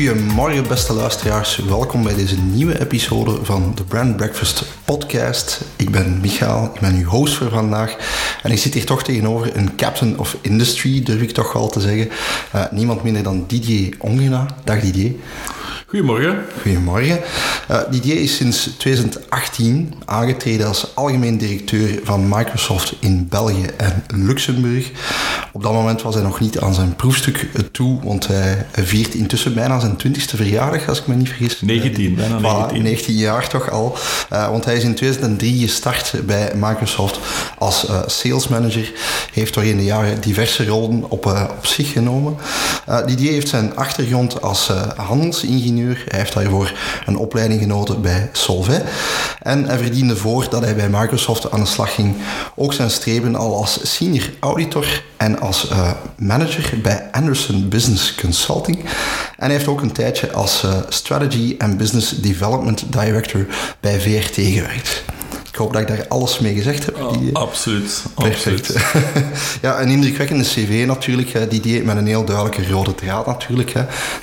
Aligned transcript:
Goedemorgen 0.00 0.68
beste 0.68 0.92
luisteraars, 0.92 1.56
welkom 1.56 2.02
bij 2.02 2.14
deze 2.14 2.38
nieuwe 2.38 2.80
episode 2.80 3.44
van 3.44 3.72
de 3.74 3.84
Brand 3.84 4.16
Breakfast 4.16 4.64
podcast. 4.84 5.60
Ik 5.76 5.90
ben 5.90 6.20
Michael, 6.20 6.70
ik 6.74 6.80
ben 6.80 6.94
uw 6.94 7.04
host 7.04 7.34
voor 7.34 7.50
vandaag 7.50 7.96
en 8.42 8.50
ik 8.50 8.58
zit 8.58 8.74
hier 8.74 8.84
toch 8.84 9.02
tegenover 9.02 9.56
een 9.56 9.76
captain 9.76 10.18
of 10.18 10.36
industry, 10.40 11.02
durf 11.02 11.20
ik 11.20 11.30
toch 11.30 11.52
wel 11.52 11.68
te 11.68 11.80
zeggen. 11.80 12.08
Uh, 12.54 12.64
niemand 12.70 13.02
minder 13.02 13.22
dan 13.22 13.44
Didier 13.46 13.94
Ongena. 13.98 14.46
Dag 14.64 14.80
Didier. 14.80 15.12
Goedemorgen. 15.90 16.44
Goedemorgen. 16.62 17.20
Uh, 17.70 17.80
Didier 17.90 18.20
is 18.20 18.36
sinds 18.36 18.70
2018 18.78 19.94
aangetreden 20.04 20.66
als 20.66 20.94
algemeen 20.94 21.38
directeur 21.38 22.00
van 22.02 22.28
Microsoft 22.28 22.94
in 23.00 23.28
België 23.28 23.66
en 23.76 24.04
Luxemburg. 24.14 24.90
Op 25.52 25.62
dat 25.62 25.72
moment 25.72 26.02
was 26.02 26.14
hij 26.14 26.22
nog 26.22 26.40
niet 26.40 26.60
aan 26.60 26.74
zijn 26.74 26.96
proefstuk 26.96 27.46
toe, 27.72 28.00
want 28.02 28.26
hij 28.26 28.66
viert 28.72 29.14
intussen 29.14 29.54
bijna 29.54 29.80
zijn 29.80 29.96
20ste 30.06 30.36
verjaardag, 30.36 30.88
als 30.88 31.00
ik 31.00 31.06
me 31.06 31.14
niet 31.14 31.28
vergis. 31.28 31.60
19, 31.60 32.14
bijna 32.14 32.38
19. 32.38 32.82
19 32.82 33.14
jaar 33.14 33.48
toch 33.48 33.70
al. 33.70 33.96
Uh, 34.32 34.50
want 34.50 34.64
hij 34.64 34.76
is 34.76 34.84
in 34.84 34.94
2003 34.94 35.58
gestart 35.58 36.14
bij 36.26 36.52
Microsoft 36.54 37.18
als 37.58 37.88
uh, 37.88 38.00
sales 38.06 38.48
manager. 38.48 38.92
Heeft 39.32 39.54
door 39.54 39.64
in 39.64 39.76
de 39.76 39.84
jaren 39.84 40.20
diverse 40.20 40.66
rollen 40.66 41.10
op, 41.10 41.26
op 41.58 41.66
zich 41.66 41.92
genomen. 41.92 42.36
Didier 43.06 43.32
heeft 43.32 43.48
zijn 43.48 43.76
achtergrond 43.76 44.42
als 44.42 44.70
handelsingenieur 44.96 45.79
hij 45.86 46.18
heeft 46.18 46.32
daarvoor 46.32 46.72
een 47.06 47.16
opleiding 47.16 47.60
genoten 47.60 48.02
bij 48.02 48.28
Solvay. 48.32 48.82
En 49.42 49.64
hij 49.64 49.78
verdiende 49.78 50.16
voor 50.16 50.46
dat 50.50 50.64
hij 50.64 50.76
bij 50.76 50.88
Microsoft 50.88 51.50
aan 51.50 51.60
de 51.60 51.66
slag 51.66 51.94
ging 51.94 52.14
ook 52.54 52.72
zijn 52.72 52.90
streven 52.90 53.36
al 53.36 53.56
als 53.56 53.96
senior 53.96 54.30
auditor 54.40 55.02
en 55.16 55.40
als 55.40 55.70
uh, 55.70 55.90
manager 56.16 56.80
bij 56.82 57.08
Anderson 57.12 57.68
Business 57.68 58.14
Consulting. 58.14 58.78
En 58.78 59.46
hij 59.46 59.50
heeft 59.50 59.68
ook 59.68 59.82
een 59.82 59.92
tijdje 59.92 60.32
als 60.32 60.64
uh, 60.64 60.72
Strategy 60.88 61.54
and 61.58 61.76
Business 61.76 62.20
Development 62.20 62.92
Director 62.92 63.46
bij 63.80 64.00
VRT 64.00 64.34
gewerkt. 64.34 65.02
Ik 65.60 65.66
hoop 65.66 65.74
dat 65.74 65.90
ik 65.90 65.96
daar 65.96 66.08
alles 66.08 66.38
mee 66.38 66.54
gezegd 66.54 66.86
heb. 66.86 67.02
Oh, 67.02 67.32
absoluut. 67.32 68.04
Perfect. 68.14 68.74
ja, 69.62 69.80
een 69.80 69.88
indrukwekkende 69.88 70.44
cv 70.44 70.84
natuurlijk. 70.86 71.50
Die 71.50 71.60
deed 71.60 71.84
met 71.84 71.96
een 71.96 72.06
heel 72.06 72.24
duidelijke 72.24 72.70
rode 72.70 72.94
draad 72.94 73.26
natuurlijk. 73.26 73.74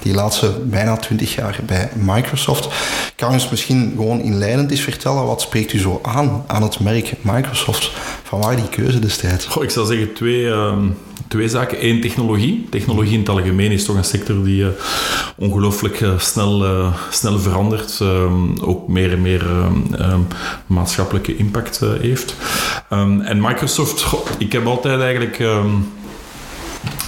Die 0.02 0.14
laatste 0.14 0.60
bijna 0.64 0.98
twintig 0.98 1.36
jaar 1.36 1.60
bij 1.66 1.90
Microsoft. 1.96 2.68
Kan 3.16 3.32
ons 3.32 3.50
misschien 3.50 3.94
gewoon 3.96 4.20
inleidend 4.20 4.72
eens 4.72 4.82
vertellen, 4.82 5.26
wat 5.26 5.42
spreekt 5.42 5.74
u 5.74 5.80
zo 5.80 6.00
aan 6.04 6.44
aan 6.48 6.64
het 6.64 6.80
merk 6.80 7.14
Microsoft? 7.22 7.92
Van 8.24 8.42
waar 8.42 8.56
die 8.56 8.70
keuze 8.70 9.00
destijds? 9.00 9.46
Goh, 9.46 9.64
ik 9.64 9.70
zou 9.70 9.86
zeggen 9.86 10.14
twee... 10.14 10.46
Um 10.46 10.98
twee 11.28 11.50
zaken. 11.50 11.86
Eén, 11.86 12.02
technologie. 12.02 12.68
Technologie 12.70 13.14
in 13.14 13.20
het 13.20 13.30
algemeen 13.30 13.72
is 13.72 13.86
toch 13.86 13.96
een 13.96 14.04
sector 14.04 14.44
die 14.44 14.62
uh, 14.62 14.68
ongelooflijk 15.36 16.02
uh, 16.02 16.20
snel, 16.20 16.66
uh, 16.66 16.94
snel 17.10 17.40
verandert. 17.40 18.02
Ook 18.62 18.88
meer 18.88 19.12
en 19.12 19.22
meer 19.22 19.46
maatschappelijke 20.68 21.36
impact 21.36 21.80
heeft. 22.02 22.36
Um, 22.90 23.22
en 23.22 23.42
Microsoft, 23.42 24.06
ik 24.38 24.52
heb 24.52 24.66
altijd 24.66 25.00
eigenlijk 25.00 25.40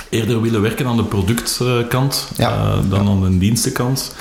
eerder 0.09 0.41
willen 0.41 0.61
werken 0.61 0.87
aan 0.87 0.97
de 0.97 1.03
productkant 1.03 2.31
ja. 2.37 2.75
dan 2.89 3.03
ja. 3.03 3.09
aan 3.09 3.21
de 3.21 3.37
dienstenkant. 3.37 4.15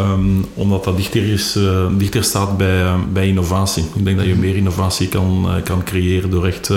Um, 0.00 0.44
omdat 0.54 0.84
dat 0.84 0.96
dichter, 0.96 1.32
is, 1.32 1.56
uh, 1.56 1.86
dichter 1.98 2.24
staat 2.24 2.56
bij, 2.56 2.82
uh, 2.82 2.94
bij 3.12 3.26
innovatie. 3.26 3.84
Ik 3.94 4.04
denk 4.04 4.16
dat 4.16 4.26
je 4.26 4.34
meer 4.34 4.56
innovatie 4.56 5.08
kan, 5.08 5.44
uh, 5.46 5.62
kan 5.62 5.82
creëren 5.84 6.30
door 6.30 6.46
echt 6.46 6.70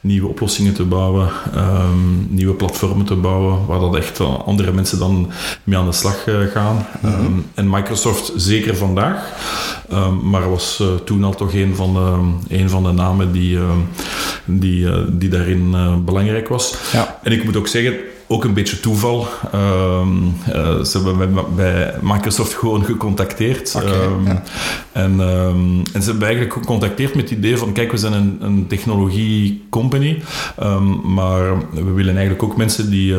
nieuwe 0.00 0.28
oplossingen 0.28 0.74
te 0.74 0.84
bouwen, 0.84 1.28
um, 1.56 2.26
nieuwe 2.30 2.54
platformen 2.54 3.06
te 3.06 3.14
bouwen, 3.14 3.66
waar 3.66 3.80
dat 3.80 3.96
echt 3.96 4.20
andere 4.20 4.72
mensen 4.72 4.98
dan 4.98 5.30
mee 5.64 5.78
aan 5.78 5.86
de 5.86 5.92
slag 5.92 6.24
gaan. 6.52 6.86
Mm 7.00 7.10
-hmm. 7.10 7.24
um, 7.24 7.44
en 7.54 7.70
Microsoft 7.70 8.32
zeker 8.36 8.76
vandaag, 8.76 9.32
maar 10.22 10.50
was 10.50 10.82
toen 11.04 11.24
al 11.24 11.34
toch 11.34 11.54
een 11.54 11.76
van 11.76 11.94
de, 11.94 12.54
een 12.56 12.70
van 12.70 12.82
de 12.82 12.92
namen 12.92 13.32
die, 13.32 13.58
die, 14.44 14.88
die 15.12 15.28
daarin 15.28 15.74
belangrijk 16.04 16.48
was. 16.48 16.74
Ja. 16.92 17.18
En 17.22 17.32
ik 17.32 17.44
moet 17.44 17.56
ook 17.56 17.68
zeggen, 17.68 17.94
ook 18.26 18.44
een 18.44 18.54
beetje 18.54 18.80
toeval. 18.80 19.26
Um, 19.54 20.34
uh, 20.48 20.84
ze 20.84 21.00
hebben 21.02 21.16
mij 21.34 21.44
bij 21.56 21.94
Microsoft 22.02 22.54
gewoon 22.54 22.84
gecontacteerd. 22.84 23.74
Okay, 23.74 24.04
um, 24.04 24.26
ja. 24.26 24.42
en, 24.92 25.20
um, 25.20 25.82
en 25.92 26.02
ze 26.02 26.10
hebben 26.10 26.26
eigenlijk 26.26 26.52
gecontacteerd 26.52 27.14
met 27.14 27.30
het 27.30 27.38
idee 27.38 27.56
van: 27.56 27.72
kijk, 27.72 27.90
we 27.90 27.96
zijn 27.96 28.12
een, 28.12 28.36
een 28.40 28.66
technologie-company, 28.66 30.22
maar 31.04 31.58
we 31.70 31.92
willen 31.92 32.16
eigenlijk 32.16 32.42
ook 32.42 32.56
mensen 32.56 32.90
die 32.90 33.14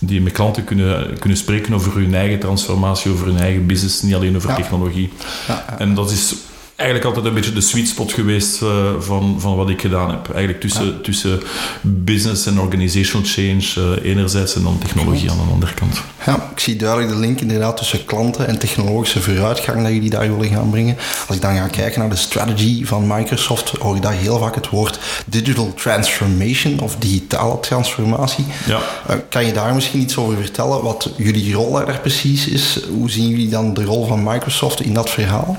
die 0.00 0.20
met 0.20 0.32
klanten 0.32 0.64
kunnen, 0.64 1.18
kunnen 1.18 1.38
spreken 1.38 1.74
over 1.74 1.94
hun 1.94 2.14
eigen 2.14 2.38
transformatie, 2.38 3.10
over 3.12 3.26
hun 3.26 3.38
eigen 3.38 3.66
business, 3.66 4.02
niet 4.02 4.14
alleen 4.14 4.36
over 4.36 4.48
ja. 4.48 4.56
technologie. 4.56 5.12
Ja, 5.48 5.64
ja. 5.68 5.78
En 5.78 5.94
dat 5.94 6.10
is 6.10 6.34
eigenlijk 6.76 7.08
altijd 7.08 7.26
een 7.26 7.34
beetje 7.34 7.52
de 7.52 7.60
sweet 7.60 7.88
spot 7.88 8.12
geweest 8.12 8.62
uh, 8.62 8.70
van, 8.98 9.36
van 9.38 9.56
wat 9.56 9.68
ik 9.68 9.80
gedaan 9.80 10.10
heb. 10.10 10.28
Eigenlijk 10.28 10.60
tussen, 10.60 10.86
ja. 10.86 10.92
tussen 11.02 11.42
business 11.82 12.46
en 12.46 12.60
organizational 12.60 13.26
change 13.26 13.98
uh, 13.98 14.10
enerzijds 14.10 14.54
en 14.54 14.62
dan 14.62 14.78
technologie 14.78 15.30
aan 15.30 15.36
de 15.36 15.52
andere 15.52 15.74
kant. 15.74 16.00
Ja, 16.26 16.48
ik 16.52 16.60
zie 16.60 16.76
duidelijk 16.76 17.12
de 17.12 17.18
link 17.18 17.40
inderdaad 17.40 17.76
tussen 17.76 18.04
klanten 18.04 18.46
en 18.46 18.58
technologische 18.58 19.20
vooruitgang 19.20 19.82
dat 19.82 19.92
jullie 19.92 20.10
daar 20.10 20.36
willen 20.36 20.54
gaan 20.54 20.70
brengen. 20.70 20.96
Als 21.26 21.36
ik 21.36 21.42
dan 21.42 21.56
ga 21.56 21.66
kijken 21.66 22.00
naar 22.00 22.10
de 22.10 22.16
strategy 22.16 22.84
van 22.84 23.06
Microsoft, 23.06 23.70
hoor 23.70 23.96
ik 23.96 24.02
daar 24.02 24.12
heel 24.12 24.38
vaak 24.38 24.54
het 24.54 24.68
woord 24.68 24.98
digital 25.26 25.74
transformation 25.74 26.80
of 26.80 26.96
digitale 26.96 27.60
transformatie. 27.60 28.44
Ja. 28.66 28.80
Uh, 29.10 29.16
kan 29.28 29.46
je 29.46 29.52
daar 29.52 29.74
misschien 29.74 30.00
iets 30.00 30.16
over 30.16 30.36
vertellen, 30.36 30.82
wat 30.82 31.10
jullie 31.16 31.54
rol 31.54 31.72
daar 31.72 32.00
precies 32.00 32.48
is? 32.48 32.78
Hoe 32.88 33.10
zien 33.10 33.28
jullie 33.28 33.48
dan 33.48 33.74
de 33.74 33.84
rol 33.84 34.06
van 34.06 34.22
Microsoft 34.22 34.80
in 34.80 34.94
dat 34.94 35.10
verhaal? 35.10 35.58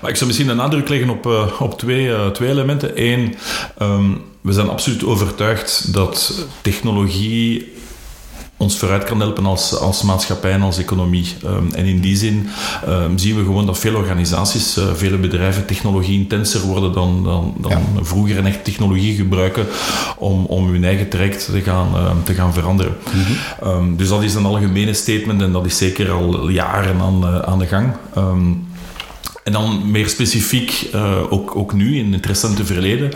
Maar 0.00 0.10
ik 0.10 0.16
zou 0.16 0.30
misschien 0.36 0.56
de 0.56 0.62
nadruk 0.62 0.88
leggen 0.88 1.10
op, 1.10 1.26
uh, 1.26 1.60
op 1.60 1.78
twee, 1.78 2.06
uh, 2.06 2.26
twee 2.26 2.48
elementen. 2.48 2.90
Eén, 2.94 3.34
um, 3.82 4.22
we 4.40 4.52
zijn 4.52 4.68
absoluut 4.68 5.04
overtuigd 5.04 5.92
dat 5.92 6.46
technologie 6.62 7.72
ons 8.56 8.76
vooruit 8.76 9.04
kan 9.04 9.20
helpen 9.20 9.46
als, 9.46 9.78
als 9.78 10.02
maatschappij 10.02 10.52
en 10.52 10.62
als 10.62 10.78
economie. 10.78 11.26
Um, 11.44 11.72
en 11.74 11.84
in 11.84 12.00
die 12.00 12.16
zin 12.16 12.48
um, 12.88 13.18
zien 13.18 13.36
we 13.36 13.44
gewoon 13.44 13.66
dat 13.66 13.78
veel 13.78 13.94
organisaties, 13.94 14.78
uh, 14.78 14.84
vele 14.94 15.16
bedrijven 15.16 15.66
technologie 15.66 16.18
intenser 16.18 16.60
worden 16.60 16.92
dan, 16.92 17.24
dan, 17.24 17.54
dan 17.58 17.70
ja. 17.70 17.80
vroeger 18.02 18.36
en 18.36 18.46
echt 18.46 18.64
technologie 18.64 19.14
gebruiken 19.14 19.66
om, 20.18 20.44
om 20.44 20.68
hun 20.68 20.84
eigen 20.84 21.08
traject 21.08 21.44
te 21.44 21.60
gaan, 21.60 21.88
uh, 21.94 22.10
te 22.24 22.34
gaan 22.34 22.52
veranderen. 22.52 22.96
Mm 23.14 23.22
-hmm. 23.22 23.68
um, 23.68 23.96
dus 23.96 24.08
dat 24.08 24.22
is 24.22 24.34
een 24.34 24.46
algemene 24.46 24.92
statement 24.94 25.42
en 25.42 25.52
dat 25.52 25.66
is 25.66 25.76
zeker 25.76 26.10
al 26.10 26.48
jaren 26.48 27.00
aan, 27.00 27.24
uh, 27.24 27.38
aan 27.38 27.58
de 27.58 27.66
gang. 27.66 27.92
En 29.44 29.52
dan 29.52 29.90
meer 29.90 30.08
specifiek, 30.08 30.88
uh, 30.94 31.32
ook, 31.32 31.56
ook 31.56 31.72
nu 31.72 31.98
in 31.98 32.12
het 32.12 32.26
recente 32.26 32.64
verleden, 32.64 33.10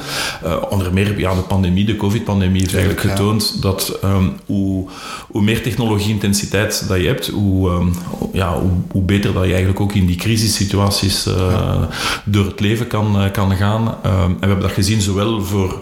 uh, 0.45 0.57
onder 0.69 0.93
meer 0.93 1.19
ja, 1.19 1.35
de 1.35 1.41
pandemie, 1.41 1.85
de 1.85 1.97
COVID-pandemie, 1.97 2.61
heeft 2.61 2.75
eigenlijk 2.75 3.05
ja. 3.05 3.11
getoond 3.11 3.63
dat 3.63 3.99
um, 4.05 4.33
hoe, 4.47 4.89
hoe 5.29 5.43
meer 5.43 5.63
technologie-intensiteit 5.63 6.85
dat 6.89 7.01
je 7.01 7.07
hebt, 7.07 7.29
hoe, 7.29 7.71
um, 7.71 7.95
ja, 8.33 8.61
hoe, 8.61 8.71
hoe, 8.91 9.03
beter 9.03 9.33
dat 9.33 9.43
je 9.43 9.49
eigenlijk 9.49 9.81
ook 9.81 9.93
in 9.93 10.07
die 10.07 10.17
crisissituaties 10.17 11.27
uh, 11.27 11.35
ja. 11.35 11.89
door 12.25 12.45
het 12.45 12.61
leven 12.61 12.87
kan, 12.87 13.31
kan 13.33 13.57
gaan. 13.57 13.83
Um, 13.87 14.13
en 14.13 14.41
we 14.41 14.47
hebben 14.47 14.61
dat 14.61 14.73
gezien 14.73 15.01
zowel 15.01 15.43
voor 15.43 15.79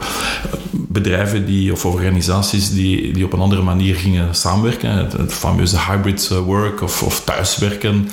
bedrijven 0.71 1.47
die, 1.47 1.73
of 1.73 1.85
organisaties 1.85 2.71
die, 2.71 3.13
die 3.13 3.25
op 3.25 3.33
een 3.33 3.41
andere 3.41 3.63
manier 3.63 3.95
gingen 3.95 4.35
samenwerken, 4.35 4.91
het, 4.91 5.13
het 5.13 5.35
fameuze 5.35 5.77
hybrid 5.91 6.29
work 6.29 6.81
of, 6.83 7.03
of 7.03 7.25
thuiswerken, 7.25 8.09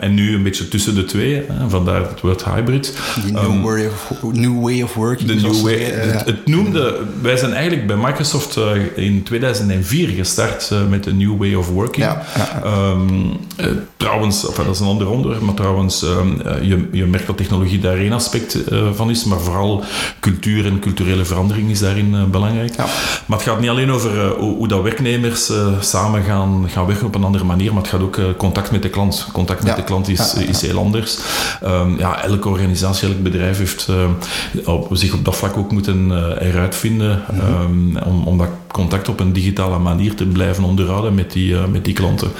en 0.00 0.14
nu 0.14 0.34
een 0.34 0.42
beetje 0.42 0.68
tussen 0.68 0.94
de 0.94 1.04
twee 1.04 1.42
vandaar 1.70 2.00
het 2.08 2.20
woord 2.20 2.44
hybrid. 2.44 2.98
Die 3.24 3.32
new, 3.32 3.44
um, 3.44 3.62
way, 3.62 3.86
of, 3.86 4.22
new 4.32 4.62
way 4.62 4.82
of 4.82 4.94
working. 4.94 5.28
De 5.28 5.34
new 5.34 5.60
way, 5.60 5.74
het, 5.74 6.24
het, 6.24 6.46
noemde, 6.46 7.00
wij 7.22 7.36
zijn 7.36 7.52
eigenlijk 7.52 7.86
bij 7.86 7.96
Microsoft 7.96 8.56
uh, 8.56 8.70
in 8.94 9.22
2004 9.22 10.08
gestart 10.08 10.70
uh, 10.72 10.86
met 10.88 11.04
de 11.04 11.12
new 11.12 11.38
way 11.38 11.54
of 11.54 11.68
working. 11.68 12.06
Ja, 12.06 12.22
um, 12.64 13.26
uh, 13.60 13.66
trouwens, 13.96 14.40
dat 14.40 14.66
is 14.70 14.80
een 14.80 14.86
ander 14.86 15.10
onderwerp, 15.10 15.42
maar 15.42 15.54
trouwens, 15.54 16.02
um, 16.02 16.42
je, 16.62 16.88
je 16.92 17.06
merkt 17.06 17.26
dat 17.26 17.36
technologie 17.36 17.78
daar 17.78 17.96
één 17.96 18.12
aspect 18.12 18.58
van 18.94 19.10
is, 19.10 19.24
maar 19.24 19.40
vooral 19.40 19.84
cultuur 20.20 20.66
en 20.66 20.78
culturele 20.78 21.24
verandering 21.24 21.70
is 21.70 21.78
daarin 21.78 22.30
belangrijk. 22.30 22.76
Maar 22.76 23.38
het 23.38 23.42
gaat 23.42 23.60
niet 23.60 23.70
alleen 23.70 23.90
over 23.90 24.28
hoe, 24.28 24.56
hoe, 24.56 24.68
dat 24.68 24.82
werknemers 24.82 25.52
samen 25.80 26.22
gaan, 26.22 26.66
gaan 26.68 26.86
werken 26.86 27.06
op 27.06 27.14
een 27.14 27.24
andere 27.24 27.44
manier, 27.44 27.72
maar 27.72 27.82
het 27.82 27.90
gaat 27.90 28.02
ook 28.02 28.20
contact 28.36 28.70
met 28.70 28.82
de 28.82 28.88
klant. 28.88 29.28
Contact 29.32 29.64
met 29.64 29.76
de 29.76 29.84
klant 29.84 30.08
is, 30.08 30.34
is 30.34 30.60
heel 30.60 30.78
anders. 30.78 31.18
Um, 31.64 31.98
ja, 31.98 32.22
elke 32.22 32.48
organisatie, 32.48 33.08
elk 33.08 33.22
bedrijf 33.22 33.58
heeft 33.58 33.88
uh, 33.90 34.10
op, 34.64 34.88
zich 34.92 35.14
op 35.14 35.24
dat 35.24 35.36
vlak 35.36 35.56
ook 35.56 35.72
moeten 35.72 36.10
uh, 36.10 36.48
eruit 36.48 36.76
vinden 36.76 37.22
um, 37.60 37.96
om, 37.96 38.22
om 38.24 38.38
dat 38.38 38.48
contact 38.72 39.08
op 39.08 39.20
een 39.20 39.32
digitale 39.32 39.78
manier 39.78 40.14
te 40.14 40.26
blijven 40.26 40.64
onderhouden 40.64 41.14
met 41.14 41.32
die, 41.32 41.52
uh, 41.52 41.66
met 41.66 41.84
die 41.84 41.94
klanten. 41.94 42.30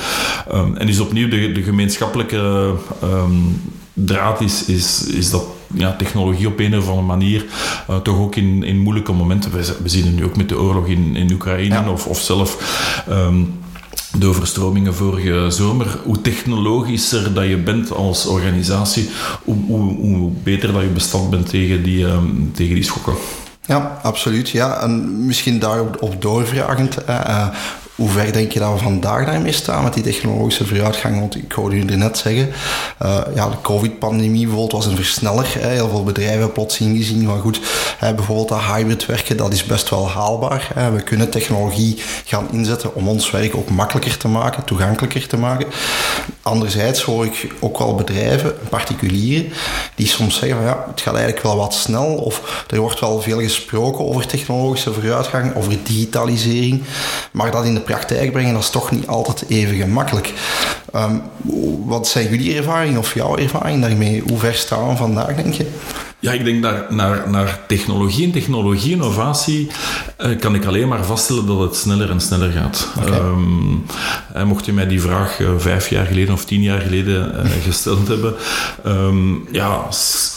Um, 0.55 0.77
en 0.77 0.87
dus 0.87 1.01
opnieuw 1.01 1.29
de, 1.29 1.53
de 1.53 1.63
gemeenschappelijke 1.63 2.73
draad 3.93 4.41
is, 4.41 4.65
is, 4.65 5.07
is 5.07 5.31
dat 5.31 5.45
ja, 5.75 5.97
technologie 5.97 6.47
op 6.47 6.59
een 6.59 6.77
of 6.77 6.89
andere 6.89 7.07
manier 7.07 7.45
uh, 7.91 7.97
toch 7.97 8.19
ook 8.19 8.37
in, 8.37 8.63
in 8.63 8.79
moeilijke 8.79 9.13
momenten. 9.13 9.51
We, 9.51 9.77
we 9.83 9.89
zien 9.89 10.05
het 10.05 10.17
nu 10.17 10.25
ook 10.25 10.37
met 10.37 10.49
de 10.49 10.59
oorlog 10.59 10.87
in, 10.87 11.17
in 11.17 11.33
Oekraïne 11.33 11.75
ja. 11.75 11.91
of, 11.91 12.07
of 12.07 12.21
zelf. 12.21 12.57
Um, 13.11 13.59
de 14.19 14.27
overstromingen 14.27 14.95
vorige 14.95 15.51
zomer, 15.51 15.99
hoe 16.05 16.21
technologischer 16.21 17.35
dat 17.35 17.47
je 17.47 17.57
bent 17.57 17.93
als 17.93 18.27
organisatie, 18.27 19.11
hoe, 19.45 19.57
hoe, 19.67 19.95
hoe 19.95 20.31
beter 20.43 20.73
dat 20.73 20.83
je 20.83 20.89
bestand 20.89 21.31
bent 21.31 21.49
tegen 21.49 21.83
die, 21.83 22.05
um, 22.05 22.51
tegen 22.55 22.75
die 22.75 22.85
schokken. 22.85 23.15
Ja, 23.67 23.99
absoluut. 24.03 24.49
Ja. 24.49 24.81
En 24.81 25.27
misschien 25.27 25.59
daarop 25.59 26.03
op 26.03 26.23
doorvragend, 26.23 26.99
uh, 27.09 27.21
uh, 27.29 27.49
hoe 27.99 28.09
ver 28.09 28.33
denk 28.33 28.53
je 28.53 28.59
dat 28.59 28.73
we 28.73 28.79
vandaag 28.79 29.27
daarmee 29.27 29.53
staan 29.53 29.83
met 29.83 29.95
die 29.95 30.03
technologische 30.03 30.67
vooruitgang? 30.67 31.19
Want 31.21 31.37
ik 31.37 31.53
hoorde 31.53 31.77
jullie 31.77 31.97
net 31.97 32.19
zeggen, 32.19 32.49
uh, 33.03 33.21
ja, 33.35 33.49
de 33.49 33.61
COVID-pandemie 33.63 34.47
bijvoorbeeld 34.47 34.73
was 34.73 34.87
een 34.87 34.97
versneller. 34.97 35.55
Hè. 35.59 35.69
Heel 35.69 35.89
veel 35.89 36.05
bedrijven 36.05 36.53
plots 36.53 36.81
ingezien 36.81 37.27
van 37.27 37.41
goed, 37.41 37.61
hè, 37.99 38.15
bijvoorbeeld 38.15 38.49
dat 38.49 38.61
hybrid 38.61 39.07
werken, 39.07 39.37
dat 39.37 39.53
is 39.53 39.65
best 39.65 39.91
wel 39.91 40.09
haalbaar. 40.09 40.73
We 40.95 41.03
kunnen 41.03 41.31
technologie 41.31 42.03
gaan 42.25 42.49
inzetten 42.53 42.95
om 42.95 43.09
ons 43.09 43.31
werk 43.31 43.57
ook 43.57 43.71
makkelijker 43.71 44.17
te 44.17 44.29
maken, 44.29 44.65
toegankelijker 44.65 45.27
te 45.27 45.37
maken. 45.37 45.67
Anderzijds 46.49 47.03
hoor 47.03 47.25
ik 47.25 47.55
ook 47.61 47.79
wel 47.79 47.95
bedrijven, 47.95 48.55
particulieren, 48.69 49.53
die 49.95 50.07
soms 50.07 50.39
zeggen 50.39 50.59
van 50.59 50.67
ja, 50.67 50.85
het 50.91 51.01
gaat 51.01 51.15
eigenlijk 51.15 51.45
wel 51.45 51.57
wat 51.57 51.75
snel 51.75 52.15
of 52.15 52.65
er 52.71 52.81
wordt 52.81 53.01
wel 53.01 53.21
veel 53.21 53.41
gesproken 53.41 54.05
over 54.05 54.27
technologische 54.27 54.93
vooruitgang, 54.93 55.57
over 55.57 55.77
digitalisering, 55.83 56.83
maar 57.33 57.51
dat 57.51 57.65
in 57.65 57.75
de 57.75 57.81
praktijk 57.81 58.33
brengen, 58.33 58.53
dat 58.53 58.63
is 58.63 58.71
toch 58.71 58.91
niet 58.91 59.07
altijd 59.07 59.45
even 59.49 59.77
gemakkelijk. 59.77 60.33
Um, 60.95 61.23
wat 61.85 62.09
zijn 62.09 62.29
jullie 62.29 62.57
ervaringen 62.57 62.99
of 62.99 63.15
jouw 63.15 63.37
ervaring 63.37 63.83
daarmee? 63.83 64.23
Hoe 64.27 64.39
ver 64.39 64.55
staan 64.55 64.89
we 64.89 64.97
vandaag, 64.97 65.35
denk 65.35 65.55
je? 65.55 65.67
Ja, 66.21 66.33
ik 66.33 66.45
denk 66.45 66.61
naar, 66.61 66.87
naar, 66.89 67.31
naar 67.31 67.61
technologie 67.67 68.25
en 68.25 68.33
technologie-innovatie 68.33 69.69
uh, 70.21 70.39
kan 70.39 70.55
ik 70.55 70.65
alleen 70.65 70.89
maar 70.89 71.05
vaststellen 71.05 71.47
dat 71.47 71.59
het 71.59 71.77
sneller 71.77 72.11
en 72.11 72.21
sneller 72.21 72.51
gaat. 72.51 72.89
Okay. 72.99 73.19
Um, 73.19 73.85
mocht 74.47 74.65
je 74.65 74.73
mij 74.73 74.87
die 74.87 75.01
vraag 75.01 75.41
uh, 75.41 75.49
vijf 75.57 75.89
jaar 75.89 76.07
geleden 76.07 76.35
of 76.35 76.45
tien 76.45 76.63
jaar 76.63 76.81
geleden 76.81 77.35
uh, 77.35 77.51
gesteld 77.67 78.09
hebben, 78.09 78.35
um, 78.87 79.49
ja, 79.53 79.87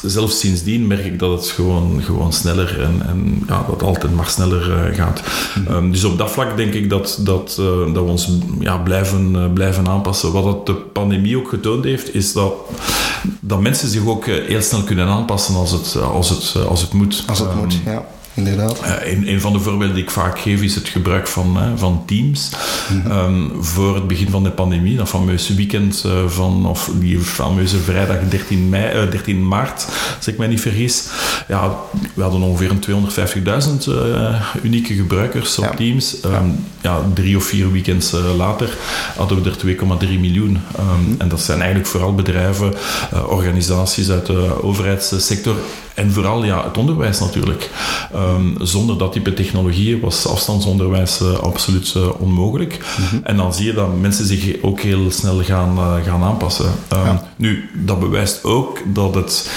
zelfs 0.01 0.39
sindsdien 0.39 0.87
merk 0.87 1.05
ik 1.05 1.19
dat 1.19 1.31
het 1.31 1.49
gewoon, 1.49 2.01
gewoon 2.03 2.33
sneller 2.33 2.81
en, 2.81 3.01
en 3.07 3.43
ja, 3.47 3.65
dat 3.67 3.83
altijd 3.83 4.15
maar 4.15 4.27
sneller 4.27 4.93
gaat. 4.93 5.21
Um, 5.69 5.91
dus 5.91 6.03
op 6.03 6.17
dat 6.17 6.31
vlak 6.31 6.57
denk 6.57 6.73
ik 6.73 6.89
dat, 6.89 7.19
dat, 7.21 7.55
dat 7.93 8.03
we 8.03 8.09
ons 8.09 8.29
ja, 8.59 8.77
blijven, 8.77 9.51
blijven 9.53 9.87
aanpassen. 9.87 10.31
Wat 10.31 10.40
de 10.65 10.73
pandemie 10.73 11.37
ook 11.37 11.49
getoond 11.49 11.83
heeft, 11.83 12.15
is 12.15 12.33
dat, 12.33 12.53
dat 13.39 13.61
mensen 13.61 13.89
zich 13.89 14.07
ook 14.07 14.25
heel 14.25 14.61
snel 14.61 14.83
kunnen 14.83 15.07
aanpassen 15.07 15.55
als 15.55 15.71
het, 15.71 15.95
als 15.95 16.29
het, 16.29 16.65
als 16.67 16.81
het 16.81 16.93
moet. 16.93 17.23
Als 17.27 17.39
het 17.39 17.55
moet, 17.55 17.79
ja 17.85 18.05
inderdaad. 18.33 18.81
Uh, 18.83 19.11
een, 19.11 19.27
een, 19.27 19.41
van 19.41 19.53
de 19.53 19.59
voorbeelden 19.59 19.95
die 19.95 20.03
ik 20.03 20.11
vaak 20.11 20.39
geef 20.39 20.61
is 20.61 20.75
het 20.75 20.87
gebruik 20.87 21.27
van, 21.27 21.57
uh, 21.57 21.63
van 21.75 22.03
Teams. 22.05 22.49
Mm 22.89 23.01
-hmm. 23.01 23.11
um, 23.11 23.63
voor 23.63 23.95
het 23.95 24.07
begin 24.07 24.29
van 24.29 24.43
de 24.43 24.51
pandemie, 24.51 24.97
dat 24.97 25.09
fameuze 25.09 25.55
weekend 25.55 26.03
uh, 26.05 26.27
van, 26.27 26.65
of 26.65 26.91
die 26.93 27.19
fameuze 27.19 27.77
vrijdag 27.77 28.17
13, 28.29 28.69
mei, 28.69 29.09
13 29.09 29.47
maart, 29.47 29.87
als 30.17 30.27
ik 30.27 30.37
mij 30.37 30.47
niet 30.47 30.61
vergis. 30.61 31.07
Ja, 31.47 31.75
we 32.13 32.21
hadden 32.21 32.41
ongeveer 32.41 32.71
250.000 33.83 34.63
unieke 34.63 34.93
gebruikers 34.93 35.57
op 35.57 35.63
ja. 35.63 35.75
Teams. 35.75 36.23
Um, 36.25 36.31
ja. 36.81 36.91
ja. 36.91 37.03
drie 37.13 37.37
of 37.37 37.43
vier 37.43 37.71
weekends 37.71 38.11
later 38.37 38.77
hadden 39.15 39.43
we 39.43 39.49
er 39.49 40.05
2,3 40.05 40.19
miljoen. 40.19 40.49
Um, 40.49 40.85
mm 40.85 41.05
-hmm. 41.05 41.15
En 41.17 41.29
dat 41.29 41.41
zijn 41.41 41.59
eigenlijk 41.59 41.89
vooral 41.89 42.15
bedrijven, 42.15 42.73
organisaties 43.27 44.09
uit 44.09 44.25
de 44.25 44.63
overheidssector 44.63 45.55
en 45.93 46.11
vooral 46.11 46.43
ja, 46.43 46.63
het 46.63 46.77
onderwijs 46.77 47.19
natuurlijk. 47.19 47.69
Um, 48.15 48.55
zonder 48.59 48.97
dat 48.97 49.11
type 49.11 49.33
technologieën 49.33 49.99
was 49.99 50.27
afstandsonderwijs 50.27 51.21
uh, 51.21 51.33
absoluut 51.33 51.93
uh, 51.97 52.21
onmogelijk. 52.21 52.79
Mm 52.97 53.05
-hmm. 53.05 53.19
En 53.23 53.37
dan 53.37 53.53
zie 53.53 53.65
je 53.65 53.73
dat 53.73 53.99
mensen 53.99 54.25
zich 54.25 54.61
ook 54.61 54.79
heel 54.79 55.11
snel 55.11 55.43
gaan, 55.43 55.77
uh, 55.77 55.95
gaan 56.05 56.23
aanpassen. 56.23 56.65
Um, 56.65 57.03
ja. 57.03 57.30
Nu, 57.41 57.69
dat 57.73 57.99
bewijst 57.99 58.43
ook 58.43 58.81
dat 58.85 59.15
het 59.15 59.49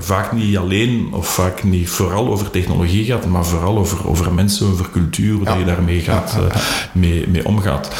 vaak 0.00 0.32
niet 0.32 0.56
alleen 0.56 1.08
of 1.12 1.34
vaak 1.34 1.64
niet 1.64 1.88
vooral 1.88 2.28
over 2.28 2.50
technologie 2.50 3.04
gaat, 3.04 3.26
maar 3.26 3.44
vooral 3.46 3.78
over, 3.78 4.08
over 4.08 4.32
mensen, 4.32 4.66
over 4.66 4.90
cultuur, 4.90 5.34
hoe 5.34 5.44
ja. 5.44 5.50
dat 5.50 5.58
je 5.58 5.64
daarmee 5.64 6.00
gaat, 6.00 6.36
ja, 6.38 6.60
mee, 6.92 7.28
mee 7.28 7.44
omgaat. 7.44 7.90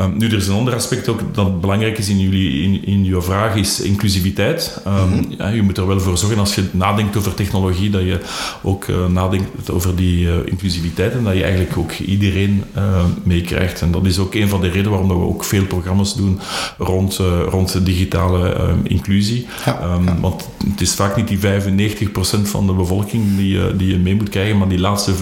Um, 0.00 0.16
nu, 0.16 0.26
er 0.26 0.36
is 0.36 0.46
een 0.46 0.54
ander 0.54 0.74
aspect 0.74 1.08
ook 1.08 1.20
dat 1.34 1.60
belangrijk 1.60 1.98
is 1.98 2.08
in, 2.08 2.18
jullie, 2.18 2.62
in, 2.62 2.86
in 2.86 3.04
je 3.04 3.22
vraag, 3.22 3.54
is 3.54 3.80
inclusiviteit. 3.80 4.80
Mm 4.84 4.92
-hmm. 4.92 5.54
je 5.54 5.62
moet 5.62 5.78
er 5.78 5.86
wel 5.86 6.00
voor 6.00 6.18
zorgen 6.18 6.38
als 6.38 6.54
je 6.54 6.64
nadenkt 6.70 7.16
over 7.16 7.34
technologie, 7.34 7.90
dat 7.90 8.02
je 8.02 8.20
ook 8.62 8.86
nadenkt 9.08 9.70
over 9.70 9.96
die 9.96 10.44
inclusiviteit 10.44 11.12
en 11.12 11.24
dat 11.24 11.34
je 11.34 11.42
eigenlijk 11.42 11.76
ook 11.76 11.92
iedereen 11.92 12.64
uh, 12.76 13.04
meekrijgt. 13.22 13.80
En 13.80 13.90
dat 13.90 14.06
is 14.06 14.18
ook 14.18 14.34
een 14.34 14.48
van 14.48 14.60
de 14.60 14.66
redenen 14.66 14.90
waarom 14.90 15.08
we 15.08 15.14
ook 15.14 15.44
veel 15.44 15.64
programma's 15.64 16.16
doen 16.16 16.40
rond, 16.78 17.20
rond 17.48 17.72
de 17.72 17.82
digitale 17.82 18.74
inclusie. 18.82 19.46
Ja, 19.64 19.94
um, 19.94 20.04
ja. 20.04 20.20
Want 20.20 20.48
het 20.70 20.80
is 20.80 20.94
vaak 20.94 21.16
niet 21.16 21.28
die 21.28 21.38
95% 21.38 22.10
van 22.42 22.66
de 22.66 22.72
bevolking 22.72 23.36
die, 23.36 23.76
die 23.76 23.88
je 23.92 23.98
mee 23.98 24.14
moet 24.14 24.28
krijgen, 24.28 24.58
maar 24.58 24.68
die 24.68 24.78
laatste 24.78 25.12
5%. 25.14 25.18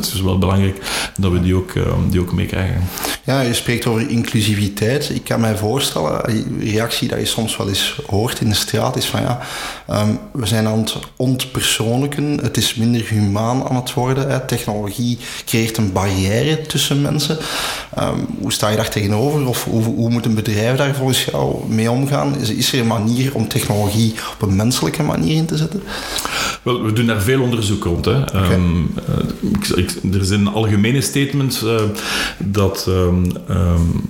is 0.00 0.20
wel 0.22 0.38
belangrijk 0.38 0.76
dat 1.18 1.32
we 1.32 1.40
die 1.40 1.54
ook, 1.54 1.72
die 2.10 2.20
ook 2.20 2.32
meekrijgen. 2.32 2.82
Ja, 3.24 3.40
je 3.40 3.54
spreekt 3.54 3.86
over 3.86 4.08
inclusiviteit. 4.10 5.10
Ik 5.10 5.24
kan 5.24 5.40
mij 5.40 5.56
voorstellen, 5.56 6.22
die 6.58 6.70
reactie 6.70 7.08
dat 7.08 7.18
je 7.18 7.26
soms 7.26 7.56
wel 7.56 7.68
eens 7.68 8.00
hoort 8.06 8.40
in 8.40 8.48
de 8.48 8.54
straat 8.54 8.96
is 8.96 9.06
van 9.06 9.20
ja, 9.20 9.40
um, 9.90 10.18
we 10.32 10.46
zijn 10.46 10.66
aan 10.66 10.78
het 10.78 10.96
ontpersoonlijken, 11.16 12.38
het 12.42 12.56
is 12.56 12.74
minder 12.74 13.08
humaan 13.08 13.68
aan 13.68 13.76
het 13.76 13.94
worden. 13.94 14.30
Hè. 14.30 14.40
Technologie 14.40 15.18
creëert 15.44 15.76
een 15.76 15.92
barrière 15.92 16.62
tussen 16.62 17.02
mensen. 17.02 17.38
Um, 17.98 18.26
hoe 18.40 18.52
sta 18.52 18.68
je 18.68 18.76
daar 18.76 18.90
tegenover? 18.90 19.46
Of 19.46 19.64
hoe, 19.64 19.82
hoe, 19.82 20.10
moet 20.10 20.26
een 20.26 20.34
bedrijf 20.34 20.76
daar 20.76 20.94
volgens 20.94 21.24
jou 21.24 21.68
mee 21.68 21.90
omgaan? 21.90 22.38
Is, 22.40 22.50
is 22.50 22.72
er 22.72 22.80
een 22.80 22.86
manier 22.92 23.34
om 23.34 23.48
technologie 23.48 24.14
op 24.32 24.42
een 24.42 24.56
menselijke 24.56 25.02
manier 25.02 25.36
in 25.36 25.46
te 25.46 25.56
zetten? 25.56 25.82
Wel, 26.62 26.82
we 26.82 26.92
doen 26.92 27.06
daar 27.06 27.20
veel 27.22 27.40
onderzoek 27.40 27.84
rond. 27.84 28.04
Hè. 28.04 28.18
Okay. 28.18 28.52
Um, 28.52 28.94
ik, 29.40 29.68
ik, 29.68 29.90
er 30.12 30.20
is 30.20 30.30
een 30.30 30.48
algemene 30.48 31.00
statement 31.00 31.62
uh, 31.64 31.80
dat, 32.38 32.86
um, 32.88 33.32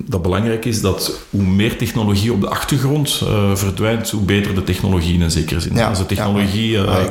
dat 0.04 0.22
belangrijk 0.22 0.64
is 0.64 0.80
dat 0.80 1.20
hoe 1.30 1.42
meer 1.42 1.76
technologie 1.76 2.32
op 2.32 2.40
de 2.40 2.48
achtergrond 2.48 3.20
uh, 3.24 3.54
verdwijnt, 3.54 4.10
hoe 4.10 4.22
beter 4.22 4.54
de 4.54 4.64
technologie 4.64 5.14
in 5.14 5.20
een 5.20 5.30
zekere 5.30 5.60
zin. 5.60 5.74
Ja, 5.74 5.88
Als 5.88 5.98
de 5.98 6.06
technologie 6.06 6.70
ja, 6.70 6.84
uh, 6.84 7.04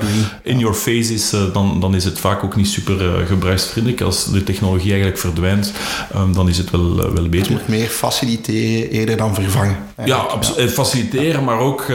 in 0.43 0.60
your 0.60 0.75
face 0.75 1.13
is, 1.13 1.33
dan, 1.53 1.79
dan 1.79 1.95
is 1.95 2.03
het 2.03 2.19
vaak 2.19 2.43
ook 2.43 2.55
niet 2.55 2.67
super 2.67 3.25
gebruiksvriendelijk. 3.27 4.01
Als 4.01 4.31
de 4.31 4.43
technologie 4.43 4.89
eigenlijk 4.89 5.19
verdwijnt, 5.19 5.74
dan 6.33 6.50
is 6.50 6.57
het 6.57 6.71
wel, 6.71 6.95
wel 6.95 7.29
beter. 7.29 7.51
Het 7.51 7.62
moet 7.62 7.77
meer 7.77 7.88
faciliteren 7.88 8.89
eerder 8.89 9.17
dan 9.17 9.33
vervangen. 9.33 9.77
Ja, 10.05 10.25
ja, 10.57 10.67
faciliteren, 10.67 11.43
maar 11.43 11.60
ook 11.60 11.86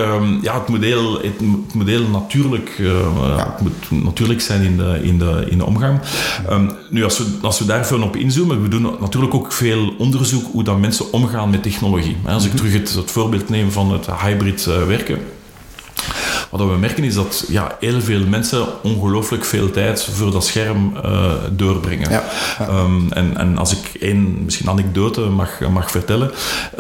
ja, 0.43 0.55
het, 0.59 0.69
moet 0.69 0.83
heel, 0.83 1.21
het, 1.23 1.41
heel 1.85 2.09
natuurlijk, 2.09 2.71
ja. 3.37 3.53
het 3.53 3.61
moet 3.61 4.05
natuurlijk 4.05 4.41
zijn 4.41 4.63
in 4.63 4.77
de, 4.77 4.99
in 5.03 5.19
de, 5.19 5.47
in 5.49 5.59
de 5.59 5.65
omgang. 5.65 6.01
Um, 6.51 6.71
nu, 6.91 7.05
als 7.05 7.19
we, 7.19 7.25
als 7.43 7.59
we 7.59 7.65
daar 7.65 7.81
even 7.81 8.03
op 8.03 8.17
inzoomen, 8.17 8.63
we 8.63 8.69
doen 8.69 8.97
natuurlijk 9.01 9.35
ook 9.35 9.53
veel 9.53 9.95
onderzoek 9.99 10.45
hoe 10.53 10.63
dat 10.63 10.79
mensen 10.79 11.13
omgaan 11.13 11.51
met 11.51 11.63
technologie. 11.63 12.17
Als 12.25 12.45
ik 12.45 12.55
terug 12.55 12.73
het, 12.73 12.95
het 12.95 13.11
voorbeeld 13.11 13.49
neem 13.49 13.73
van 13.73 13.93
het 13.93 14.07
hybrid 14.07 14.65
werken 14.65 15.19
wat 16.51 16.61
we 16.61 16.77
merken 16.77 17.05
is 17.05 17.15
dat 17.15 17.45
ja, 17.49 17.77
heel 17.81 18.01
veel 18.01 18.27
mensen 18.27 18.67
ongelooflijk 18.83 19.45
veel 19.45 19.71
tijd 19.71 20.05
voor 20.05 20.31
dat 20.31 20.45
scherm 20.45 20.93
uh, 21.05 21.33
doorbrengen. 21.51 22.11
Ja, 22.11 22.25
ja. 22.59 22.69
Um, 22.69 23.13
en, 23.13 23.37
en 23.37 23.59
als 23.59 23.73
ik 23.73 24.01
één 24.01 24.45
misschien 24.45 24.69
anekdote 24.69 25.21
mag, 25.21 25.61
mag 25.61 25.91
vertellen. 25.91 26.31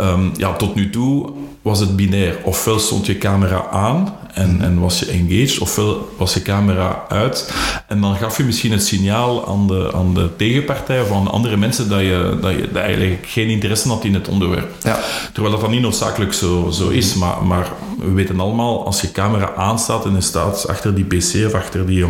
Um, 0.00 0.32
ja, 0.36 0.52
tot 0.52 0.75
nu 0.75 0.90
toe 0.90 1.32
was 1.66 1.80
het 1.80 1.96
binair. 1.96 2.37
Ofwel 2.42 2.78
stond 2.78 3.06
je 3.06 3.18
camera 3.18 3.66
aan 3.70 4.14
en, 4.32 4.61
en 4.61 4.80
was 4.80 4.99
je 4.99 5.06
engaged, 5.06 5.58
ofwel 5.58 6.08
was 6.16 6.35
je 6.35 6.42
camera 6.42 7.04
uit. 7.08 7.54
En 7.87 8.00
dan 8.00 8.16
gaf 8.16 8.37
je 8.37 8.44
misschien 8.44 8.73
het 8.73 8.82
signaal 8.82 9.49
aan 9.49 9.66
de, 9.66 9.90
aan 9.94 10.14
de 10.14 10.30
tegenpartij 10.37 11.00
of 11.00 11.12
aan 11.12 11.30
andere 11.30 11.56
mensen 11.56 11.88
dat 11.88 12.00
je, 12.00 12.38
dat 12.40 12.52
je 12.52 12.68
dat 12.73 12.82
eigenlijk 12.82 13.26
geen 13.26 13.49
interesse 13.49 13.88
had 13.88 14.04
in 14.04 14.14
het 14.14 14.28
onderwerp. 14.28 14.73
Ja. 14.82 15.00
Terwijl 15.32 15.54
dat 15.54 15.62
dan 15.62 15.70
niet 15.70 15.80
noodzakelijk 15.80 16.32
zo, 16.32 16.70
zo 16.70 16.88
is. 16.88 17.14
Maar, 17.14 17.44
maar 17.44 17.73
we 17.99 18.11
weten 18.11 18.40
allemaal, 18.40 18.87
als 18.87 19.00
je 19.00 19.12
camera 19.12 19.54
aanstaat 19.56 20.04
en 20.04 20.14
je 20.14 20.20
staat 20.20 20.68
achter 20.68 20.94
die 20.94 21.04
pc 21.04 21.46
of 21.46 21.54
achter 21.54 21.87
die 21.87 22.06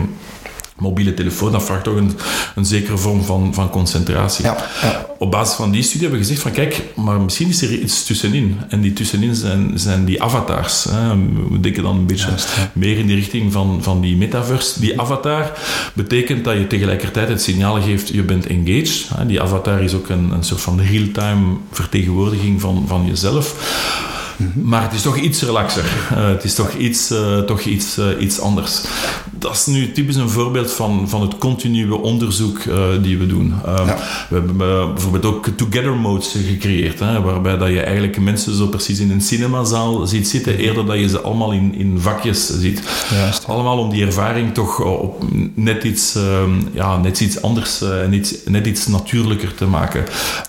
mobiele 0.78 1.14
telefoon, 1.14 1.52
dat 1.52 1.64
vraagt 1.64 1.84
toch 1.84 1.96
een, 1.96 2.16
een 2.54 2.64
zekere 2.64 2.96
vorm 2.96 3.24
van, 3.24 3.54
van 3.54 3.70
concentratie. 3.70 4.44
Ja, 4.44 4.56
ja. 4.82 5.06
Op 5.18 5.30
basis 5.30 5.56
van 5.56 5.70
die 5.70 5.82
studie 5.82 6.00
hebben 6.00 6.18
we 6.18 6.24
gezegd 6.24 6.42
van 6.42 6.52
kijk, 6.52 6.82
maar 6.94 7.20
misschien 7.20 7.48
is 7.48 7.62
er 7.62 7.72
iets 7.72 8.04
tussenin. 8.04 8.56
En 8.68 8.80
die 8.80 8.92
tussenin 8.92 9.34
zijn, 9.34 9.70
zijn 9.74 10.04
die 10.04 10.22
avatars. 10.22 10.84
Hè. 10.84 11.16
We 11.50 11.60
denken 11.60 11.82
dan 11.82 11.96
een 11.96 12.06
beetje 12.06 12.28
meer 12.72 12.98
in 12.98 13.06
de 13.06 13.14
richting 13.14 13.52
van, 13.52 13.78
van 13.82 14.00
die 14.00 14.16
metaverse. 14.16 14.80
Die 14.80 15.00
avatar 15.00 15.52
betekent 15.94 16.44
dat 16.44 16.56
je 16.56 16.66
tegelijkertijd 16.66 17.28
het 17.28 17.42
signaal 17.42 17.82
geeft, 17.82 18.08
je 18.08 18.22
bent 18.22 18.46
engaged. 18.46 19.08
Hè. 19.14 19.26
Die 19.26 19.42
avatar 19.42 19.82
is 19.82 19.94
ook 19.94 20.08
een, 20.08 20.30
een 20.30 20.44
soort 20.44 20.60
van 20.60 20.80
real-time 20.80 21.56
vertegenwoordiging 21.70 22.60
van, 22.60 22.84
van 22.86 23.06
jezelf. 23.06 23.54
Maar 24.62 24.82
het 24.82 24.92
is 24.92 25.02
toch 25.02 25.16
iets 25.16 25.42
relaxer. 25.42 25.84
Uh, 26.12 26.28
het 26.28 26.44
is 26.44 26.54
toch 26.54 26.72
iets, 26.72 27.10
uh, 27.10 27.38
toch 27.38 27.60
iets, 27.60 27.98
uh, 27.98 28.06
iets 28.20 28.40
anders. 28.40 28.80
Dat 29.38 29.52
is 29.52 29.66
nu 29.66 29.92
typisch 29.92 30.16
een 30.16 30.30
voorbeeld 30.30 30.72
van, 30.72 31.08
van 31.08 31.20
het 31.20 31.38
continue 31.38 31.94
onderzoek 31.94 32.60
die 33.02 33.18
we 33.18 33.26
doen. 33.26 33.54
Ja. 33.64 33.98
We 34.28 34.34
hebben 34.34 34.56
bijvoorbeeld 34.94 35.24
ook 35.24 35.48
together 35.56 35.96
modes 35.96 36.34
gecreëerd, 36.46 36.98
hè, 36.98 37.20
waarbij 37.20 37.56
dat 37.56 37.68
je 37.68 37.80
eigenlijk 37.80 38.20
mensen 38.20 38.54
zo 38.54 38.66
precies 38.66 38.98
in 38.98 39.10
een 39.10 39.20
cinemazaal 39.20 40.06
ziet 40.06 40.28
zitten, 40.28 40.58
eerder 40.58 40.86
dat 40.86 40.98
je 40.98 41.08
ze 41.08 41.20
allemaal 41.20 41.52
in, 41.52 41.74
in 41.74 42.00
vakjes 42.00 42.60
ziet. 42.60 42.82
Juist. 43.10 43.46
Allemaal 43.46 43.78
om 43.78 43.90
die 43.90 44.06
ervaring 44.06 44.54
toch 44.54 44.80
op 44.80 45.24
net 45.54 45.84
iets, 45.84 46.18
ja, 46.72 46.96
net 46.96 47.20
iets 47.20 47.42
anders 47.42 47.82
en 47.82 48.12
iets, 48.12 48.34
net 48.44 48.66
iets 48.66 48.86
natuurlijker 48.86 49.54
te 49.54 49.66
maken. 49.66 50.04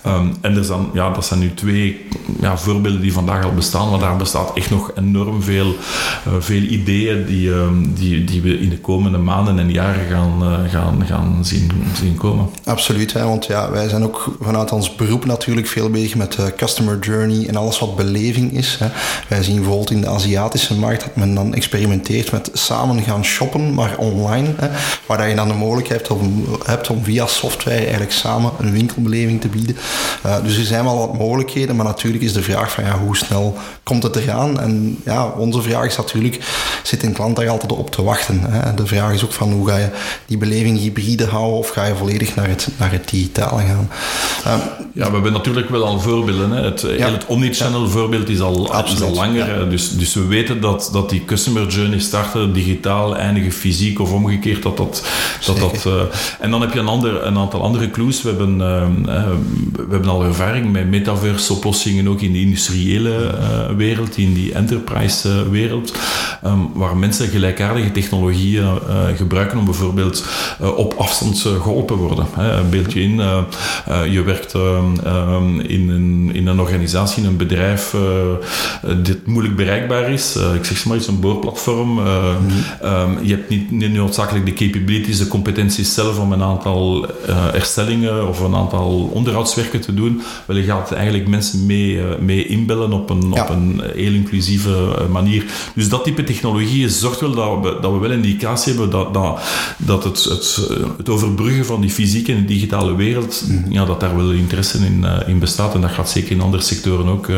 Um, 0.06 0.34
en 0.40 0.56
er 0.56 0.64
zijn, 0.64 0.86
ja, 0.92 1.10
dat 1.10 1.26
zijn 1.26 1.40
nu 1.40 1.54
twee 1.54 2.06
ja, 2.40 2.58
voorbeelden 2.58 3.00
die 3.00 3.12
vandaag 3.12 3.44
al 3.44 3.54
bestaan 3.54 3.76
maar 3.86 3.98
daar 3.98 4.16
bestaat 4.16 4.50
echt 4.54 4.70
nog 4.70 4.90
enorm 4.94 5.42
veel, 5.42 5.66
uh, 5.66 6.34
veel 6.38 6.62
ideeën 6.62 7.26
die, 7.26 7.48
uh, 7.48 7.66
die, 7.94 8.24
die 8.24 8.42
we 8.42 8.58
in 8.58 8.68
de 8.68 8.78
komende 8.78 9.18
maanden 9.18 9.58
en 9.58 9.70
jaren 9.70 10.06
gaan, 10.06 10.38
uh, 10.42 10.70
gaan, 10.70 11.06
gaan 11.06 11.38
zien, 11.42 11.70
zien 11.94 12.16
komen. 12.16 12.48
Absoluut, 12.64 13.12
hè, 13.12 13.24
want 13.24 13.46
ja, 13.46 13.70
wij 13.70 13.88
zijn 13.88 14.04
ook 14.04 14.36
vanuit 14.40 14.72
ons 14.72 14.94
beroep 14.94 15.24
natuurlijk 15.24 15.66
veel 15.66 15.90
bezig 15.90 16.14
met 16.14 16.38
customer 16.56 16.98
journey 16.98 17.48
en 17.48 17.56
alles 17.56 17.78
wat 17.78 17.96
beleving 17.96 18.52
is. 18.52 18.76
Hè. 18.78 18.86
Wij 19.28 19.42
zien 19.42 19.56
bijvoorbeeld 19.56 19.90
in 19.90 20.00
de 20.00 20.08
Aziatische 20.08 20.74
markt 20.74 21.04
dat 21.04 21.16
men 21.16 21.34
dan 21.34 21.54
experimenteert 21.54 22.32
met 22.32 22.50
samen 22.52 23.02
gaan 23.02 23.24
shoppen, 23.24 23.74
maar 23.74 23.96
online. 23.96 24.48
Hè, 24.56 24.68
waar 25.06 25.28
je 25.28 25.34
dan 25.34 25.48
de 25.48 25.54
mogelijkheid 25.54 26.08
hebt 26.08 26.20
om, 26.20 26.44
hebt 26.64 26.90
om 26.90 27.04
via 27.04 27.26
software 27.26 27.76
eigenlijk 27.76 28.12
samen 28.12 28.52
een 28.58 28.72
winkelbeleving 28.72 29.40
te 29.40 29.48
bieden. 29.48 29.76
dus 30.42 30.56
er 30.58 30.64
zijn 30.64 30.84
wel 30.84 30.98
wat 30.98 31.18
mogelijkheden, 31.18 31.76
maar 31.76 31.84
natuurlijk 31.84 32.24
is 32.24 32.32
de 32.32 32.42
vraag 32.42 32.72
van 32.72 32.84
ja, 32.84 32.98
hoe 32.98 33.16
snel 33.16 33.56
komt 33.82 34.02
het 34.02 34.16
eraan? 34.16 34.60
En 34.60 34.98
ja, 35.04 35.26
onze 35.26 35.62
vraag 35.62 35.84
is 35.84 35.96
natuurlijk, 35.96 36.38
zit 36.82 37.02
een 37.02 37.12
klant 37.12 37.36
daar 37.36 37.48
altijd 37.48 37.72
op 37.72 37.90
te 37.90 38.02
wachten? 38.02 38.40
Hè? 38.40 38.74
De 38.74 38.86
vraag 38.86 39.12
is 39.12 39.24
ook 39.24 39.32
van, 39.32 39.52
hoe 39.52 39.68
ga 39.68 39.76
je 39.76 39.88
die 40.26 40.38
beleving 40.38 40.78
hybride 40.78 41.26
houden 41.26 41.58
of 41.58 41.68
ga 41.68 41.84
je 41.84 41.94
volledig 41.94 42.34
naar 42.34 42.48
het, 42.48 42.68
naar 42.78 42.92
het 42.92 43.08
digitale 43.08 43.62
gaan? 43.62 43.88
Um, 44.46 44.60
ja, 44.92 45.06
we 45.06 45.12
hebben 45.12 45.32
natuurlijk 45.32 45.68
wel 45.68 45.84
al 45.84 46.00
voorbeelden. 46.00 46.50
Hè? 46.50 46.62
Het, 46.62 46.80
ja. 46.80 47.10
het 47.10 47.26
omnichannel 47.26 47.82
ja. 47.82 47.88
voorbeeld 47.88 48.28
is 48.28 48.40
al, 48.40 48.84
is 48.84 49.02
al 49.02 49.14
langer. 49.14 49.60
Ja. 49.60 49.64
Dus, 49.64 49.96
dus 49.98 50.14
we 50.14 50.26
weten 50.26 50.60
dat, 50.60 50.90
dat 50.92 51.10
die 51.10 51.24
customer 51.24 51.66
journey 51.66 51.98
starten 51.98 52.52
digitaal, 52.52 53.16
eindigen 53.16 53.52
fysiek 53.52 54.00
of 54.00 54.12
omgekeerd. 54.12 54.62
Dat 54.62 54.76
dat, 54.76 55.02
dat, 55.46 55.58
dat, 55.58 55.84
uh, 55.86 55.92
en 56.40 56.50
dan 56.50 56.60
heb 56.60 56.72
je 56.72 56.78
een, 56.78 56.88
ander, 56.88 57.26
een 57.26 57.38
aantal 57.38 57.62
andere 57.62 57.90
clues. 57.90 58.22
We 58.22 58.28
hebben, 58.28 58.54
uh, 58.54 58.86
we 59.72 59.86
hebben 59.90 60.08
al 60.08 60.24
ervaring 60.24 60.72
met 60.72 60.88
metaverse 60.88 61.52
oplossingen 61.52 62.08
ook 62.08 62.20
in 62.20 62.32
de 62.32 62.40
industriële 62.40 63.34
wereld, 63.76 64.16
in 64.16 64.34
die 64.34 64.52
enterprise 64.52 65.50
wereld, 65.50 65.92
um, 66.44 66.70
waar 66.74 66.96
mensen 66.96 67.28
gelijkaardige 67.28 67.92
technologieën 67.92 68.64
uh, 68.64 69.06
gebruiken 69.16 69.58
om 69.58 69.64
bijvoorbeeld 69.64 70.24
uh, 70.62 70.76
op 70.76 70.94
afstand 70.94 71.40
geholpen 71.40 71.96
worden. 71.96 72.26
Hè. 72.32 72.52
Een 72.52 72.70
beeldje 72.70 73.00
in, 73.00 73.16
je 74.10 74.22
werkt 74.22 74.54
um, 74.54 75.60
in, 75.60 75.88
een, 75.88 76.30
in 76.32 76.46
een 76.46 76.60
organisatie, 76.60 77.22
in 77.22 77.28
een 77.28 77.36
bedrijf 77.36 77.94
dit 79.02 79.26
moeilijk 79.26 79.56
bereikbaar 79.56 80.10
is. 80.10 80.36
ik 80.54 80.64
zeg 80.64 80.84
maar 80.84 80.96
iets, 80.96 81.06
een 81.06 81.20
boorplatform. 81.20 81.90
Mm 81.90 81.98
-hmm. 81.98 83.18
je 83.22 83.34
hebt 83.34 83.48
niet, 83.48 83.70
niet 83.70 83.92
noodzakelijk 83.92 84.46
de 84.46 84.52
capabilities, 84.52 85.18
de 85.18 85.28
competenties 85.28 85.94
zelf 85.94 86.18
om 86.18 86.32
een 86.32 86.42
aantal 86.42 87.06
herstellingen 87.26 88.28
of 88.28 88.40
een 88.40 88.54
aantal 88.54 89.10
onderhoudswerken 89.12 89.80
te 89.80 89.94
doen. 89.94 90.22
Wel, 90.46 90.56
je 90.56 90.62
gaat 90.62 90.92
eigenlijk 90.92 91.28
mensen 91.28 91.66
mee, 91.66 92.00
mee 92.20 92.46
inbellen 92.46 92.92
op 92.92 93.10
een, 93.10 93.30
ja. 93.34 93.47
Op 93.48 93.56
een 93.56 93.82
heel 93.94 94.12
inclusieve 94.12 94.94
eh, 94.98 95.06
manier. 95.06 95.44
Dus 95.74 95.88
dat 95.88 96.04
type 96.04 96.24
technologie 96.24 96.88
zorgt 96.88 97.20
wel 97.20 97.34
dat 97.34 97.60
we, 97.62 97.78
dat 97.80 97.92
we 97.92 97.98
wel 97.98 98.10
een 98.10 98.24
indicatie 98.24 98.72
hebben 98.72 98.90
dat, 98.90 99.14
dat, 99.14 99.40
dat 99.76 100.04
het, 100.04 100.24
het, 100.24 100.68
het 100.96 101.08
overbruggen 101.08 101.64
van 101.64 101.80
die 101.80 101.90
fysieke 101.90 102.32
en 102.32 102.46
digitale 102.46 102.94
wereld, 102.94 103.44
mm. 103.48 103.64
ja, 103.68 103.84
dat 103.84 104.00
daar 104.00 104.16
wel 104.16 104.30
interesse 104.30 104.78
in, 104.78 105.00
uh, 105.04 105.16
in 105.26 105.38
bestaat. 105.38 105.74
En 105.74 105.80
dat 105.80 105.90
gaat 105.90 106.10
zeker 106.10 106.30
in 106.30 106.40
andere 106.40 106.62
sectoren 106.62 107.06
ook 107.06 107.30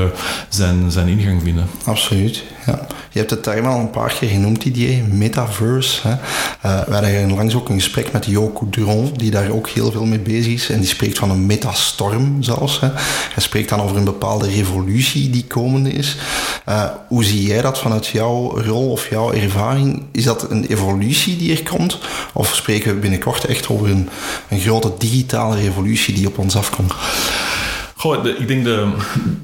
zijn, 0.49 0.91
zijn 0.91 1.09
ingang 1.09 1.43
vinden. 1.43 1.67
Absoluut. 1.85 2.45
Je 3.13 3.19
hebt 3.19 3.31
het 3.31 3.43
term 3.43 3.67
al 3.67 3.79
een 3.79 3.91
paar 3.91 4.13
keer 4.13 4.29
genoemd, 4.29 4.65
idee, 4.65 5.03
metaverse. 5.03 6.09
Hè. 6.09 6.11
Uh, 6.11 6.85
we 6.87 6.93
hadden 6.93 7.35
langs 7.35 7.55
ook 7.55 7.69
een 7.69 7.81
gesprek 7.81 8.13
met 8.13 8.27
Joko 8.27 8.67
Duron, 8.71 9.13
die 9.17 9.31
daar 9.31 9.51
ook 9.51 9.69
heel 9.69 9.91
veel 9.91 10.05
mee 10.05 10.19
bezig 10.19 10.53
is. 10.53 10.71
En 10.71 10.79
die 10.79 10.89
spreekt 10.89 11.19
van 11.19 11.31
een 11.31 11.47
metastorm 11.47 12.43
zelfs. 12.43 12.81
Hè. 12.81 12.89
Hij 13.35 13.43
spreekt 13.43 13.69
dan 13.69 13.81
over 13.81 13.97
een 13.97 14.05
bepaalde 14.05 14.49
revolutie 14.49 15.31
die 15.31 15.45
komende 15.45 15.93
is. 15.93 16.17
Uh, 16.69 16.85
hoe 17.09 17.25
zie 17.25 17.47
jij 17.47 17.63
dat 17.63 17.79
vanuit 17.79 18.07
jouw 18.07 18.61
rol 18.61 18.91
of 18.91 19.11
jouw 19.11 19.33
ervaring? 19.33 20.03
Is 20.13 20.25
dat 20.25 20.51
een 20.51 20.65
evolutie 20.65 21.37
die 21.37 21.57
er 21.57 21.63
komt? 21.63 21.99
Of 22.33 22.55
spreken 22.55 22.95
we 22.95 23.01
binnenkort 23.01 23.45
echt 23.45 23.69
over 23.69 23.91
een, 23.91 24.09
een 24.49 24.61
grote 24.61 24.93
digitale 24.99 25.57
revolutie 25.57 26.15
die 26.15 26.27
op 26.27 26.39
ons 26.39 26.57
afkomt? 26.57 26.93
Goh, 28.01 28.23
de, 28.23 28.37
ik 28.39 28.49
denk 28.49 28.65
de, 28.65 28.89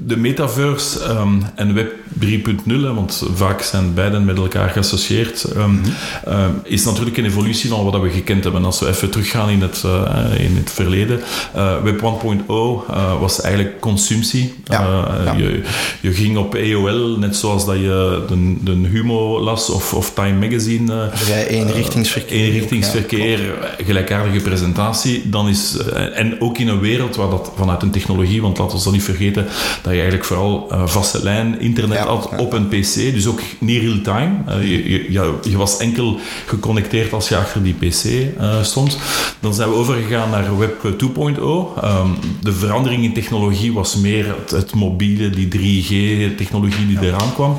de 0.05 0.17
metaverse 0.17 1.09
um, 1.09 1.43
en 1.55 1.73
web 1.73 1.93
3.0, 2.19 2.95
want 2.95 3.23
vaak 3.33 3.61
zijn 3.61 3.93
beiden 3.93 4.25
met 4.25 4.37
elkaar 4.37 4.69
geassocieerd, 4.69 5.45
um, 5.55 5.71
mm 5.71 5.81
-hmm. 5.83 6.33
um, 6.33 6.61
is 6.63 6.85
natuurlijk 6.85 7.17
een 7.17 7.25
evolutie 7.25 7.69
van 7.69 7.83
wat 7.83 8.01
we 8.01 8.09
gekend 8.09 8.43
hebben. 8.43 8.65
Als 8.65 8.79
we 8.79 8.87
even 8.87 9.09
teruggaan 9.09 9.49
in 9.49 9.61
het, 9.61 9.83
uh, 9.85 10.39
in 10.39 10.55
het 10.55 10.71
verleden, 10.71 11.19
uh, 11.55 11.81
web 11.83 11.99
1.0 11.99 12.03
uh, 12.47 13.19
was 13.19 13.41
eigenlijk 13.41 13.79
consumptie. 13.79 14.53
Ja, 14.63 15.07
ja. 15.25 15.33
Je, 15.33 15.61
je 16.01 16.13
ging 16.13 16.37
op 16.37 16.55
AOL, 16.55 17.17
net 17.17 17.35
zoals 17.35 17.65
dat 17.65 17.75
je 17.75 18.23
de, 18.27 18.55
de 18.63 18.87
Humo 18.87 19.39
las 19.39 19.69
of, 19.69 19.93
of 19.93 20.13
Time 20.13 20.47
Magazine. 20.47 21.09
Vrij 21.13 21.47
eenrichtingsverkeer. 21.47 22.37
Eenrichtingsverkeer, 22.37 23.39
gelijkaardige 23.77 24.43
presentatie. 24.43 25.29
Dan 25.29 25.49
is, 25.49 25.77
en 26.13 26.41
ook 26.41 26.57
in 26.57 26.67
een 26.67 26.79
wereld 26.79 27.15
waar 27.15 27.29
dat 27.29 27.51
vanuit 27.55 27.81
een 27.81 27.91
technologie 27.91 28.41
want 28.47 28.59
laten 28.59 28.77
we 28.77 28.83
dat 28.83 28.93
niet 28.93 29.03
vergeten 29.03 29.43
dat 29.81 29.91
je 29.91 29.99
eigenlijk 29.99 30.25
vooral 30.25 30.67
uh, 30.71 30.87
vaste 30.87 31.23
lijn 31.23 31.59
internet 31.59 31.97
ja, 31.97 32.05
had 32.05 32.27
ja. 32.31 32.37
op 32.37 32.53
een 32.53 32.67
PC, 32.67 32.93
dus 32.93 33.27
ook 33.27 33.39
niet 33.59 33.81
real-time. 33.81 34.35
Uh, 34.47 34.61
je, 34.61 35.11
je, 35.11 35.33
je, 35.43 35.57
was 35.57 35.77
enkel 35.77 36.19
geconnecteerd 36.45 37.13
als 37.13 37.29
je 37.29 37.37
achter 37.37 37.63
die 37.63 37.73
PC 37.73 38.03
uh, 38.03 38.63
stond. 38.63 38.97
Dan 39.39 39.53
zijn 39.53 39.69
we 39.69 39.75
overgegaan 39.75 40.29
naar 40.29 40.57
Web 40.57 40.83
2.0. 40.83 40.87
Um, 41.03 42.17
de 42.41 42.53
verandering 42.53 43.03
in 43.03 43.13
technologie 43.13 43.73
was 43.73 43.95
meer 43.95 44.35
het, 44.39 44.51
het 44.51 44.73
mobiele, 44.73 45.29
die 45.29 45.47
3G-technologie 45.47 46.87
die 46.87 46.99
ja. 46.99 47.01
eraan 47.01 47.33
kwam. 47.33 47.57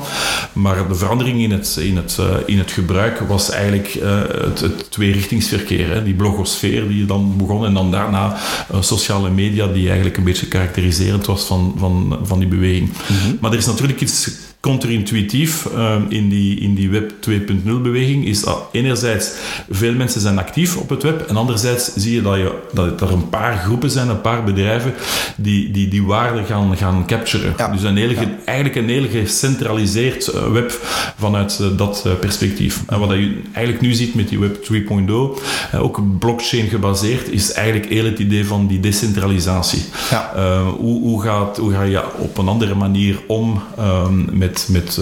Maar 0.53 0.87
de 0.87 0.95
verandering 0.95 1.41
in 1.41 1.51
het, 1.51 1.77
in 1.81 1.95
het, 1.95 2.17
in 2.45 2.57
het 2.57 2.71
gebruik 2.71 3.19
was 3.19 3.49
eigenlijk 3.49 3.99
het, 4.43 4.59
het 4.59 4.91
tweerichtingsverkeer. 4.91 5.89
Hè. 5.89 6.03
Die 6.03 6.13
blogosfeer 6.13 6.87
die 6.87 7.05
dan 7.05 7.33
begon 7.37 7.65
en 7.65 7.73
dan 7.73 7.91
daarna 7.91 8.37
sociale 8.79 9.29
media 9.29 9.67
die 9.67 9.85
eigenlijk 9.87 10.17
een 10.17 10.23
beetje 10.23 10.47
karakteriseerde 10.47 10.78
karakteriserend 10.79 11.25
was 11.25 11.43
van, 11.43 11.73
van, 11.77 12.19
van 12.21 12.39
die 12.39 12.47
beweging. 12.47 12.89
Mm 12.89 13.17
-hmm. 13.17 13.37
Maar 13.41 13.51
er 13.51 13.57
is 13.57 13.65
natuurlijk 13.65 14.01
iets 14.01 14.29
counterintuïtief 14.59 15.65
um, 15.75 16.05
in, 16.09 16.29
die, 16.29 16.59
in 16.59 16.75
die 16.75 16.89
Web 16.89 17.11
2.0 17.29 17.81
beweging 17.81 18.25
is 18.25 18.41
dat 18.41 18.63
enerzijds 18.71 19.31
veel 19.69 19.93
mensen 19.93 20.21
zijn 20.21 20.37
actief 20.37 20.77
op 20.77 20.89
het 20.89 21.03
web 21.03 21.21
en 21.21 21.35
anderzijds 21.35 21.93
zie 21.95 22.15
je 22.15 22.21
dat, 22.21 22.35
je, 22.35 22.53
dat 22.73 23.01
er 23.01 23.11
een 23.11 23.29
paar 23.29 23.57
groepen 23.57 23.89
zijn, 23.89 24.09
een 24.09 24.21
paar 24.21 24.43
bedrijven 24.43 24.93
die 25.37 25.71
die, 25.71 25.87
die 25.87 26.03
waarde 26.03 26.43
gaan, 26.43 26.77
gaan 26.77 27.05
capturen. 27.05 27.53
Ja. 27.57 27.67
Dus 27.67 27.83
een 27.83 27.97
hele, 27.97 28.13
ja. 28.13 28.27
eigenlijk 28.45 28.77
een 28.77 28.89
heel 28.89 29.07
gecentraliseerd 29.09 30.33
uh, 30.33 30.51
web 30.51 30.71
vanuit 31.17 31.59
uh, 31.61 31.67
dat 31.77 32.03
uh, 32.07 32.13
perspectief. 32.13 32.83
En 32.87 32.99
wat 32.99 33.09
je 33.09 33.41
eigenlijk 33.53 33.85
nu 33.85 33.93
ziet 33.93 34.15
met 34.15 34.29
die 34.29 34.39
Web 34.39 34.57
3.0, 34.71 35.79
ook 35.79 36.19
blockchain 36.19 36.67
gebaseerd, 36.67 37.31
is 37.31 37.51
eigenlijk 37.51 37.91
heel 37.91 38.05
het 38.05 38.19
idee 38.19 38.45
van 38.45 38.67
die 38.67 38.79
decentralisatie. 38.79 39.83
Ja. 40.09 40.63
hoe, 40.77 41.01
hoe, 41.01 41.21
gaat, 41.21 41.57
hoe 41.57 41.71
ga 41.71 41.83
je 41.83 42.17
op 42.17 42.37
een 42.37 42.47
andere 42.47 42.75
manier 42.75 43.19
om 43.27 43.61
um, 43.79 44.29
met 44.31 44.48
met, 44.49 44.67
met, 44.69 44.99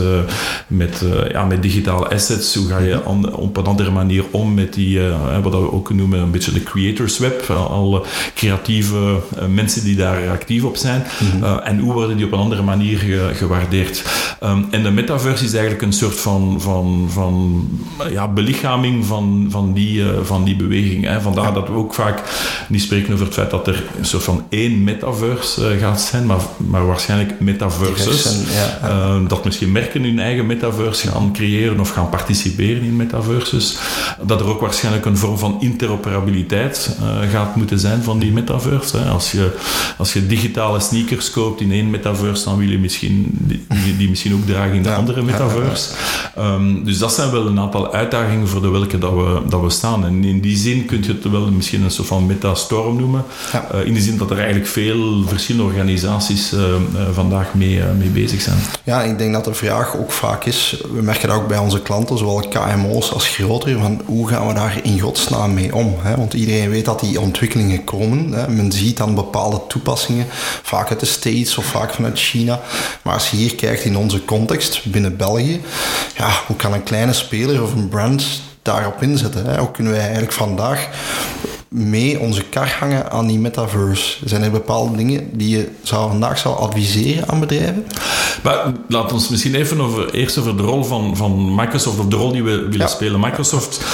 met, 0.68 1.04
ja, 1.32 1.46
met 1.46 1.62
digitale 1.62 2.10
assets? 2.10 2.56
Hoe 2.56 2.68
ga 2.68 2.78
je 2.78 3.06
op 3.32 3.58
een 3.58 3.66
andere 3.66 3.92
manier 3.92 4.24
om 4.32 4.54
met 4.54 4.74
die, 4.74 5.00
wat 5.44 5.52
we 5.52 5.72
ook 5.72 5.94
noemen, 5.94 6.20
een 6.20 6.32
beetje 6.32 6.52
de 6.52 6.64
creators 6.64 7.18
web, 7.18 7.50
alle 7.50 8.04
creatieve 8.36 9.20
mensen 9.50 9.84
die 9.84 9.96
daar 9.96 10.30
actief 10.30 10.64
op 10.64 10.76
zijn. 10.76 11.04
Mhm. 11.20 11.60
en 11.60 11.80
hoe 11.80 11.94
worden 11.94 12.18
die 12.18 12.26
op 12.26 12.32
een 12.32 12.40
andere 12.40 12.62
manier 12.62 12.98
gewaardeerd? 13.34 14.04
Ehm, 14.40 14.62
en 14.72 14.84
de 14.84 14.92
metaverse 14.92 15.44
is 15.44 15.52
eigenlijk 15.54 15.82
een 15.82 15.94
soort 15.94 16.20
van, 16.20 16.62
van, 16.62 17.08
van 17.12 17.68
ja, 18.10 18.28
belichaming 18.28 19.06
van, 19.06 19.48
van, 19.50 19.74
die, 19.74 20.04
van 20.24 20.44
die 20.44 20.56
beweging. 20.56 21.06
Hè. 21.06 21.22
Vandaar 21.22 21.54
dat 21.54 21.68
we 21.68 21.74
ook 21.74 21.94
vaak 21.94 22.22
niet 22.70 22.82
spreken 22.82 23.14
over 23.14 23.26
het 23.26 23.34
feit 23.34 23.50
dat 23.50 23.68
er 23.68 23.84
een 23.98 24.06
soort 24.06 24.24
van 24.24 24.46
één 24.50 24.84
metaverse 24.84 25.74
uh, 25.74 25.82
gaat 25.82 26.02
zijn, 26.02 26.26
maar, 26.26 26.42
maar 26.58 26.86
waarschijnlijk 26.86 27.40
metaverses. 27.40 28.38
Ja, 28.54 28.90
uh, 28.90 29.28
dat 29.28 29.37
misschien 29.44 29.72
merken 29.72 30.04
hun 30.04 30.20
eigen 30.20 30.46
metaverse 30.46 31.08
gaan 31.08 31.34
creëren 31.34 31.80
of 31.80 31.90
gaan 31.90 32.10
participeren 32.10 32.84
in 32.84 32.96
metaverses. 32.96 33.78
Dat 34.22 34.40
er 34.40 34.48
ook 34.48 34.62
waarschijnlijk 34.62 35.06
een 35.06 35.18
vorm 35.18 35.38
van 35.38 35.58
interoperabiliteit 35.60 36.98
uh, 37.02 37.30
gaat 37.32 37.56
moeten 37.56 37.80
zijn 37.80 38.04
van 38.04 38.20
die 38.20 38.32
metaverse. 38.32 38.98
Hè. 38.98 39.10
Als, 39.10 39.32
je, 39.32 39.56
als 39.98 40.14
je 40.14 40.28
digitale 40.28 40.80
sneakers 40.80 41.32
koopt 41.32 41.62
in 41.62 41.72
één 41.72 41.90
metaverse, 41.90 42.44
dan 42.44 42.58
wil 42.58 42.70
je 42.70 42.80
misschien 42.80 43.26
die, 43.32 43.66
die 43.98 44.10
misschien 44.10 44.34
ook 44.34 44.46
dragen 44.46 44.76
in 44.76 44.84
de 44.84 44.94
andere 44.94 45.22
metaverse. 45.22 45.90
Um, 46.38 46.84
dus 46.84 46.98
dat 46.98 47.14
zijn 47.14 47.32
wel 47.32 47.48
een 47.48 47.60
aantal 47.60 47.94
uitdagingen 47.94 48.48
voor 48.48 48.62
de 48.62 48.70
welke 48.70 48.98
dat 48.98 49.14
we, 49.14 49.42
dat 49.50 49.62
we 49.62 49.70
staan. 49.70 50.06
En 50.06 50.24
in 50.24 50.40
die 50.40 50.58
zin 50.58 50.86
kun 50.86 51.04
je 51.04 51.08
het 51.08 51.32
wel 51.32 51.52
misschien 51.52 51.84
een 51.84 51.92
soort 51.92 52.08
van 52.08 52.26
metastorm 52.26 52.98
noemen. 52.98 53.26
Uh, 53.74 53.86
in 53.86 53.94
de 53.94 54.02
zin 54.02 54.18
dat 54.18 54.32
er 54.32 54.38
eigenlijk 54.38 54.68
veel 54.68 55.24
verschillende 55.26 55.68
organisaties 55.68 56.54
uh, 56.54 56.60
uh, 56.60 56.76
vandaag 57.14 57.54
mee, 57.54 57.82
mee 57.98 58.10
bezig 58.10 58.42
zijn. 58.42 58.58
Ja, 58.84 59.02
ik 59.02 59.18
denk 59.18 59.27
dat 59.32 59.46
de 59.46 59.54
vraag 59.54 59.98
ook 59.98 60.12
vaak 60.12 60.46
is, 60.46 60.84
we 60.94 61.02
merken 61.02 61.28
dat 61.28 61.38
ook 61.38 61.48
bij 61.48 61.58
onze 61.58 61.82
klanten, 61.82 62.18
zowel 62.18 62.48
KMO's 62.50 63.12
als 63.12 63.28
grotere, 63.28 63.78
van 63.78 64.02
hoe 64.06 64.28
gaan 64.28 64.48
we 64.48 64.54
daar 64.54 64.80
in 64.84 65.00
godsnaam 65.00 65.54
mee 65.54 65.76
om? 65.76 65.96
Hè? 66.00 66.16
Want 66.16 66.34
iedereen 66.34 66.70
weet 66.70 66.86
dat 66.86 67.00
die 67.00 67.20
ontwikkelingen 67.20 67.84
komen. 67.84 68.32
Hè? 68.32 68.48
Men 68.48 68.72
ziet 68.72 68.98
dan 68.98 69.16
bepaalde 69.16 69.62
toepassingen, 69.68 70.26
vaak 70.64 70.90
uit 70.90 71.00
de 71.00 71.06
States 71.06 71.58
of 71.58 71.66
vaak 71.66 71.94
vanuit 71.94 72.20
China. 72.20 72.62
Maar 73.02 73.14
als 73.14 73.30
je 73.30 73.38
hier 73.38 73.56
kijkt 73.56 73.84
in 73.84 73.98
onze 73.98 74.26
context 74.26 74.86
binnen 74.86 75.18
België, 75.18 75.62
ja, 76.16 76.30
hoe 76.48 76.56
kan 76.56 76.74
een 76.74 76.84
kleine 76.84 77.14
speler 77.14 77.64
of 77.64 77.74
een 77.74 77.90
brand 77.90 78.26
daarop 78.62 79.02
inzetten? 79.02 79.46
Hè? 79.46 79.58
Hoe 79.58 79.72
kunnen 79.72 79.94
wij 79.94 80.02
eigenlijk 80.02 80.34
vandaag 80.34 80.90
mee 81.70 82.20
onze 82.20 82.44
kar 82.44 82.76
hangen 82.80 83.12
aan 83.12 83.28
die 83.28 83.40
metaverse? 83.40 84.18
Zijn 84.26 84.44
er 84.44 84.52
bepaalde 84.52 84.98
dingen 84.98 85.38
die 85.38 85.50
je 85.50 85.68
zou, 85.82 86.10
vandaag 86.10 86.38
zou 86.38 86.58
adviseren 86.58 87.30
aan 87.30 87.40
bedrijven? 87.40 87.86
Maar 88.44 88.72
laat 88.88 89.14
ons 89.14 89.30
misschien 89.30 89.56
even 89.56 89.82
over, 89.82 90.14
eerst 90.14 90.38
over 90.38 90.58
de 90.58 90.64
rol 90.64 90.84
van, 90.84 91.18
van 91.18 91.56
Microsoft, 91.56 92.00
of 92.00 92.06
de 92.06 92.16
rol 92.16 92.32
die 92.32 92.44
we 92.44 92.68
willen 92.70 92.90
spelen. 92.90 93.20
Microsoft, 93.20 93.86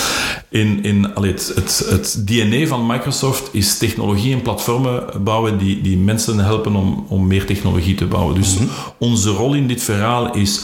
in, 0.50 0.84
in 0.84 1.14
allee, 1.16 1.32
het, 1.32 1.52
het, 1.56 1.86
het, 1.90 2.28
DNA 2.28 2.68
van 2.68 2.86
Microsoft 2.86 3.50
is 3.52 3.78
technologie 3.78 4.34
en 4.34 4.42
platformen 4.42 5.04
bouwen 5.24 5.58
die, 5.58 5.82
die 5.82 5.98
mensen 5.98 6.40
helpen 6.40 6.76
om, 6.76 7.06
om 7.08 7.28
meer 7.28 7.46
technologie 7.46 7.96
te 7.96 8.06
bouwen. 8.06 8.36
Dus 8.36 8.58
mhm. 8.58 8.68
onze 8.98 9.30
rol 9.30 9.54
in 9.54 9.68
dit 9.68 9.84
verhaal 9.84 10.36
is 10.36 10.62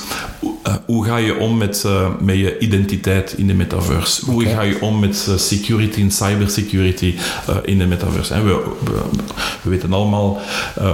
uh, 0.68 0.76
hoe 0.86 1.06
ga 1.06 1.18
je 1.18 1.38
om 1.38 1.58
met, 1.58 1.84
uh, 1.86 2.08
met 2.20 2.36
je 2.36 2.60
identiteit 2.60 3.34
in 3.38 3.48
de 3.48 3.54
metaverse? 3.54 4.26
Hoe 4.26 4.46
ga 4.46 4.62
je 4.62 4.82
om 4.82 5.00
met 5.00 5.26
uh, 5.30 5.38
security 5.38 6.02
en 6.02 6.12
cybersecurity 6.12 6.99
in 7.64 7.78
de 7.78 7.86
metaverse? 7.86 8.34
We, 8.34 8.42
we, 8.84 8.92
we, 9.62 9.70
weten 9.70 9.94
allemaal 9.94 10.42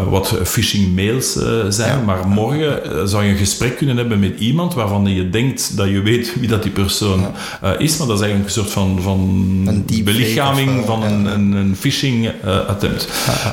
wat 0.10 0.40
phishing 0.44 0.96
mails 0.96 1.38
zijn, 1.70 2.06
maar 2.06 2.28
morgen 2.28 3.10
zou 3.10 3.24
je 3.24 3.32
een 3.32 3.38
gesprek 3.38 3.78
kunnen 3.78 3.98
hebben 3.98 4.20
met 4.20 4.40
iemand 4.40 4.74
waarvan 4.74 5.06
je 5.06 5.30
denkt 5.30 5.78
dat 5.78 5.90
je 5.90 6.02
weet 6.02 6.40
wie 6.40 6.48
dat 6.48 6.64
die 6.64 6.72
persoon 6.72 7.26
is, 7.78 7.98
maar 7.98 8.08
dat 8.08 8.20
is 8.20 8.24
eigenlijk 8.24 8.46
een 8.46 8.64
soort 8.64 8.72
van, 8.72 9.00
van 9.02 9.20
een 9.66 10.04
belichaming 10.04 10.86
van 10.86 11.04
een, 11.04 11.26
een, 11.26 11.52
een, 11.52 11.76
phishing 11.76 12.32
attempt. 12.68 13.08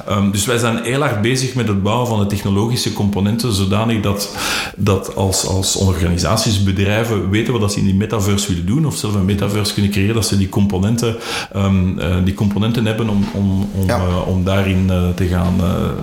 Um, 0.08 0.30
dus 0.30 0.44
wij 0.44 0.58
zijn 0.58 0.82
heel 0.82 1.02
erg 1.04 1.20
bezig 1.20 1.54
met 1.54 1.68
het 1.68 1.82
bouwen 1.82 2.06
van 2.06 2.18
de 2.18 2.26
technologische 2.26 2.92
componenten, 2.92 3.52
zodanig 3.52 4.00
dat, 4.00 4.36
dat 4.76 5.16
als, 5.16 5.46
als 5.46 5.76
organisaties, 5.76 6.62
bedrijven 6.62 7.30
weten 7.30 7.60
wat 7.60 7.72
ze 7.72 7.78
in 7.78 7.84
die 7.84 7.94
metaverse 7.94 8.48
willen 8.48 8.66
doen, 8.66 8.86
of 8.86 8.96
zelf 8.96 9.14
een 9.14 9.24
metaverse 9.24 9.72
kunnen 9.72 9.90
creëren, 9.90 10.14
dat 10.14 10.26
ze 10.26 10.38
die 10.38 10.48
componenten, 10.48 11.16
um, 11.56 11.98
uh, 11.98 12.16
die 12.24 12.34
componenten 12.42 12.86
hebben 12.86 13.08
om, 13.08 13.24
om, 13.32 13.68
om, 13.74 13.86
ja. 13.86 13.98
uh, 13.98 14.28
om 14.28 14.44
daarin 14.44 14.86
uh, 14.90 15.08
te, 15.14 15.26
gaan, 15.26 15.54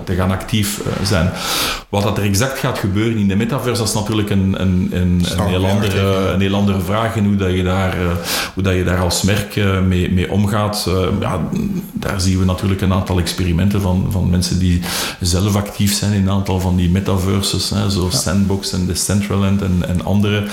te 0.04 0.14
gaan 0.14 0.30
actief 0.30 0.80
zijn. 1.02 1.30
Wat 1.88 2.02
dat 2.02 2.18
er 2.18 2.24
exact 2.24 2.58
gaat 2.58 2.78
gebeuren 2.78 3.16
in 3.18 3.28
de 3.28 3.36
metaverse, 3.36 3.78
dat 3.78 3.88
is 3.88 3.94
natuurlijk 3.94 4.30
een, 4.30 4.60
een, 4.60 4.88
een, 4.92 5.22
een, 5.36 5.46
heel, 5.46 5.66
andere, 5.66 6.00
een 6.32 6.40
heel 6.40 6.54
andere 6.54 6.80
vraag 6.80 7.16
en 7.16 7.24
hoe, 7.24 7.36
dat 7.36 7.52
je, 7.52 7.62
daar, 7.62 7.96
hoe 8.54 8.62
dat 8.62 8.74
je 8.74 8.84
daar 8.84 9.00
als 9.00 9.22
merk 9.22 9.60
mee, 9.86 10.12
mee 10.12 10.30
omgaat. 10.30 10.88
ja, 11.20 11.40
daar 11.92 12.20
zien 12.20 12.38
we 12.38 12.44
natuurlijk 12.44 12.80
een 12.80 12.92
aantal 12.92 13.18
experimenten 13.18 13.80
van, 13.80 14.06
van 14.10 14.30
mensen 14.30 14.58
die 14.58 14.80
zelf 15.20 15.56
actief 15.56 15.94
zijn 15.94 16.12
in 16.12 16.22
een 16.22 16.30
aantal 16.30 16.60
van 16.60 16.76
die 16.76 16.90
metaverses, 16.90 17.70
hè, 17.70 17.90
zoals 17.90 18.12
ja. 18.12 18.18
Sandbox 18.18 18.72
en 18.72 18.86
Decentraland 18.86 19.62
en, 19.62 19.82
en 19.88 20.04
andere. 20.04 20.46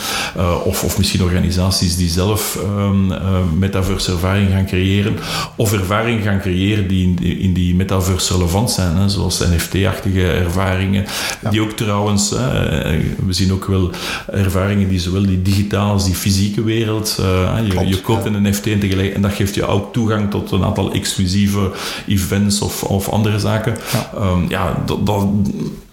Of, 0.64 0.84
of 0.84 0.98
misschien 0.98 1.24
organisaties 1.24 1.96
die 1.96 2.10
zelf 2.10 2.60
um, 2.78 3.14
metaverse 3.60 4.12
ervaring 4.12 4.50
gaan 4.52 4.66
creëren. 4.66 5.18
Of 5.56 5.72
ervaringen 5.80 6.24
gaan 6.24 6.40
creëren 6.40 6.88
die 6.88 7.04
in 7.04 7.16
die, 7.16 7.38
in 7.38 7.54
die 7.54 7.76
metaverse 7.76 8.34
relevant 8.34 8.72
zijn. 8.72 8.96
Hè, 8.96 9.10
zoals 9.10 9.40
NFT-achtige 9.40 10.32
ervaringen. 10.32 11.06
Ja. 11.42 11.50
Die 11.50 11.62
ook 11.62 11.72
trouwens, 11.72 12.34
uh, 12.34 12.40
we 13.26 13.34
zien 13.34 13.54
ook 13.54 13.66
wel 13.66 13.92
ervaringen 14.32 14.90
die 14.90 15.00
zowel 15.00 15.26
die 15.26 15.42
digitale 15.42 15.92
als 15.92 16.06
die 16.06 16.16
fysieke 16.16 16.64
wereld. 16.64 17.16
je, 17.18 17.68
Klopt, 17.70 17.90
je, 17.90 18.02
koopt 18.02 18.24
ja. 18.24 18.32
een 18.32 18.50
NFT 18.50 18.68
en 18.68 18.80
tegelijk. 18.80 19.14
En 19.14 19.22
dat 19.22 19.34
geeft 19.34 19.56
je 19.56 19.66
ook 19.66 19.94
toegang 19.94 20.30
tot 20.30 20.52
een 20.52 20.64
aantal 20.64 20.92
exclusieve 20.92 21.72
events 22.08 22.62
of, 22.62 22.84
of 22.84 23.10
andere 23.10 23.40
zaken. 23.40 23.76
Ja, 23.94 24.22
um, 24.22 24.46
ja 24.50 24.84
dat, 24.86 25.06
dat 25.06 25.28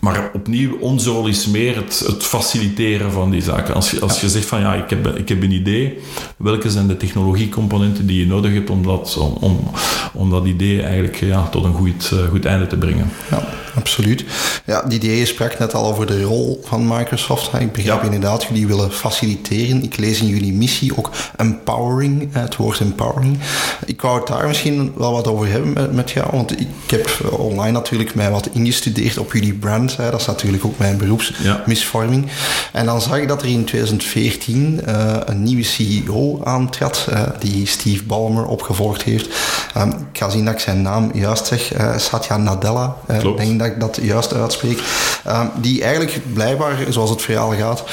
maar 0.04 0.30
opnieuw, 0.32 0.76
onze 0.80 1.10
rol 1.10 1.26
is 1.26 1.46
meer 1.46 1.76
het, 1.76 2.02
het 2.06 2.22
faciliteren 2.22 3.12
van 3.12 3.30
die 3.30 3.42
zaken. 3.42 3.74
Als 3.74 3.90
je, 3.90 4.00
als 4.00 4.20
je 4.20 4.28
zegt 4.28 4.46
van 4.46 4.60
ja, 4.60 4.74
ik 4.74 4.90
heb, 4.90 5.06
ik 5.06 5.28
heb 5.28 5.42
een 5.42 5.50
idee, 5.50 5.98
welke 6.36 6.70
zijn 6.70 6.86
de 6.86 6.96
technologiecomponenten 6.96 8.06
die 8.06 8.18
je 8.18 8.26
nodig 8.26 8.52
hebt 8.52 8.70
om 8.70 8.82
dat, 8.82 9.16
om, 9.16 9.32
om, 9.40 9.70
om 10.12 10.30
dat 10.30 10.46
idee 10.46 10.82
eigenlijk 10.82 11.16
ja, 11.16 11.48
tot 11.48 11.64
een 11.64 11.74
goed, 11.74 12.10
uh, 12.14 12.28
goed 12.28 12.44
einde 12.44 12.66
te 12.66 12.76
brengen? 12.76 13.10
Ja 13.30 13.42
absoluut. 13.74 14.24
Ja, 14.64 14.82
die 14.82 14.98
idee 14.98 15.26
sprak 15.26 15.58
net 15.58 15.74
al 15.74 15.86
over 15.86 16.06
de 16.06 16.22
rol 16.22 16.60
van 16.64 16.88
Microsoft. 16.88 17.52
Ik 17.58 17.72
begrijp 17.72 17.98
ja. 17.98 18.04
inderdaad, 18.04 18.44
jullie 18.44 18.66
willen 18.66 18.92
faciliteren. 18.92 19.82
Ik 19.82 19.96
lees 19.96 20.20
in 20.20 20.26
jullie 20.26 20.52
missie 20.52 20.96
ook 20.96 21.10
empowering, 21.36 22.28
het 22.32 22.56
woord 22.56 22.80
empowering. 22.80 23.38
Ik 23.86 24.00
wou 24.00 24.18
het 24.18 24.26
daar 24.26 24.46
misschien 24.46 24.92
wel 24.96 25.12
wat 25.12 25.26
over 25.26 25.48
hebben 25.48 25.94
met, 25.94 26.10
jou, 26.10 26.28
want 26.32 26.60
ik 26.60 26.68
heb 26.86 27.30
online 27.30 27.72
natuurlijk 27.72 28.14
mij 28.14 28.30
wat 28.30 28.48
ingestudeerd 28.52 29.18
op 29.18 29.32
jullie 29.32 29.54
brand. 29.54 29.93
Dat 29.96 30.20
is 30.20 30.26
natuurlijk 30.26 30.64
ook 30.64 30.78
mijn 30.78 30.96
beroepsmisvorming. 30.96 32.24
Ja. 32.24 32.30
En 32.72 32.86
dan 32.86 33.00
zag 33.00 33.18
ik 33.18 33.28
dat 33.28 33.42
er 33.42 33.48
in 33.48 33.64
2014 33.64 34.80
uh, 34.88 35.16
een 35.24 35.42
nieuwe 35.42 35.62
CEO 35.62 36.40
aantrad, 36.44 37.06
uh, 37.12 37.22
die 37.38 37.66
Steve 37.66 38.04
Ballmer 38.04 38.46
opgevolgd 38.46 39.02
heeft. 39.02 39.28
Um, 39.76 39.88
ik 39.88 40.18
ga 40.18 40.28
zien 40.28 40.44
dat 40.44 40.54
ik 40.54 40.60
zijn 40.60 40.82
naam 40.82 41.10
juist 41.14 41.46
zeg. 41.46 41.78
Uh, 41.78 41.96
Satya 41.96 42.36
Nadella, 42.36 42.96
denk 43.36 43.58
dat 43.58 43.68
ik 43.68 43.80
dat 43.80 43.98
juist 44.02 44.34
uitspreek. 44.34 44.82
Uh, 45.26 45.40
die 45.60 45.82
eigenlijk 45.82 46.32
blijkbaar, 46.32 46.76
zoals 46.88 47.10
het 47.10 47.22
verhaal 47.22 47.52
gaat, 47.52 47.84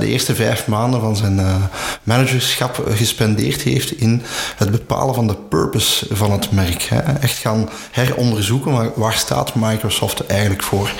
de 0.00 0.06
eerste 0.06 0.34
vijf 0.34 0.66
maanden 0.66 1.00
van 1.00 1.16
zijn 1.16 1.40
managerschap 2.02 2.86
gespendeerd 2.94 3.62
heeft 3.62 3.92
in 3.92 4.22
het 4.56 4.70
bepalen 4.70 5.14
van 5.14 5.26
de 5.26 5.34
purpose 5.48 6.06
van 6.10 6.32
het 6.32 6.50
merk. 6.52 6.82
Hè. 6.82 6.98
Echt 6.98 7.38
gaan 7.38 7.68
heronderzoeken, 7.90 8.72
waar, 8.72 8.90
waar 8.94 9.12
staat 9.12 9.54
Microsoft 9.54 10.26
eigenlijk 10.26 10.62
voor? 10.62 10.92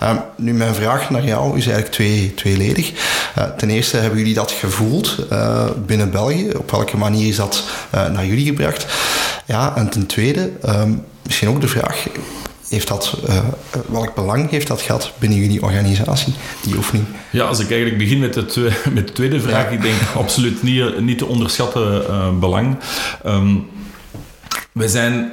Ehm, 0.00 0.16
nu, 0.36 0.52
mijn 0.54 0.74
vraag 0.74 1.10
naar 1.10 1.24
jou 1.24 1.48
is 1.56 1.64
eigenlijk 1.64 1.94
twee, 1.94 2.34
tweeledig. 2.34 2.92
Eh, 3.34 3.44
ten 3.44 3.70
eerste, 3.70 3.96
hebben 3.96 4.18
jullie 4.18 4.34
dat 4.34 4.50
gevoeld 4.50 5.26
binnen 5.86 6.10
België? 6.10 6.50
Op 6.56 6.70
welke 6.70 6.96
manier 6.96 7.28
is 7.28 7.36
dat 7.36 7.64
naar 7.90 8.26
jullie 8.26 8.46
gebracht? 8.46 8.86
Ja, 9.46 9.76
en 9.76 9.88
ten 9.88 10.06
tweede, 10.06 10.50
um, 10.68 11.04
misschien 11.22 11.48
ook 11.48 11.60
de 11.60 11.68
vraag 11.68 12.06
heeft 12.68 12.88
dat, 12.88 13.18
welk 13.88 14.14
belang 14.14 14.50
heeft 14.50 14.66
dat 14.66 14.80
gehad 14.80 15.12
binnen 15.18 15.38
jullie 15.38 15.62
organisatie, 15.62 16.34
die 16.62 16.76
oefening? 16.76 17.04
Ja, 17.30 17.44
als 17.44 17.58
ik 17.58 17.70
eigenlijk 17.70 17.98
begin 17.98 18.18
met 18.18 18.34
de, 18.34 18.70
met 18.94 19.06
de 19.06 19.12
tweede 19.12 19.40
vraag, 19.40 19.64
ja. 19.64 19.70
ik 19.70 19.82
denk 19.82 19.96
absoluut 20.16 20.62
niet, 20.62 21.00
niet 21.00 21.18
te 21.18 21.26
onderschatten 21.26 22.04
belang. 22.40 22.76
Um, 23.26 23.66
wij 24.76 24.88
zijn 24.88 25.32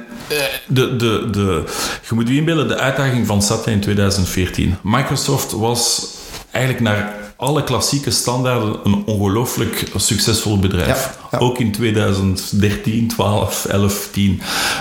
de, 0.66 0.96
de, 0.96 1.28
de, 1.30 1.64
je 2.08 2.14
moet 2.14 2.28
je 2.28 2.34
inbeelden, 2.34 2.68
de 2.68 2.78
uitdaging 2.78 3.26
van 3.26 3.42
Satya 3.42 3.72
in 3.72 3.80
2014. 3.80 4.76
Microsoft 4.82 5.52
was 5.52 6.06
eigenlijk 6.50 6.84
naar 6.84 7.14
alle 7.36 7.64
klassieke 7.64 8.10
standaarden 8.10 8.76
een 8.84 9.02
ongelooflijk 9.06 9.84
succesvol 9.96 10.58
bedrijf. 10.58 10.86
Ja, 10.88 11.28
ja. 11.30 11.38
Ook 11.38 11.58
in 11.58 11.72
2013, 11.72 13.08
12, 13.08 13.64
11, 13.64 14.08
10. 14.12 14.40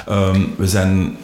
Um, 0.09 0.53
we 0.57 0.67
zijn 0.67 1.17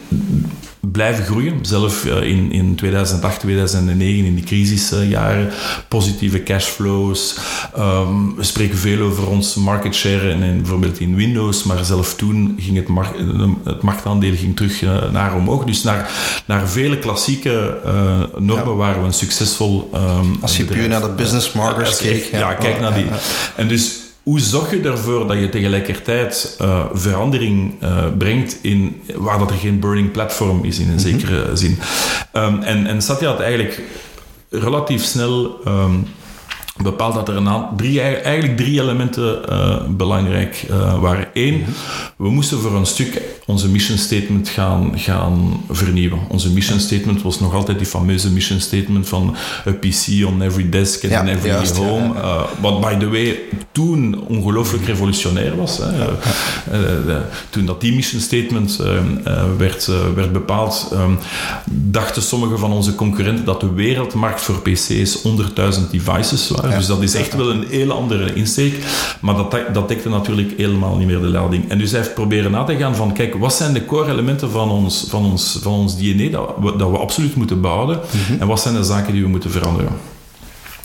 blijven 0.80 1.24
groeien. 1.24 1.58
Zelf 1.62 2.04
in, 2.04 2.52
in 2.52 2.74
2008, 2.74 3.40
2009, 3.40 4.24
in 4.24 4.34
die 4.34 4.44
crisisjaren, 4.44 5.52
positieve 5.88 6.42
cashflows. 6.42 7.38
Um, 7.78 8.36
we 8.36 8.42
spreken 8.42 8.78
veel 8.78 9.00
over 9.00 9.28
ons 9.28 9.54
market 9.54 9.94
share 9.94 10.30
en, 10.30 10.56
bijvoorbeeld 10.56 11.00
in 11.00 11.16
Windows, 11.16 11.62
maar 11.62 11.84
zelf 11.84 12.14
toen 12.14 12.56
ging 12.58 12.76
het, 12.76 12.88
markt, 12.88 13.18
het 13.64 13.82
marktaandeel 13.82 14.34
ging 14.36 14.56
terug 14.56 14.82
naar 15.12 15.34
omhoog. 15.34 15.64
Dus 15.64 15.82
naar, 15.82 16.10
naar 16.46 16.68
vele 16.68 16.98
klassieke 16.98 17.78
normen 18.38 18.76
waren 18.76 19.00
we 19.00 19.06
een 19.06 19.12
succesvol. 19.12 19.90
Um, 19.94 20.38
Als 20.40 20.56
je 20.56 20.64
puur 20.64 20.88
naar 20.88 21.00
de 21.00 21.08
business 21.16 21.52
markers 21.52 21.96
keek. 21.96 22.24
Ja, 22.32 22.54
kijk 22.54 22.80
naar 22.80 22.94
die. 22.94 23.06
En 23.56 23.68
dus 23.68 23.99
hoe 24.22 24.40
zorg 24.40 24.70
je 24.70 24.80
ervoor 24.80 25.26
dat 25.26 25.38
je 25.38 25.48
tegelijkertijd 25.48 26.56
uh, 26.60 26.84
verandering 26.92 27.82
uh, 27.82 28.04
brengt 28.18 28.58
in 28.62 29.02
waar 29.14 29.38
dat 29.38 29.50
er 29.50 29.56
geen 29.56 29.80
burning 29.80 30.10
platform 30.10 30.64
is 30.64 30.78
in 30.78 30.88
een 30.88 30.94
mhm. 30.94 31.02
zekere 31.02 31.56
zin? 31.56 31.78
Um, 32.32 32.62
en, 32.62 32.86
en 32.86 33.02
Satya 33.02 33.28
had 33.28 33.40
eigenlijk 33.40 33.82
relatief 34.50 35.04
snel 35.04 35.60
um, 35.66 36.06
bepaald 36.82 37.14
dat 37.14 37.28
er 37.28 37.36
een 37.36 37.64
drie, 37.76 38.00
eigenlijk 38.00 38.56
drie 38.56 38.80
elementen 38.80 39.40
uh, 39.50 39.76
belangrijk 39.88 40.66
uh, 40.70 41.00
waren. 41.00 41.28
Eén, 41.34 41.58
mhm. 41.58 41.70
we 42.16 42.30
moesten 42.30 42.58
voor 42.58 42.74
een 42.74 42.86
stuk 42.86 43.22
onze 43.46 43.68
mission 43.68 43.98
statement 43.98 44.48
gaan, 44.48 44.92
gaan 44.98 45.62
vernieuwen. 45.70 46.18
Onze 46.28 46.50
mission 46.50 46.80
statement 46.80 47.22
was 47.22 47.40
nog 47.40 47.54
altijd 47.54 47.78
die 47.78 47.86
fameuze 47.86 48.30
mission 48.30 48.60
statement 48.60 49.08
van 49.08 49.36
a 49.66 49.72
PC 49.72 50.26
on 50.26 50.42
every 50.42 50.68
desk 50.68 51.04
and 51.04 51.12
in 51.12 51.28
every 51.28 51.84
home. 51.84 52.14
Uh, 52.14 52.42
wat, 52.60 52.80
by 52.80 52.96
the 52.96 53.08
way, 53.08 53.38
toen 53.72 54.24
ongelooflijk 54.26 54.84
revolutionair 54.84 55.56
was. 55.56 55.78
Hè. 55.78 55.90
De, 57.06 57.20
toen 57.50 57.66
dat 57.66 57.80
die 57.80 57.94
mission 57.94 58.20
statement 58.20 58.76
werd, 59.58 59.90
werd 60.14 60.32
bepaald, 60.32 60.90
um, 60.92 61.18
dachten 61.70 62.22
sommige 62.22 62.58
van 62.58 62.72
onze 62.72 62.94
concurrenten 62.94 63.44
dat 63.44 63.60
de 63.60 63.72
wereldmarkt 63.72 64.40
voor 64.40 64.62
PC's 64.62 65.18
100.000 65.18 65.90
devices 65.90 66.48
waren. 66.48 66.69
Dus 66.76 66.86
dat 66.86 67.02
is 67.02 67.14
echt 67.14 67.34
wel 67.34 67.50
een 67.50 67.66
heel 67.68 67.92
andere 67.92 68.34
insteek. 68.34 68.74
Maar 69.20 69.34
dat, 69.34 69.56
dat 69.72 69.88
dekte 69.88 70.08
natuurlijk 70.08 70.52
helemaal 70.56 70.96
niet 70.96 71.06
meer 71.06 71.20
de 71.20 71.28
lading. 71.28 71.70
En 71.70 71.78
dus 71.78 71.90
hij 71.90 72.00
heeft 72.00 72.14
proberen 72.14 72.50
na 72.50 72.64
te 72.64 72.76
gaan 72.76 72.96
van, 72.96 73.12
kijk, 73.12 73.34
wat 73.34 73.54
zijn 73.54 73.72
de 73.72 73.84
core 73.84 74.10
elementen 74.10 74.50
van 74.50 74.70
ons, 74.70 75.06
van 75.08 75.24
ons, 75.24 75.58
van 75.62 75.72
ons 75.72 75.96
DNA 75.98 76.30
dat 76.30 76.54
we, 76.60 76.76
dat 76.76 76.90
we 76.90 76.98
absoluut 76.98 77.34
moeten 77.34 77.60
behouden? 77.60 78.00
Mhm. 78.10 78.40
En 78.40 78.46
wat 78.46 78.60
zijn 78.60 78.74
de 78.74 78.84
zaken 78.84 79.12
die 79.12 79.22
we 79.22 79.28
moeten 79.28 79.50
veranderen? 79.50 79.92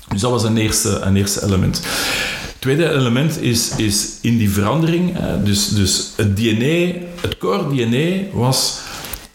Dus 0.07 0.21
dat 0.21 0.31
was 0.31 0.43
een 0.43 0.57
eerste, 0.57 0.99
een 0.99 1.15
eerste 1.15 1.43
element. 1.43 1.75
Het 1.75 2.73
tweede 2.73 2.89
element 2.89 3.41
is, 3.41 3.75
is 3.75 4.07
in 4.21 4.37
die 4.37 4.49
verandering, 4.49 5.17
dus, 5.43 5.67
dus 5.67 6.11
het 6.15 6.35
DNA, 6.37 6.99
het 7.21 7.37
core 7.37 7.67
DNA 7.69 8.37
was 8.37 8.79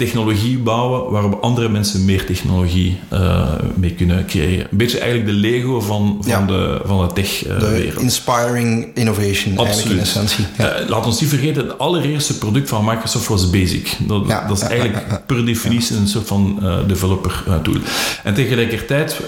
technologie 0.00 0.58
bouwen 0.58 1.10
waarop 1.10 1.42
andere 1.42 1.68
mensen 1.68 2.04
meer 2.04 2.26
technologie 2.26 2.98
uh, 3.12 3.48
mee 3.74 3.92
kunnen 3.92 4.26
creëren. 4.26 4.66
Een 4.70 4.76
beetje 4.76 4.98
eigenlijk 4.98 5.30
de 5.30 5.36
Lego 5.36 5.80
van, 5.80 6.18
van, 6.20 6.46
de, 6.46 6.80
van 6.84 7.06
de 7.06 7.12
tech-wereld. 7.12 7.96
Uh, 7.96 8.02
inspiring 8.02 8.88
innovation, 8.94 9.58
Absoluut. 9.58 9.96
in 9.96 10.00
essentie. 10.00 10.44
Ja. 10.58 10.80
Uh, 10.80 10.88
laat 10.88 11.06
ons 11.06 11.20
niet 11.20 11.28
vergeten, 11.28 11.66
het 11.66 11.78
allereerste 11.78 12.38
product 12.38 12.68
van 12.68 12.84
Microsoft 12.84 13.28
was 13.28 13.50
Basic. 13.50 13.96
Dat, 13.98 14.28
dat 14.28 14.56
is 14.56 14.62
eigenlijk 14.62 15.26
per 15.26 15.46
definitie 15.46 15.96
een 15.96 16.08
soort 16.08 16.26
van 16.26 16.62
developer 16.86 17.44
tool. 17.62 17.76
En 18.24 18.34
tegelijkertijd 18.34 19.20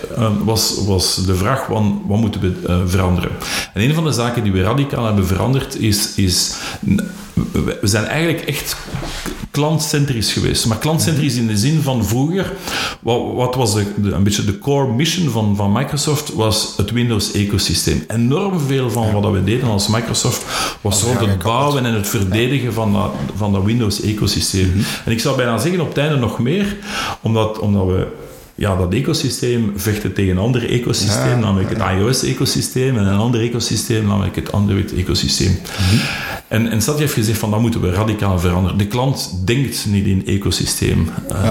was, 0.45 0.85
was 0.87 1.25
de 1.27 1.35
vraag, 1.35 1.65
van, 1.67 2.03
wat 2.07 2.21
moeten 2.21 2.41
we 2.41 2.83
veranderen? 2.87 3.31
En 3.75 3.83
een 3.83 3.95
van 3.95 4.05
de 4.05 4.13
zaken 4.13 4.43
die 4.43 4.53
we 4.53 4.63
radicaal 4.63 5.05
hebben 5.05 5.27
veranderd 5.27 5.81
is... 5.81 6.15
is 6.15 6.55
we 7.55 7.79
zijn 7.83 8.05
eigenlijk 8.05 8.49
echt 8.49 8.77
klantcentrisch 9.53 10.33
geweest. 10.33 10.67
Maar 10.67 10.79
klantcentrisch 10.79 11.35
in 11.35 11.47
de 11.47 11.57
zin 11.57 11.83
van 11.83 12.05
vroeger, 12.05 12.53
wat, 13.01 13.21
wat 13.35 13.55
was 13.55 13.75
de, 13.75 13.85
een 14.03 14.23
beetje 14.23 14.45
de 14.45 14.59
core 14.59 14.93
mission 14.93 15.31
van, 15.31 15.57
van 15.57 15.73
Microsoft, 15.73 16.33
was 16.35 16.75
het 16.77 16.91
Windows-ecosysteem. 16.91 18.05
Enorm 18.09 18.61
veel 18.61 18.91
van 18.91 19.13
wat 19.13 19.33
we 19.33 19.45
deden 19.45 19.69
als 19.69 19.89
Microsoft 19.89 20.45
was 20.81 21.03
rond 21.03 21.21
het 21.21 21.43
bouwen 21.43 21.85
en 21.85 21.95
het 21.95 22.09
verdedigen 22.09 22.73
van 22.73 22.93
dat, 22.93 23.13
van 23.37 23.53
dat 23.53 23.65
Windows-ecosysteem. 23.65 24.69
Mhm. 24.69 24.85
En 25.05 25.13
ik 25.13 25.21
zou 25.21 25.37
bijna 25.37 25.59
zeggen 25.59 25.81
op 25.81 25.89
het 25.89 25.99
einde 25.99 26.17
nog 26.17 26.39
meer, 26.39 26.77
omdat, 27.21 27.59
omdat 27.59 27.87
we 27.87 28.07
ja, 28.55 28.77
dat 28.77 28.93
ecosysteem 28.93 29.73
vechten 29.77 30.13
tegen 30.13 30.31
een 30.33 30.43
ander 30.43 30.71
ecosysteem, 30.71 31.39
namelijk 31.41 31.71
het 31.71 31.79
iOS-ecosysteem, 31.79 32.99
en 32.99 33.07
een 33.07 33.19
ander 33.19 33.41
ecosysteem, 33.41 34.07
namelijk 34.07 34.37
het 34.37 34.53
Android-ecosysteem. 34.53 35.51
Mhm. 35.51 35.97
En, 36.49 36.71
en 36.71 36.83
Satya 36.83 37.01
heeft 37.01 37.13
gezegd 37.13 37.39
van 37.39 37.51
dat 37.51 37.61
moeten 37.61 37.81
we 37.81 37.91
radicaal 37.91 38.39
veranderen. 38.39 38.79
De 38.79 38.87
klant 38.87 39.33
denkt 39.45 39.87
niet 39.89 40.07
in 40.07 40.27
ecosysteem. 40.27 41.11
Uh, 41.33 41.45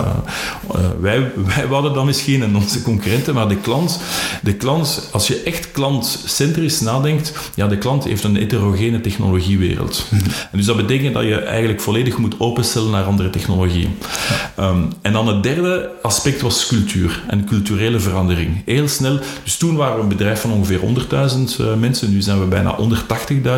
uh, 0.75 0.79
wij, 0.99 1.31
wij 1.55 1.65
hadden 1.69 1.93
dan 1.93 2.05
misschien 2.05 2.43
en 2.43 2.55
onze 2.55 2.81
concurrenten, 2.81 3.33
maar 3.33 3.47
de 3.47 3.57
klant, 3.57 3.99
de 4.41 4.53
klant, 4.53 5.09
als 5.11 5.27
je 5.27 5.41
echt 5.41 5.71
klantcentrisch 5.71 6.79
nadenkt, 6.79 7.33
ja, 7.55 7.67
de 7.67 7.77
klant 7.77 8.03
heeft 8.03 8.23
een 8.23 8.35
heterogene 8.35 9.01
technologiewereld. 9.01 10.05
Mhm. 10.09 10.23
En 10.23 10.57
dus 10.57 10.65
dat 10.65 10.77
betekent 10.77 11.13
dat 11.13 11.23
je 11.23 11.35
eigenlijk 11.35 11.81
volledig 11.81 12.17
moet 12.17 12.39
openstellen 12.39 12.91
naar 12.91 13.03
andere 13.03 13.29
technologieën. 13.29 13.97
Um, 14.59 14.87
en 15.01 15.13
dan 15.13 15.27
het 15.27 15.43
derde 15.43 15.89
aspect 16.01 16.41
was 16.41 16.67
cultuur 16.67 16.90
en 17.27 17.45
culturele 17.45 17.99
verandering. 17.99 18.61
Heel 18.65 18.87
snel. 18.87 19.19
Dus 19.43 19.57
toen 19.57 19.75
waren 19.75 19.95
we 19.95 20.01
een 20.01 20.07
bedrijf 20.07 20.41
van 20.41 20.51
ongeveer 20.51 20.79
100.000 20.79 20.85
uh, 21.61 21.73
mensen. 21.73 22.11
Nu 22.11 22.21
zijn 22.21 22.39
we 22.39 22.45
bijna 22.45 22.77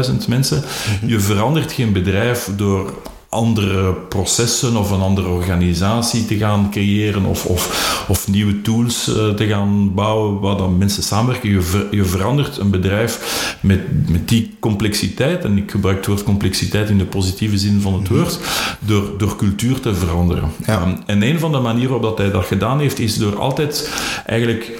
180.000 0.10 0.28
mensen. 0.28 0.64
Mhm. 1.02 1.12
Je 1.12 1.20
verandert 1.20 1.72
geen 1.72 1.94
bedrijf 1.94 2.50
door 2.56 2.94
andere 3.34 3.94
processen 3.94 4.76
of 4.76 4.92
een 4.92 5.02
andere 5.02 5.28
organisatie 5.28 6.26
te 6.26 6.38
gaan 6.38 6.68
creëren 6.72 7.26
of, 7.26 7.46
of, 7.46 8.06
of 8.08 8.28
nieuwe 8.28 8.62
tools 8.62 9.10
uh, 9.10 9.30
te 9.30 9.48
gaan 9.48 9.94
bouwen 9.94 10.40
waar 10.40 10.58
dan 10.58 10.78
mensen 10.78 11.04
samenwerken. 11.04 11.50
Je, 11.50 11.62
ver, 11.62 11.88
je 11.92 12.06
verandert 12.06 12.58
een 12.58 12.70
bedrijf 12.70 13.43
met, 13.64 14.10
met 14.10 14.30
die 14.30 14.56
complexiteit, 14.60 15.44
en 15.44 15.58
ik 15.58 15.72
gebruik 15.72 15.98
het 15.98 16.06
woord 16.06 16.24
complexiteit 16.24 16.90
in 16.90 16.98
de 16.98 17.06
positieve 17.06 17.58
zin 17.58 17.82
van 17.82 17.94
het 17.94 18.04
mhm. 18.04 18.14
woord, 18.14 18.40
door, 18.80 19.18
door 19.18 19.36
cultuur 19.36 19.80
te 19.80 19.96
veranderen. 19.96 20.50
Ja. 20.66 20.82
Um, 20.82 20.98
en 21.06 21.22
een 21.22 21.40
van 21.40 21.52
de 21.52 21.60
manieren 21.60 22.00
waarop 22.00 22.18
hij 22.18 22.32
dat 22.32 22.46
gedaan 22.46 22.80
heeft, 22.80 23.00
is 23.00 23.18
door 23.18 23.40
altijd 23.40 23.92
eigenlijk 24.26 24.72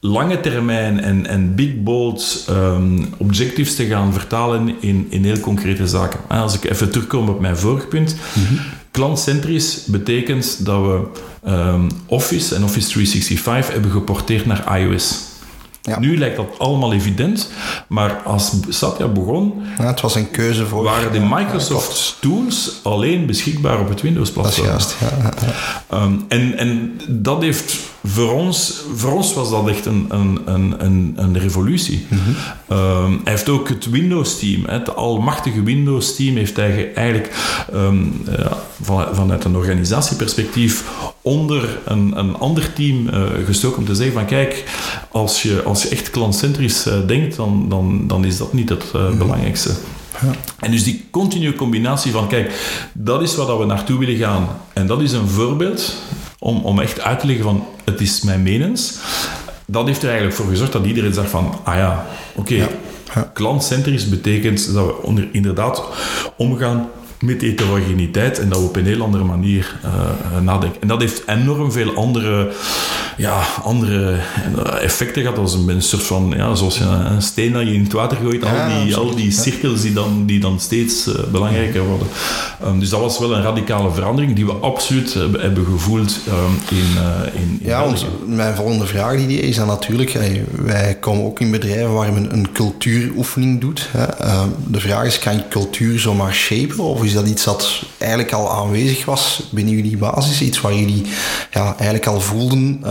lange 0.00 0.40
termijn 0.40 1.00
en, 1.00 1.26
en 1.26 1.54
big 1.54 1.82
bold 1.82 2.46
um, 2.50 3.08
objectives 3.16 3.74
te 3.74 3.86
gaan 3.86 4.12
vertalen 4.12 4.74
in, 4.80 5.06
in 5.10 5.24
heel 5.24 5.40
concrete 5.40 5.86
zaken. 5.86 6.20
Als 6.28 6.54
ik 6.54 6.70
even 6.70 6.90
terugkom 6.90 7.28
op 7.28 7.40
mijn 7.40 7.56
vorige 7.56 7.86
punt. 7.86 8.16
Mm 8.34 8.58
Klantcentrisch 8.90 9.84
betekent 9.84 10.64
dat 10.64 10.82
we 10.82 11.02
um, 11.50 11.88
Office 12.06 12.54
en 12.54 12.64
Office 12.64 12.88
365 12.88 13.72
hebben 13.72 13.90
geporteerd 13.90 14.46
naar 14.46 14.80
iOS. 14.80 15.29
Ja. 15.82 15.98
Nu 15.98 16.18
lijkt 16.18 16.36
dat 16.36 16.58
allemaal 16.58 16.92
evident, 16.92 17.50
maar 17.88 18.22
als 18.24 18.52
Satya 18.68 19.08
begon... 19.08 19.62
Ja, 19.78 19.86
het 19.86 20.00
was 20.00 20.14
een 20.14 20.30
keuze 20.30 20.66
voor... 20.66 20.82
Waren 20.82 21.12
de 21.12 21.20
Microsoft 21.20 22.16
tools 22.20 22.80
alleen 22.82 23.26
beschikbaar 23.26 23.80
op 23.80 23.88
het 23.88 24.00
Windows-platform. 24.00 24.66
Dat 24.66 24.80
is 24.80 24.94
juist, 24.98 25.14
ja. 25.90 26.02
Um, 26.02 26.24
en, 26.28 26.58
en 26.58 27.00
dat 27.08 27.42
heeft 27.42 27.78
voor 28.04 28.32
ons, 28.32 28.82
voor 28.94 29.12
ons 29.12 29.34
was 29.34 29.50
dat 29.50 29.68
echt 29.68 29.86
een, 29.86 30.06
een, 30.08 30.74
een, 30.78 31.12
een 31.16 31.38
revolutie. 31.38 32.06
Mm 32.08 32.18
-hmm. 32.18 33.20
hij 33.24 33.32
heeft 33.32 33.48
ook 33.48 33.68
het 33.68 33.90
Windows-team, 33.90 34.64
het 34.66 34.96
almachtige 34.96 35.62
Windows-team, 35.62 36.36
heeft 36.36 36.56
hij 36.56 36.94
eigenlijk 36.94 37.34
um, 37.74 38.22
van, 38.82 39.06
vanuit 39.12 39.44
een 39.44 39.56
organisatieperspectief 39.56 40.84
onder 41.22 41.78
een, 41.84 42.18
een 42.18 42.36
ander 42.36 42.72
team 42.72 43.08
uh, 43.08 43.22
gestoken 43.46 43.78
om 43.78 43.84
te 43.84 43.94
zeggen 43.94 44.14
van 44.14 44.26
kijk, 44.26 44.64
als 45.10 45.42
je, 45.42 45.62
als 45.62 45.79
je 45.82 45.88
echt 45.88 46.10
klantcentrisch 46.10 46.86
uh, 46.86 46.94
denkt, 47.06 47.36
dan, 47.36 47.68
dan, 47.68 48.06
dan 48.06 48.24
is 48.24 48.36
dat 48.36 48.52
niet 48.52 48.68
het 48.68 48.84
uh, 48.94 49.00
mm 49.00 49.08
-hmm. 49.08 49.18
belangrijkste. 49.18 49.70
Ja. 50.22 50.30
En 50.58 50.70
dus 50.70 50.84
die 50.84 51.04
continue 51.10 51.54
combinatie 51.54 52.12
van, 52.12 52.28
kijk, 52.28 52.52
dat 52.92 53.22
is 53.22 53.36
waar 53.36 53.58
we 53.58 53.64
naartoe 53.64 53.98
willen 53.98 54.16
gaan. 54.16 54.48
En 54.72 54.86
dat 54.86 55.00
is 55.00 55.12
een 55.12 55.28
voorbeeld 55.28 55.94
om, 56.38 56.64
om 56.64 56.80
echt 56.80 57.00
uit 57.00 57.20
te 57.20 57.26
leggen 57.26 57.44
van, 57.44 57.64
het 57.84 58.00
is 58.00 58.20
mijn 58.20 58.42
menens. 58.42 58.98
Dat 59.66 59.86
heeft 59.86 60.02
er 60.02 60.08
eigenlijk 60.08 60.36
voor 60.36 60.46
gezorgd 60.46 60.72
dat 60.72 60.86
iedereen 60.86 61.14
zegt 61.14 61.30
van, 61.30 61.54
ah 61.64 61.74
ja, 61.74 62.06
oké, 62.34 62.54
okay, 62.54 62.68
ja. 63.14 63.30
klantcentrisch 63.32 64.08
betekent 64.08 64.74
dat 64.74 64.86
we 64.86 65.02
onder, 65.02 65.28
inderdaad 65.32 65.82
omgaan 66.36 66.88
met 67.20 67.40
heterogeniteit 67.40 68.38
en 68.38 68.48
dat 68.48 68.58
we 68.58 68.64
op 68.64 68.76
een 68.76 68.86
heel 68.86 69.02
andere 69.02 69.24
manier 69.24 69.78
uh, 69.84 70.40
nadenken. 70.40 70.80
En 70.80 70.88
dat 70.88 71.00
heeft 71.00 71.22
enorm 71.26 71.72
veel 71.72 71.94
andere, 71.94 72.52
ja, 73.16 73.42
andere 73.62 74.18
effecten 74.80 75.22
gehad. 75.22 75.38
Als 75.38 75.54
een, 75.54 75.82
soort 75.82 76.02
van, 76.02 76.32
ja, 76.36 76.54
zoals 76.54 76.78
je 76.78 76.84
een 76.84 77.22
steen 77.22 77.52
dat 77.52 77.62
je 77.62 77.72
in 77.72 77.82
het 77.82 77.92
water 77.92 78.16
gooit, 78.16 78.44
al 78.44 78.84
die, 78.84 78.96
al 78.96 79.14
die 79.14 79.30
cirkels 79.30 79.80
die 79.80 79.92
dan, 79.92 80.26
die 80.26 80.40
dan 80.40 80.60
steeds 80.60 81.06
uh, 81.06 81.14
belangrijker 81.32 81.84
worden. 81.84 82.06
Um, 82.64 82.80
dus 82.80 82.88
dat 82.88 83.00
was 83.00 83.18
wel 83.18 83.34
een 83.34 83.42
radicale 83.42 83.92
verandering 83.92 84.34
die 84.34 84.46
we 84.46 84.52
absoluut 84.52 85.14
hebben, 85.14 85.40
hebben 85.40 85.64
gevoeld 85.64 86.18
um, 86.28 86.76
in, 86.78 86.84
uh, 86.94 87.40
in, 87.40 87.58
in, 87.60 87.68
Ja, 87.68 87.84
want 87.84 88.06
mijn 88.26 88.54
volgende 88.54 88.86
vraag 88.86 89.16
die 89.16 89.40
is 89.40 89.56
dan 89.56 89.66
natuurlijk, 89.66 90.12
hey, 90.12 90.44
wij 90.50 90.96
komen 91.00 91.24
ook 91.24 91.40
in 91.40 91.50
bedrijven 91.50 91.92
waar 91.92 92.12
men 92.12 92.32
een 92.32 92.52
cultuuroefening 92.52 93.60
doet. 93.60 93.88
Hè. 93.90 94.24
Uh, 94.26 94.42
de 94.66 94.80
vraag 94.80 95.06
is, 95.06 95.18
kan 95.18 95.34
je 95.34 95.48
cultuur 95.48 95.98
zomaar 95.98 96.34
shapen 96.34 96.84
of 96.84 97.04
is 97.04 97.09
dat 97.12 97.28
iets 97.28 97.44
dat 97.44 97.82
eigenlijk 97.98 98.32
al 98.32 98.50
aanwezig 98.50 99.04
was 99.04 99.42
binnen 99.50 99.74
jullie 99.74 99.96
basis? 99.96 100.40
Iets 100.40 100.60
waar 100.60 100.74
jullie 100.74 101.06
ja, 101.50 101.64
eigenlijk 101.64 102.06
al 102.06 102.20
voelden 102.20 102.82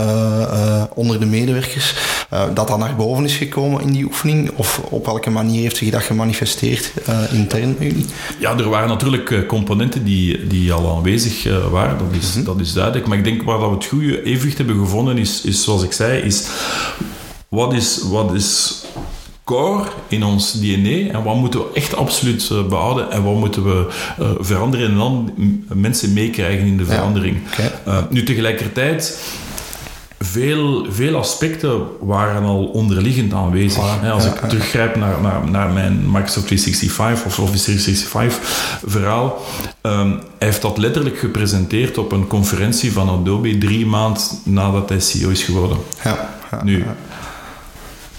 onder 0.93 1.19
de 1.19 1.25
medewerkers? 1.25 1.93
dat 2.29 2.67
dat 2.67 2.77
naar 2.77 2.95
boven 2.95 3.23
is 3.23 3.35
gekomen 3.35 3.81
in 3.81 3.91
die 3.91 4.05
oefening? 4.05 4.51
Of 4.55 4.81
op 4.89 5.05
welke 5.05 5.29
manier 5.29 5.61
heeft 5.61 5.77
zich 5.77 5.89
dat 5.89 6.01
gemanifesteerd 6.01 6.91
intern 7.31 7.75
bij 7.77 7.87
jullie? 7.87 8.05
Ja, 8.39 8.57
er 8.57 8.69
waren 8.69 8.87
natuurlijk 8.87 9.47
componenten 9.47 10.03
die, 10.03 10.47
die 10.47 10.73
al 10.73 10.95
aanwezig 10.95 11.43
waren. 11.71 11.97
Dat 11.97 12.21
is, 12.21 12.33
mhm. 12.33 12.43
dat 12.43 12.59
is 12.59 12.73
duidelijk. 12.73 13.07
Maar 13.07 13.17
ik 13.17 13.23
denk 13.23 13.43
waar 13.43 13.59
dat 13.59 13.69
we 13.69 13.75
het 13.75 13.85
goede 13.85 14.23
evenwicht 14.23 14.57
hebben 14.57 14.79
gevonden 14.79 15.17
is, 15.17 15.41
is 15.41 15.63
zoals 15.63 15.83
ik 15.83 15.91
zei, 15.91 16.21
is 16.21 16.47
wat 17.49 17.73
is, 17.73 17.99
wat 18.03 18.33
is 18.33 18.73
core 19.49 19.83
in 20.07 20.23
ons 20.23 20.51
DNA 20.51 21.11
en 21.11 21.23
wat 21.23 21.35
moeten 21.35 21.59
we 21.59 21.65
echt 21.73 21.95
absoluut 21.95 22.49
uh, 22.51 22.65
behouden 22.67 23.11
en 23.11 23.23
wat 23.23 23.35
moeten 23.35 23.63
we 23.63 23.87
uh, 24.19 24.29
veranderen 24.39 24.89
en 24.89 24.95
dan 24.95 25.33
mensen 25.73 26.13
meekrijgen 26.13 26.65
in 26.65 26.77
de 26.77 26.85
verandering. 26.85 27.37
Uh, 27.87 27.97
nu 28.09 28.23
tegelijkertijd 28.23 29.21
veel, 30.19 30.85
veel 30.89 31.15
aspecten 31.15 31.81
waren 31.99 32.43
al 32.43 32.65
onderliggend 32.65 33.33
aanwezig. 33.33 34.03
als 34.11 34.25
ik 34.25 34.35
teruggrijp 34.35 34.95
naar, 34.95 35.21
naar, 35.21 35.49
naar 35.49 35.69
mijn 35.69 36.11
Microsoft 36.11 36.47
365 36.47 37.25
of 37.25 37.39
Office 37.39 37.63
365 37.63 38.79
verhaal, 38.85 39.41
um, 39.81 40.11
hij 40.11 40.47
heeft 40.47 40.61
dat 40.61 40.77
letterlijk 40.77 41.17
gepresenteerd 41.17 41.97
op 41.97 42.11
een 42.11 42.27
conferentie 42.27 42.91
van 42.91 43.09
Adobe 43.09 43.57
drie 43.57 43.85
maanden 43.85 44.23
nadat 44.43 44.89
hij 44.89 44.99
CEO 44.99 45.29
is 45.29 45.43
geworden. 45.43 45.77
Ja, 46.03 46.29
nu, 46.63 46.85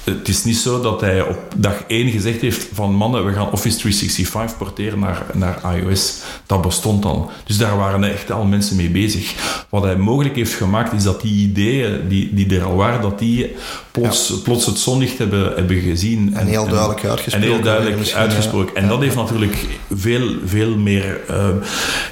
het 0.04 0.28
is 0.28 0.44
niet 0.44 0.56
zo 0.56 0.80
dat 0.80 1.00
hij 1.00 1.22
op 1.22 1.38
dag 1.56 1.82
1 1.86 2.10
gezegd 2.10 2.40
heeft 2.40 2.68
van 2.72 2.94
mannen, 2.94 3.26
we 3.26 3.32
gaan 3.32 3.50
Office 3.50 3.78
365 3.78 4.58
porteren 4.58 4.98
naar, 4.98 5.26
naar 5.32 5.76
iOS. 5.76 6.18
Dat 6.46 6.62
bestond 6.62 7.04
al. 7.04 7.30
Dus 7.44 7.58
daar 7.58 7.76
waren 7.76 8.04
echt 8.04 8.30
al 8.30 8.44
mensen 8.44 8.76
mee 8.76 8.90
bezig. 8.90 9.34
Wat 9.68 9.82
hij 9.82 9.96
mogelijk 9.96 10.36
heeft 10.36 10.54
gemaakt, 10.54 10.92
is 10.92 11.02
dat 11.02 11.20
die 11.20 11.48
ideeën 11.48 12.08
die, 12.08 12.34
die 12.34 12.58
er 12.58 12.64
al 12.64 12.74
waren, 12.74 13.00
dat 13.00 13.18
die 13.18 13.54
plots, 13.90 14.40
plots 14.42 14.66
het 14.66 14.78
zonlicht 14.78 15.18
hebben, 15.18 15.54
hebben 15.54 15.80
gezien. 15.80 16.34
En, 16.34 16.46
heel 16.46 16.68
duidelijk 16.68 17.04
uitgesproken. 17.04 17.48
En 17.48 17.54
heel 17.54 17.62
duidelijk 17.62 18.12
uitgesproken. 18.12 18.76
En 18.76 18.88
dat 18.88 19.00
heeft 19.00 19.16
natuurlijk 19.16 19.66
veel, 19.94 20.34
veel, 20.44 20.76
meer, 20.76 21.20
uh, 21.30 21.48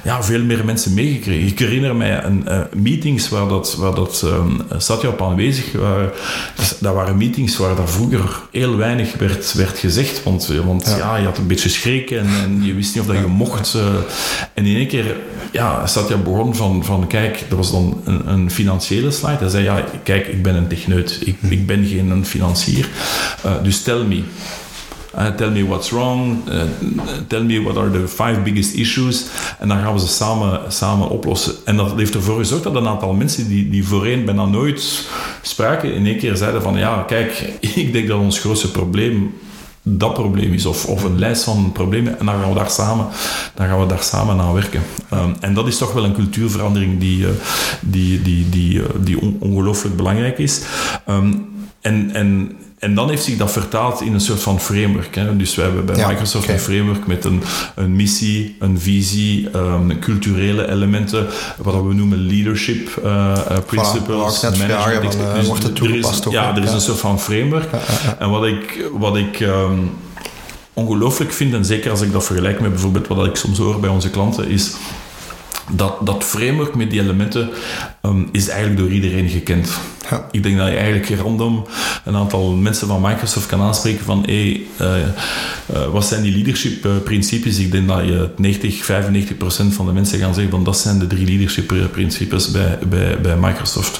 ja, 0.03 0.23
veel 0.23 0.43
meer 0.43 0.65
mensen 0.65 0.93
meegekregen. 0.93 1.47
Ik 1.47 1.59
herinner 1.59 1.95
mij 1.95 2.23
een, 2.23 2.43
uh, 2.47 2.59
meetings 2.75 3.29
waar, 3.29 3.47
dat, 3.47 3.75
waar 3.75 3.95
dat, 3.95 4.21
um, 4.25 4.61
Satya 4.77 5.09
op 5.09 5.21
aanwezig 5.21 5.71
waren. 5.71 6.11
Dat 6.79 6.93
waren 6.93 7.17
meetings 7.17 7.57
waar 7.57 7.75
daar 7.79 7.89
vroeger 7.89 8.39
heel 8.51 8.77
weinig 8.77 9.13
werd, 9.17 9.53
werd 9.53 9.79
gezegd. 9.79 10.23
Want, 10.23 10.47
want 10.47 10.95
ja. 10.97 11.17
je 11.17 11.25
had 11.25 11.37
een 11.37 11.47
beetje 11.47 11.69
schrik 11.69 12.11
en, 12.11 12.27
en 12.43 12.63
je 12.63 12.73
wist 12.73 12.95
niet 12.95 13.03
of 13.03 13.13
dat 13.13 13.21
je 13.21 13.27
mocht. 13.27 13.73
Uh, 13.75 13.83
en 14.53 14.65
in 14.65 14.75
één 14.75 14.87
keer 14.87 15.15
ja, 15.51 15.87
Satya 15.87 16.17
begon 16.17 16.55
van, 16.55 16.85
van 16.85 17.07
kijk, 17.07 17.43
dat 17.47 17.57
was 17.57 17.71
dan 17.71 18.01
een, 18.03 18.27
een 18.27 18.51
financiële 18.51 19.11
slide. 19.11 19.37
Hij 19.37 19.49
zei, 19.49 19.63
ja, 19.63 19.83
kijk, 20.03 20.27
ik 20.27 20.43
ben 20.43 20.55
een 20.55 20.67
techneut. 20.67 21.19
Ik, 21.23 21.37
ik 21.49 21.65
ben 21.67 21.85
geen 21.85 22.25
financier. 22.25 22.89
Uh, 23.45 23.51
dus 23.63 23.81
tell 23.81 24.03
me. 24.03 24.23
Uh, 25.15 25.35
tell 25.35 25.51
me 25.51 25.65
what's 25.65 25.89
wrong. 25.89 26.47
Uh, 26.47 26.63
tell 27.27 27.43
me 27.43 27.61
what 27.61 27.77
are 27.77 27.91
the 27.91 28.07
five 28.07 28.43
biggest 28.43 28.73
issues. 28.73 29.25
En 29.59 29.67
dan 29.67 29.77
gaan 29.77 29.93
we 29.93 29.99
ze 29.99 30.07
samen, 30.07 30.71
samen 30.71 31.09
oplossen. 31.09 31.53
En 31.65 31.77
dat 31.77 31.93
heeft 31.95 32.15
ervoor 32.15 32.37
gezorgd 32.37 32.63
dat 32.63 32.75
een 32.75 32.87
aantal 32.87 33.13
mensen 33.13 33.47
die, 33.47 33.69
die 33.69 33.87
voorheen 33.87 34.25
bijna 34.25 34.45
nooit 34.45 35.07
spraken, 35.41 35.93
in 35.93 36.05
één 36.05 36.17
keer 36.17 36.35
zeiden 36.35 36.61
van 36.61 36.77
ja, 36.77 37.03
kijk, 37.07 37.53
ik 37.75 37.93
denk 37.93 38.07
dat 38.07 38.19
ons 38.19 38.39
grootste 38.39 38.71
probleem 38.71 39.33
dat 39.81 40.13
probleem 40.13 40.53
is, 40.53 40.65
of, 40.65 40.85
of 40.85 41.03
een 41.03 41.19
lijst 41.19 41.43
van 41.43 41.71
problemen, 41.71 42.19
en 42.19 42.25
dan 42.25 42.39
gaan 42.39 42.49
we 42.49 42.55
daar 42.55 42.69
samen, 42.69 43.07
dan 43.55 43.67
gaan 43.67 43.79
we 43.79 43.85
daar 43.85 44.03
samen 44.03 44.39
aan 44.39 44.53
werken. 44.53 44.81
Um, 45.13 45.35
en 45.39 45.53
dat 45.53 45.67
is 45.67 45.77
toch 45.77 45.93
wel 45.93 46.03
een 46.03 46.13
cultuurverandering 46.13 46.99
die, 46.99 47.21
uh, 47.21 47.27
die, 47.81 48.21
die, 48.21 48.49
die, 48.49 48.73
uh, 48.73 48.85
die 48.97 49.21
on 49.21 49.37
ongelooflijk 49.39 49.95
belangrijk 49.95 50.37
is. 50.37 50.61
Um, 51.09 51.47
en, 51.81 52.11
en 52.13 52.51
en 52.79 52.95
dan 52.95 53.09
heeft 53.09 53.23
zich 53.23 53.37
dat 53.37 53.51
vertaald 53.51 54.01
in 54.01 54.13
een 54.13 54.21
soort 54.21 54.41
van 54.41 54.59
framework. 54.59 55.15
Hè. 55.15 55.35
Dus 55.35 55.55
we 55.55 55.61
hebben 55.61 55.85
bij 55.85 56.07
Microsoft 56.07 56.49
een 56.49 56.59
framework 56.59 57.07
met 57.07 57.25
een, 57.25 57.43
een 57.75 57.95
missie, 57.95 58.55
een 58.59 58.79
visie, 58.79 59.55
um, 59.55 59.99
culturele 59.99 60.69
elementen, 60.69 61.27
wat 61.57 61.73
we 61.73 61.93
noemen 61.93 62.17
leadership 62.17 63.01
uh, 63.03 63.37
principles, 63.65 64.45
voilà, 64.45 64.57
management. 64.57 65.15
Van, 65.15 65.39
uh, 65.39 65.45
wordt 65.45 65.63
het 65.63 65.75
toegepast 65.75 66.25
er, 66.25 66.31
Ja, 66.31 66.55
er 66.55 66.63
is 66.63 66.71
een 66.71 66.81
soort 66.81 66.99
van 66.99 67.19
framework. 67.19 67.69
En 68.19 68.29
wat 68.29 68.45
ik, 68.45 68.89
wat 68.97 69.15
ik 69.15 69.39
um, 69.39 69.91
ongelooflijk 70.73 71.33
vind, 71.33 71.53
en 71.53 71.65
zeker 71.65 71.91
als 71.91 72.01
ik 72.01 72.11
dat 72.11 72.25
vergelijk 72.25 72.59
met 72.59 72.71
bijvoorbeeld 72.71 73.07
wat 73.07 73.25
ik 73.25 73.35
soms 73.35 73.57
hoor 73.57 73.79
bij 73.79 73.89
onze 73.89 74.09
klanten, 74.09 74.47
is 74.47 74.73
dat, 75.71 75.95
dat 76.01 76.23
framework 76.23 76.75
met 76.75 76.91
die 76.91 77.01
elementen 77.01 77.49
um, 78.01 78.29
is 78.31 78.47
eigenlijk 78.47 78.79
door 78.79 78.91
iedereen 78.91 79.29
gekend. 79.29 79.69
Ja. 80.09 80.27
Ik 80.31 80.43
denk 80.43 80.57
dat 80.57 80.67
je 80.67 80.75
eigenlijk 80.75 81.21
random 81.21 81.65
een 82.05 82.15
aantal 82.15 82.51
mensen 82.51 82.87
van 82.87 83.01
Microsoft 83.01 83.45
kan 83.45 83.61
aanspreken 83.61 84.05
van 84.05 84.23
hey, 84.25 84.61
uh, 84.81 84.97
uh, 85.73 85.87
wat 85.91 86.05
zijn 86.05 86.21
die 86.21 86.33
leadership 86.33 86.85
uh, 86.85 86.91
principes? 87.03 87.57
Ik 87.57 87.71
denk 87.71 87.87
dat 87.87 88.05
je 88.05 88.29
90, 88.37 88.85
95 88.85 89.37
procent 89.37 89.73
van 89.73 89.85
de 89.85 89.91
mensen 89.91 90.19
gaan 90.19 90.33
zeggen 90.33 90.51
van 90.51 90.63
dat 90.63 90.77
zijn 90.77 90.99
de 90.99 91.07
drie 91.07 91.25
leadership 91.25 91.91
principes 91.91 92.51
bij, 92.51 92.79
bij, 92.89 93.21
bij 93.21 93.37
Microsoft. 93.37 93.99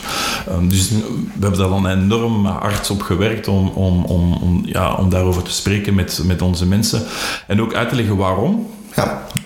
Um, 0.49 0.69
dus 0.69 0.89
we 0.89 0.95
hebben 1.39 1.59
daar 1.59 1.69
dan 1.69 1.87
enorm 1.87 2.45
hard 2.45 2.89
op 2.89 3.01
gewerkt 3.01 3.47
om, 3.47 3.67
om, 3.67 4.05
om, 4.05 4.33
om, 4.33 4.61
ja, 4.65 4.93
om 4.93 5.09
daarover 5.09 5.43
te 5.43 5.51
spreken 5.51 5.95
met, 5.95 6.21
met 6.25 6.41
onze 6.41 6.65
mensen 6.65 7.03
en 7.47 7.61
ook 7.61 7.73
uit 7.73 7.89
te 7.89 7.95
leggen 7.95 8.17
waarom. 8.17 8.67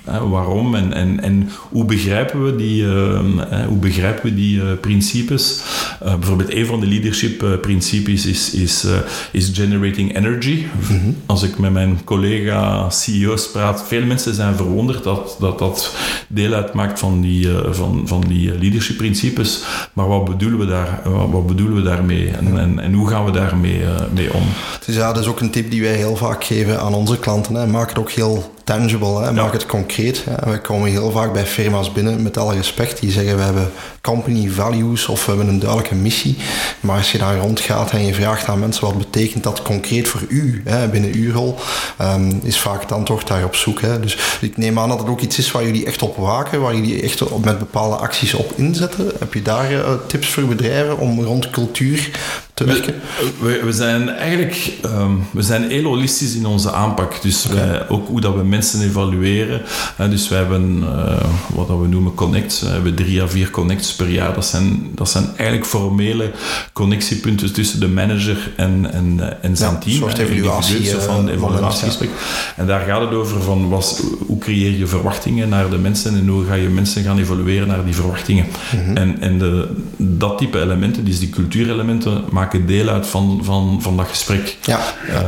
Ja. 0.05 0.21
waarom 0.29 0.75
en, 0.75 0.93
en, 0.93 1.21
en 1.21 1.49
hoe 1.69 1.85
begrijpen 1.85 2.45
we 2.45 2.55
die, 2.55 2.83
uh, 2.83 3.19
hoe 3.67 3.77
begrijpen 3.77 4.23
we 4.23 4.35
die 4.35 4.57
uh, 4.57 4.63
principes? 4.81 5.61
Bijvoorbeeld 5.99 6.53
een 6.53 6.65
van 6.65 6.79
de 6.79 6.87
leadership 6.87 7.57
principes 7.61 8.25
is, 8.25 8.53
is, 8.53 8.85
is 9.31 9.51
generating 9.53 10.15
energy. 10.15 10.65
Mhm. 10.89 11.11
Als 11.25 11.43
ik 11.43 11.57
met 11.57 11.71
mijn 11.71 12.03
collega 12.03 12.89
CEO's 12.89 13.51
praat, 13.51 13.83
veel 13.87 14.05
mensen 14.05 14.33
zijn 14.33 14.55
verwonderd 14.55 15.03
dat 15.03 15.35
dat, 15.39 15.59
dat 15.59 15.95
deel 16.27 16.53
uitmaakt 16.53 16.99
van 16.99 17.21
die, 17.21 17.47
van, 17.71 18.01
van 18.05 18.23
die 18.27 18.57
leadership 18.57 18.97
principes. 18.97 19.63
Maar 19.93 20.07
wat 20.07 20.25
bedoelen 20.25 20.59
we, 20.59 20.65
daar, 20.65 21.01
wat 21.31 21.47
bedoelen 21.47 21.75
we 21.75 21.81
daarmee 21.81 22.29
en, 22.29 22.59
en, 22.59 22.79
en 22.79 22.93
hoe 22.93 23.07
gaan 23.07 23.25
we 23.25 23.31
daarmee 23.31 23.81
mee 24.13 24.33
om? 24.33 24.43
Dus 24.85 24.95
ja, 24.95 25.13
dat 25.13 25.23
is 25.23 25.29
ook 25.29 25.39
een 25.39 25.51
tip 25.51 25.71
die 25.71 25.81
wij 25.81 25.95
heel 25.95 26.15
vaak 26.15 26.43
geven 26.43 26.81
aan 26.81 26.93
onze 26.93 27.19
klanten. 27.19 27.55
Hè. 27.55 27.67
Maak 27.67 27.89
het 27.89 27.99
ook 27.99 28.11
heel 28.11 28.53
tangible, 28.63 29.23
hè? 29.23 29.31
maak 29.31 29.53
het 29.53 29.65
concreet. 29.65 30.23
Hè? 30.29 30.51
We 30.51 30.61
komen 30.61 30.89
heel 30.89 31.11
vaak 31.11 31.33
bij 31.33 31.45
firma's 31.45 31.91
binnen, 31.91 32.23
met 32.23 32.37
alle 32.37 32.55
respect, 32.55 32.99
die 32.99 33.11
zeggen 33.11 33.35
we 33.35 33.41
hebben 33.41 33.71
company 34.01 34.49
values 34.49 35.07
of 35.07 35.25
we 35.25 35.31
hebben 35.31 35.49
een 35.49 35.59
duidelijke 35.59 35.95
missie. 35.95 36.37
Maar 36.79 36.97
als 36.97 37.11
je 37.11 37.17
daar 37.17 37.37
rondgaat 37.37 37.91
en 37.91 38.05
je 38.05 38.13
vraagt 38.13 38.47
aan 38.47 38.59
mensen 38.59 38.85
wat 38.85 38.97
betekent 38.97 39.43
dat 39.43 39.61
concreet 39.61 40.07
voor 40.07 40.21
u 40.27 40.61
hè, 40.65 40.87
binnen 40.87 41.13
uw 41.13 41.33
rol, 41.33 41.57
um, 42.01 42.39
is 42.43 42.59
vaak 42.59 42.81
het 42.81 42.91
antwoord 42.91 43.27
daar 43.27 43.43
op 43.43 43.55
zoek. 43.55 43.81
Hè? 43.81 43.99
Dus 43.99 44.17
ik 44.41 44.57
neem 44.57 44.79
aan 44.79 44.89
dat 44.89 44.99
het 44.99 45.07
ook 45.07 45.21
iets 45.21 45.37
is 45.37 45.51
waar 45.51 45.65
jullie 45.65 45.85
echt 45.85 46.01
op 46.01 46.17
waken, 46.17 46.61
waar 46.61 46.75
jullie 46.75 47.01
echt 47.01 47.21
op, 47.21 47.45
met 47.45 47.59
bepaalde 47.59 47.95
acties 47.95 48.33
op 48.33 48.53
inzetten. 48.55 49.11
Heb 49.19 49.33
je 49.33 49.41
daar 49.41 49.71
uh, 49.71 49.79
tips 50.07 50.27
voor 50.27 50.43
bedrijven 50.43 50.97
om 50.97 51.23
rond 51.23 51.49
cultuur 51.49 52.09
te 52.53 52.63
werken? 52.63 53.01
We, 53.39 53.61
we, 53.63 53.71
zijn 53.71 54.09
eigenlijk 54.09 54.71
um, 54.85 55.27
we 55.31 55.41
zijn 55.41 55.69
heel 55.69 55.83
holistisch 55.83 56.35
in 56.35 56.45
onze 56.45 56.71
aanpak. 56.71 57.21
Dus 57.21 57.45
okay. 57.45 57.67
wij, 57.67 57.89
ook 57.89 58.07
hoe 58.07 58.21
dat 58.21 58.35
we 58.35 58.43
mensen 58.53 58.81
evalueren. 58.81 59.61
Dus 60.09 60.29
wij 60.29 60.39
hebben 60.39 60.77
uh, 60.83 61.23
wat 61.55 61.67
we 61.67 61.87
noemen 61.87 62.13
connects. 62.13 62.61
We 62.61 62.67
hebben 62.67 62.95
drie 62.95 63.21
à 63.21 63.27
vier 63.27 63.49
connects 63.49 63.93
per 63.93 64.09
jaar. 64.09 64.33
Dat 64.33 64.45
zijn, 64.45 64.89
dat 64.95 65.09
zijn 65.09 65.25
eigenlijk 65.35 65.65
formele 65.69 66.31
connectiepunten 66.73 67.53
tussen 67.53 67.79
de 67.79 67.87
manager 67.87 68.51
en, 68.55 68.93
en, 68.93 69.41
en 69.41 69.57
zijn 69.57 69.71
ja, 69.71 69.77
team. 69.77 69.97
Soort 69.97 70.17
evaluatie, 70.17 70.95
van 70.99 71.29
evaluatiegesprek. 71.29 72.09
En 72.55 72.65
daar 72.65 72.85
gaat 72.87 73.01
het 73.01 73.13
over 73.13 73.41
van 73.41 73.69
was, 73.69 74.01
hoe 74.27 74.37
creëer 74.37 74.77
je 74.77 74.87
verwachtingen 74.87 75.49
naar 75.49 75.69
de 75.69 75.77
mensen 75.77 76.15
en 76.15 76.27
hoe 76.27 76.45
ga 76.45 76.53
je 76.53 76.67
mensen 76.67 77.03
gaan 77.03 77.19
evalueren 77.19 77.67
naar 77.67 77.85
die 77.85 77.95
verwachtingen. 77.95 78.45
Mm 78.45 78.85
-hmm. 78.85 78.97
En, 78.97 79.21
en 79.21 79.39
de, 79.39 79.67
dat 79.97 80.37
type 80.37 80.61
elementen, 80.61 81.05
dus 81.05 81.19
die 81.19 81.29
cultuurelementen, 81.29 82.23
maken 82.31 82.65
deel 82.65 82.87
uit 82.87 83.07
van, 83.07 83.39
van, 83.43 83.77
van 83.81 83.97
dat 83.97 84.07
gesprek. 84.07 84.57
Ja. 84.61 84.79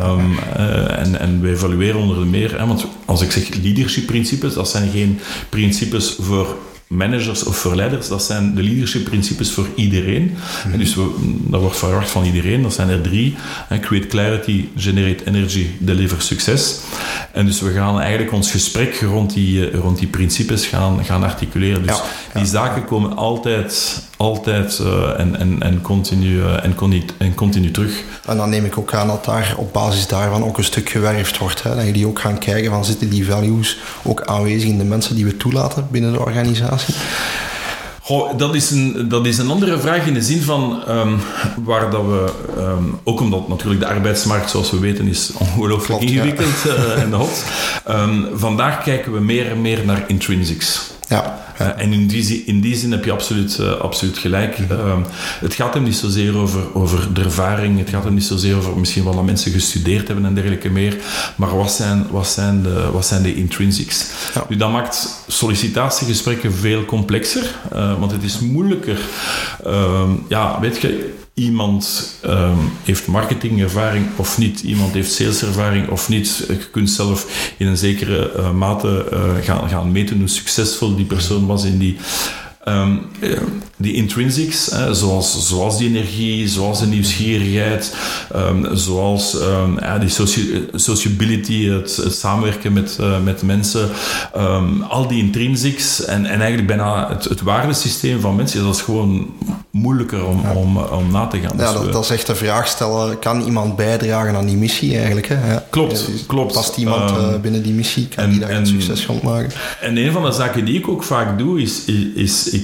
Um, 0.03 0.37
uh, 0.57 0.99
en, 0.99 1.19
en 1.19 1.41
we 1.41 1.49
evalueren 1.49 2.01
onder 2.01 2.19
de 2.19 2.25
meer, 2.25 2.59
hè, 2.59 2.67
want 2.67 2.85
als 3.15 3.23
ik 3.23 3.31
zeg 3.31 3.55
leadership 3.63 4.05
principes, 4.05 4.53
dat 4.53 4.69
zijn 4.69 4.91
geen 4.91 5.19
principes 5.49 6.15
voor 6.19 6.57
managers 6.87 7.43
of 7.43 7.57
voor 7.57 7.75
leiders, 7.75 8.07
dat 8.07 8.23
zijn 8.23 8.55
de 8.55 8.63
leadership 8.63 9.03
principes 9.03 9.51
voor 9.51 9.67
iedereen. 9.75 10.21
Mm 10.21 10.71
-hmm. 10.71 10.79
dus 10.79 10.95
we, 10.95 11.15
dat 11.47 11.61
wordt 11.61 11.77
verwacht 11.77 12.09
van 12.09 12.25
iedereen. 12.25 12.61
Dat 12.61 12.73
zijn 12.73 12.89
er 12.89 13.01
drie. 13.01 13.35
Create 13.81 14.07
clarity, 14.07 14.65
generate 14.75 15.25
energy, 15.25 15.65
deliver 15.77 16.21
succes. 16.21 16.79
En 17.35 17.45
dus 17.45 17.61
we 17.61 17.71
gaan 17.71 17.99
eigenlijk 17.99 18.31
ons 18.31 18.51
gesprek 18.51 19.01
rond 19.01 19.33
die, 19.33 19.71
rond 19.71 19.99
die 19.99 20.07
principes 20.07 20.65
gaan, 20.65 21.05
gaan 21.05 21.23
articuleren. 21.23 21.83
Dus 21.83 21.97
ja, 22.33 22.39
die 22.39 22.45
zaken 22.45 22.85
komen 22.85 23.15
altijd 23.15 24.03
altijd 24.17 24.79
en, 25.17 25.39
en, 25.39 25.61
en, 25.61 25.81
continu, 25.81 26.41
en, 26.43 26.75
en 27.17 27.35
continu 27.35 27.71
terug. 27.71 28.03
En 28.25 28.37
dan 28.37 28.49
neem 28.49 28.65
ik 28.65 28.77
ook 28.77 28.93
aan 28.93 29.07
dat 29.07 29.25
daar 29.25 29.53
op 29.57 29.73
basis 29.73 30.07
daarvan 30.07 30.43
ook 30.43 30.57
een 30.57 30.63
stuk 30.63 30.89
gewerfd 30.89 31.37
wordt. 31.37 31.63
Hè? 31.63 31.75
Dat 31.75 31.85
jullie 31.85 32.07
ook 32.07 32.19
gaan 32.19 32.37
kijken 32.37 32.71
van 32.71 32.85
zitten 32.85 33.09
die 33.09 33.25
values 33.25 33.77
ook 34.03 34.21
aanwezig 34.21 34.69
in 34.69 34.77
de 34.77 34.83
mensen 34.83 35.15
die 35.15 35.25
we 35.25 35.37
toelaten 35.37 35.87
binnen 35.91 36.11
de 36.11 36.19
organisatie? 36.19 36.95
Goh, 38.05 38.37
dat, 38.37 38.55
is 38.55 38.71
een, 38.71 39.05
dat 39.09 39.25
is 39.25 39.37
een 39.37 39.49
andere 39.49 39.79
vraag 39.79 40.07
in 40.07 40.13
de 40.13 40.21
zin 40.21 40.41
van 40.41 40.83
um, 40.89 41.19
waar 41.63 41.89
dat 41.91 42.01
we, 42.01 42.33
um, 42.57 42.99
ook 43.03 43.21
omdat 43.21 43.47
natuurlijk 43.47 43.81
de 43.81 43.87
arbeidsmarkt, 43.87 44.49
zoals 44.49 44.71
we 44.71 44.79
weten, 44.79 45.07
is 45.07 45.31
ongelooflijk 45.39 46.01
ingewikkeld 46.01 46.61
ja. 46.63 46.73
uh, 46.73 47.01
en 47.01 47.13
hot. 47.13 47.43
Um, 47.89 48.27
vandaag 48.33 48.83
kijken 48.83 49.13
we 49.13 49.19
meer 49.19 49.51
en 49.51 49.61
meer 49.61 49.85
naar 49.85 50.03
intrinsics. 50.07 50.91
Ja. 51.07 51.43
Uh, 51.61 51.81
en 51.81 51.93
in 51.93 52.07
die, 52.07 52.43
in 52.45 52.61
die 52.61 52.75
zin 52.75 52.91
heb 52.91 53.05
je 53.05 53.11
absoluut, 53.11 53.57
uh, 53.61 53.71
absoluut 53.71 54.17
gelijk. 54.17 54.57
Uh, 54.57 54.97
het 55.39 55.53
gaat 55.53 55.73
hem 55.73 55.83
niet 55.83 55.95
zozeer 55.95 56.37
over, 56.37 56.75
over 56.75 57.13
de 57.13 57.21
ervaring, 57.21 57.79
het 57.79 57.89
gaat 57.89 58.03
hem 58.03 58.13
niet 58.13 58.23
zozeer 58.23 58.57
over 58.57 58.77
misschien 58.77 59.03
wel 59.03 59.15
dat 59.15 59.25
mensen 59.25 59.51
gestudeerd 59.51 60.07
hebben 60.07 60.25
en 60.25 60.33
dergelijke 60.33 60.69
meer, 60.69 60.97
maar 61.35 61.57
wat 61.57 61.71
zijn, 61.71 62.07
wat 62.09 62.27
zijn, 62.27 62.63
de, 62.63 62.91
wat 62.91 63.05
zijn 63.05 63.23
de 63.23 63.35
intrinsics? 63.35 64.05
Ja. 64.33 64.45
Nu, 64.49 64.55
dat 64.55 64.71
maakt 64.71 65.23
sollicitatiegesprekken 65.27 66.53
veel 66.53 66.85
complexer, 66.85 67.55
want 67.99 68.11
het 68.11 68.23
is 68.23 68.39
moeilijker. 68.39 68.99
Ehm, 69.65 70.09
ja, 70.27 70.59
weet 70.59 70.81
je, 70.81 71.13
iemand 71.35 72.11
um, 72.25 72.71
heeft 72.83 73.07
marketingervaring 73.07 74.05
of 74.15 74.37
niet, 74.37 74.61
iemand 74.61 74.93
heeft 74.93 75.13
saleservaring 75.13 75.89
of 75.89 76.09
niet. 76.09 76.43
Je 76.47 76.69
kunt 76.71 76.89
zelf 76.89 77.53
in 77.57 77.67
een 77.67 77.77
zekere 77.77 78.31
uh, 78.37 78.51
mate 78.51 79.05
uh, 79.13 79.19
gaan, 79.41 79.69
gaan 79.69 79.91
meten 79.91 80.17
hoe 80.17 80.27
succesvol 80.27 80.95
die 80.95 81.05
persoon 81.05 81.45
was 81.45 81.63
in 81.63 81.77
die 81.77 81.97
Um, 82.67 83.01
die 83.77 83.93
intrinsics, 83.93 84.71
zoals, 84.91 85.47
zoals 85.47 85.77
die 85.77 85.87
energie, 85.87 86.47
zoals 86.47 86.79
de 86.79 86.85
nieuwsgierigheid, 86.85 87.95
um, 88.35 88.77
zoals 88.77 89.37
ja, 89.79 89.97
die 89.99 90.09
soci 90.09 90.67
sociability, 90.73 91.69
het, 91.69 92.01
samenwerken 92.09 92.73
met, 92.73 92.97
met 93.23 93.41
mensen, 93.41 93.89
al 94.89 95.07
die 95.07 95.23
intrinsics 95.23 96.05
en, 96.05 96.25
en 96.25 96.39
eigenlijk 96.39 96.67
bijna 96.67 97.09
het, 97.09 97.23
het 97.23 97.41
waardesysteem 97.41 98.19
van 98.19 98.35
mensen, 98.35 98.63
dat 98.63 98.75
is 98.75 98.81
gewoon 98.81 99.33
moeilijker 99.75 100.25
om, 100.25 100.41
ja. 100.41 100.53
om, 100.53 100.77
om 100.77 101.11
na 101.11 101.27
te 101.27 101.39
gaan. 101.39 101.57
Ja, 101.57 101.71
dus 101.71 101.81
dat, 101.81 101.93
dat, 101.93 102.03
is 102.03 102.09
echt 102.09 102.27
de 102.27 102.35
vraag 102.35 102.67
stellen, 102.67 103.19
kan 103.19 103.41
iemand 103.41 103.75
bijdragen 103.75 104.35
aan 104.35 104.45
die 104.45 104.55
missie 104.55 104.97
eigenlijk? 104.97 105.27
Hè? 105.27 105.51
Ja. 105.51 105.65
Klopt, 105.69 106.09
klopt. 106.27 106.53
Past 106.53 106.77
iemand 106.77 107.11
uh, 107.11 107.39
binnen 107.41 107.63
die 107.63 107.73
missie, 107.73 108.07
kan 108.07 108.23
en, 108.23 108.29
die 108.29 108.39
daar 108.39 108.49
een 108.49 108.67
succes 108.67 109.05
van 109.05 109.19
maken? 109.23 109.51
En 109.81 109.97
een 109.97 110.11
van 110.11 110.23
de 110.23 110.31
zaken 110.31 110.65
die 110.65 110.77
ik 110.77 110.87
ook 110.87 111.03
vaak 111.03 111.37
doe, 111.37 111.61
is, 111.61 111.85
is 112.15 112.49
ik, 112.49 112.63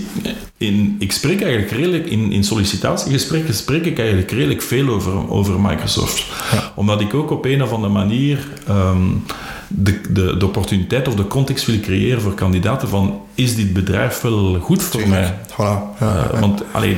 in, 0.58 0.96
ik 1.00 1.12
spreek 1.12 1.42
eigenlijk 1.42 1.72
redelijk, 1.72 2.06
in, 2.06 2.32
in 2.32 2.44
sollicitatiegesprekken 2.44 3.54
spreek 3.54 3.86
ik 3.86 4.00
eigenlijk 4.00 4.32
redelijk 4.32 4.62
veel 4.62 4.88
over, 4.88 5.30
over 5.30 5.60
Microsoft. 5.60 6.26
Ja. 6.52 6.72
Omdat 6.76 7.02
ik 7.02 7.14
ook 7.14 7.32
op 7.32 7.46
een 7.46 7.64
of 7.64 7.72
andere 7.72 7.94
manier 7.94 8.48
um, 8.70 9.24
de, 9.68 10.02
de, 10.10 10.38
de 10.38 10.46
opportuniteit 10.46 11.08
of 11.08 11.16
de 11.16 11.28
context 11.28 11.66
wil 11.66 11.80
creëren 11.80 12.22
voor 12.22 12.34
kandidaten 12.34 12.88
van 12.88 13.22
is 13.36 13.56
dit 13.56 13.74
bedrijf 13.74 14.22
wel 14.22 14.60
goed 14.60 14.84
voor 14.84 15.02
Tuurlijk. 15.02 15.22
mij? 15.22 15.38
Voilà. 15.52 15.58
Ja, 15.58 15.92
ja. 16.00 16.30
Uh, 16.34 16.40
want 16.40 16.64
alleen 16.72 16.98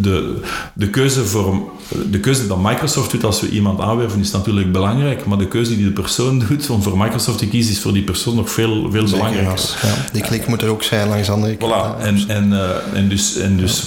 de, 0.00 0.40
de, 0.74 0.90
keuze 0.90 1.24
voor, 1.24 1.70
de 2.10 2.20
keuze 2.20 2.46
dat 2.46 2.62
Microsoft 2.62 3.10
doet 3.10 3.24
als 3.24 3.40
we 3.40 3.48
iemand 3.48 3.80
aanwerven 3.80 4.20
is 4.20 4.30
natuurlijk 4.30 4.72
belangrijk, 4.72 5.24
maar 5.24 5.38
de 5.38 5.48
keuze 5.48 5.76
die 5.76 5.84
de 5.84 5.90
persoon 5.90 6.38
doet 6.48 6.70
om 6.70 6.82
voor 6.82 6.98
Microsoft 6.98 7.38
te 7.38 7.48
kiezen 7.48 7.72
is 7.72 7.80
voor 7.80 7.92
die 7.92 8.02
persoon 8.02 8.34
nog 8.34 8.50
veel, 8.50 8.90
veel 8.90 9.04
belangrijker. 9.04 9.78
Ja. 9.82 9.94
Die 10.12 10.22
klik 10.22 10.46
moet 10.46 10.62
er 10.62 10.68
ook 10.68 10.82
zijn 10.82 11.08
langs 11.08 11.26
de 11.26 11.32
andere 11.32 11.56
kant. 11.56 11.72
Voilà. 11.72 12.02
En, 12.02 12.24
en, 12.28 12.52
uh, 12.52 12.98
en 12.98 13.08
dus, 13.08 13.36
en 13.36 13.56
dus, 13.56 13.84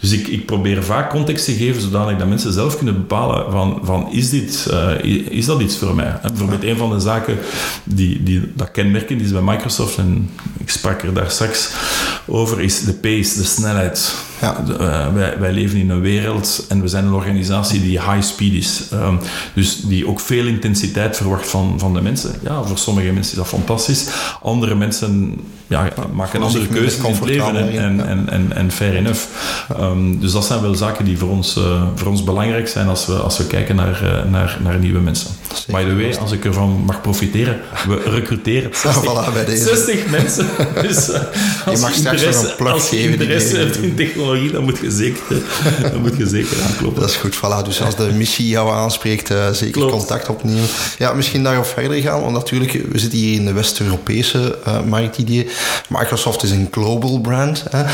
dus 0.00 0.12
ik, 0.12 0.26
ik 0.26 0.46
probeer 0.46 0.84
vaak 0.84 1.10
context 1.10 1.44
te 1.44 1.52
geven 1.52 1.82
zodanig 1.82 2.18
dat 2.18 2.28
mensen 2.28 2.52
zelf 2.52 2.76
kunnen 2.76 2.94
bepalen 2.94 3.50
van, 3.50 3.80
van 3.82 4.12
is, 4.12 4.30
dit, 4.30 4.68
uh, 4.70 5.04
is 5.30 5.46
dat 5.46 5.60
iets 5.60 5.76
voor 5.76 5.94
mij? 5.94 6.18
Bijvoorbeeld 6.22 6.64
een 6.64 6.76
van 6.76 6.90
de 6.90 7.00
zaken 7.00 7.38
die, 7.84 8.22
die 8.22 8.52
dat 8.54 8.70
kenmerken 8.70 9.20
is 9.20 9.32
bij 9.32 9.42
Microsoft 9.42 9.98
en 9.98 10.30
ik 10.58 10.69
sprak 10.70 11.02
er 11.02 11.14
daar 11.14 11.30
straks 11.30 11.68
over, 12.26 12.60
is 12.60 12.84
de 12.84 12.92
pace, 12.92 13.38
de 13.38 13.44
snelheid. 13.44 14.12
Ja. 14.40 14.64
Uh, 14.68 15.14
wij, 15.14 15.38
wij, 15.38 15.52
leven 15.52 15.78
in 15.78 15.90
een 15.90 16.00
wereld 16.00 16.64
en 16.68 16.80
we 16.80 16.88
zijn 16.88 17.04
een 17.04 17.12
organisatie 17.12 17.80
die 17.80 18.00
high 18.00 18.22
speed 18.22 18.52
is. 18.52 18.82
Um, 18.92 19.18
dus 19.54 19.80
die 19.80 20.08
ook 20.08 20.20
veel 20.20 20.46
intensiteit 20.46 21.16
verwacht 21.16 21.48
van, 21.48 21.74
van 21.78 21.94
de 21.94 22.00
mensen. 22.00 22.34
Ja, 22.42 22.62
voor 22.62 22.78
sommige 22.78 23.12
mensen 23.12 23.32
is 23.32 23.38
dat 23.38 23.48
fantastisch. 23.48 24.08
Andere 24.42 24.74
mensen 24.74 25.40
ja, 25.66 25.88
maken 26.12 26.42
andere 26.42 26.66
keuzes 26.66 26.96
in 26.96 27.12
het 27.12 27.24
leven 27.24 27.56
en, 27.56 27.78
en, 27.78 28.06
en, 28.06 28.28
en, 28.28 28.52
en 28.56 28.70
fair 28.70 28.96
enough. 28.96 29.20
Um, 29.80 30.20
dus 30.20 30.32
dat 30.32 30.44
zijn 30.44 30.60
wel 30.60 30.74
zaken 30.74 31.04
die 31.04 31.18
voor 31.18 31.28
ons, 31.28 31.56
uh, 31.56 31.82
voor 31.94 32.08
ons 32.08 32.24
belangrijk 32.24 32.68
zijn 32.68 32.88
als 32.88 33.06
we, 33.06 33.12
als 33.12 33.38
we 33.38 33.46
kijken 33.46 33.76
naar, 33.76 34.00
uh, 34.04 34.30
naar, 34.30 34.58
naar 34.62 34.78
nieuwe 34.78 35.00
mensen. 35.00 35.30
By 35.66 35.84
the 35.84 35.94
way, 35.94 36.16
als 36.16 36.32
ik 36.32 36.44
ervan 36.44 36.82
mag 36.86 37.00
profiteren, 37.00 37.60
we 37.86 38.02
recruteren 38.16 38.70
60, 38.74 39.02
voilà, 39.02 39.32
bij 39.32 39.44
deze. 39.44 39.64
60 39.64 40.06
mensen. 40.06 40.46
Dus 40.86 41.10
als 41.64 41.74
je 41.74 41.80
mag 41.80 41.94
straks 41.94 42.24
nog 42.24 42.42
een 42.42 42.56
plug 42.56 42.72
als 42.72 42.90
je 42.90 42.96
geven. 42.96 43.12
interesse 43.12 43.56
hebt 43.56 43.76
in 43.76 43.94
technologie, 43.94 44.29
dan 44.52 44.64
moet 44.64 44.78
je 44.78 44.90
zeker, 44.90 45.22
dan 45.92 46.00
moet 46.00 46.16
je 46.16 46.26
zeker 46.26 46.62
aankloppen. 46.62 47.00
Dat 47.00 47.10
is 47.10 47.16
goed, 47.16 47.36
voilà. 47.36 47.64
Dus 47.64 47.82
als 47.82 47.96
de 47.96 48.12
missie 48.12 48.48
jou 48.48 48.70
aanspreekt, 48.70 49.30
uh, 49.30 49.50
zeker 49.50 49.72
Klopt. 49.72 49.92
contact 49.92 50.28
opnemen. 50.28 50.66
Ja, 50.98 51.12
misschien 51.12 51.42
daarop 51.42 51.66
verder 51.66 52.00
gaan, 52.00 52.20
want 52.20 52.32
natuurlijk, 52.32 52.72
we 52.92 52.98
zitten 52.98 53.18
hier 53.18 53.34
in 53.34 53.44
de 53.44 53.52
West-Europese 53.52 54.58
uh, 54.66 54.82
marktidee. 54.82 55.48
Microsoft 55.88 56.42
is 56.42 56.50
een 56.50 56.68
global 56.70 57.20
brand. 57.20 57.64
Hè. 57.70 57.84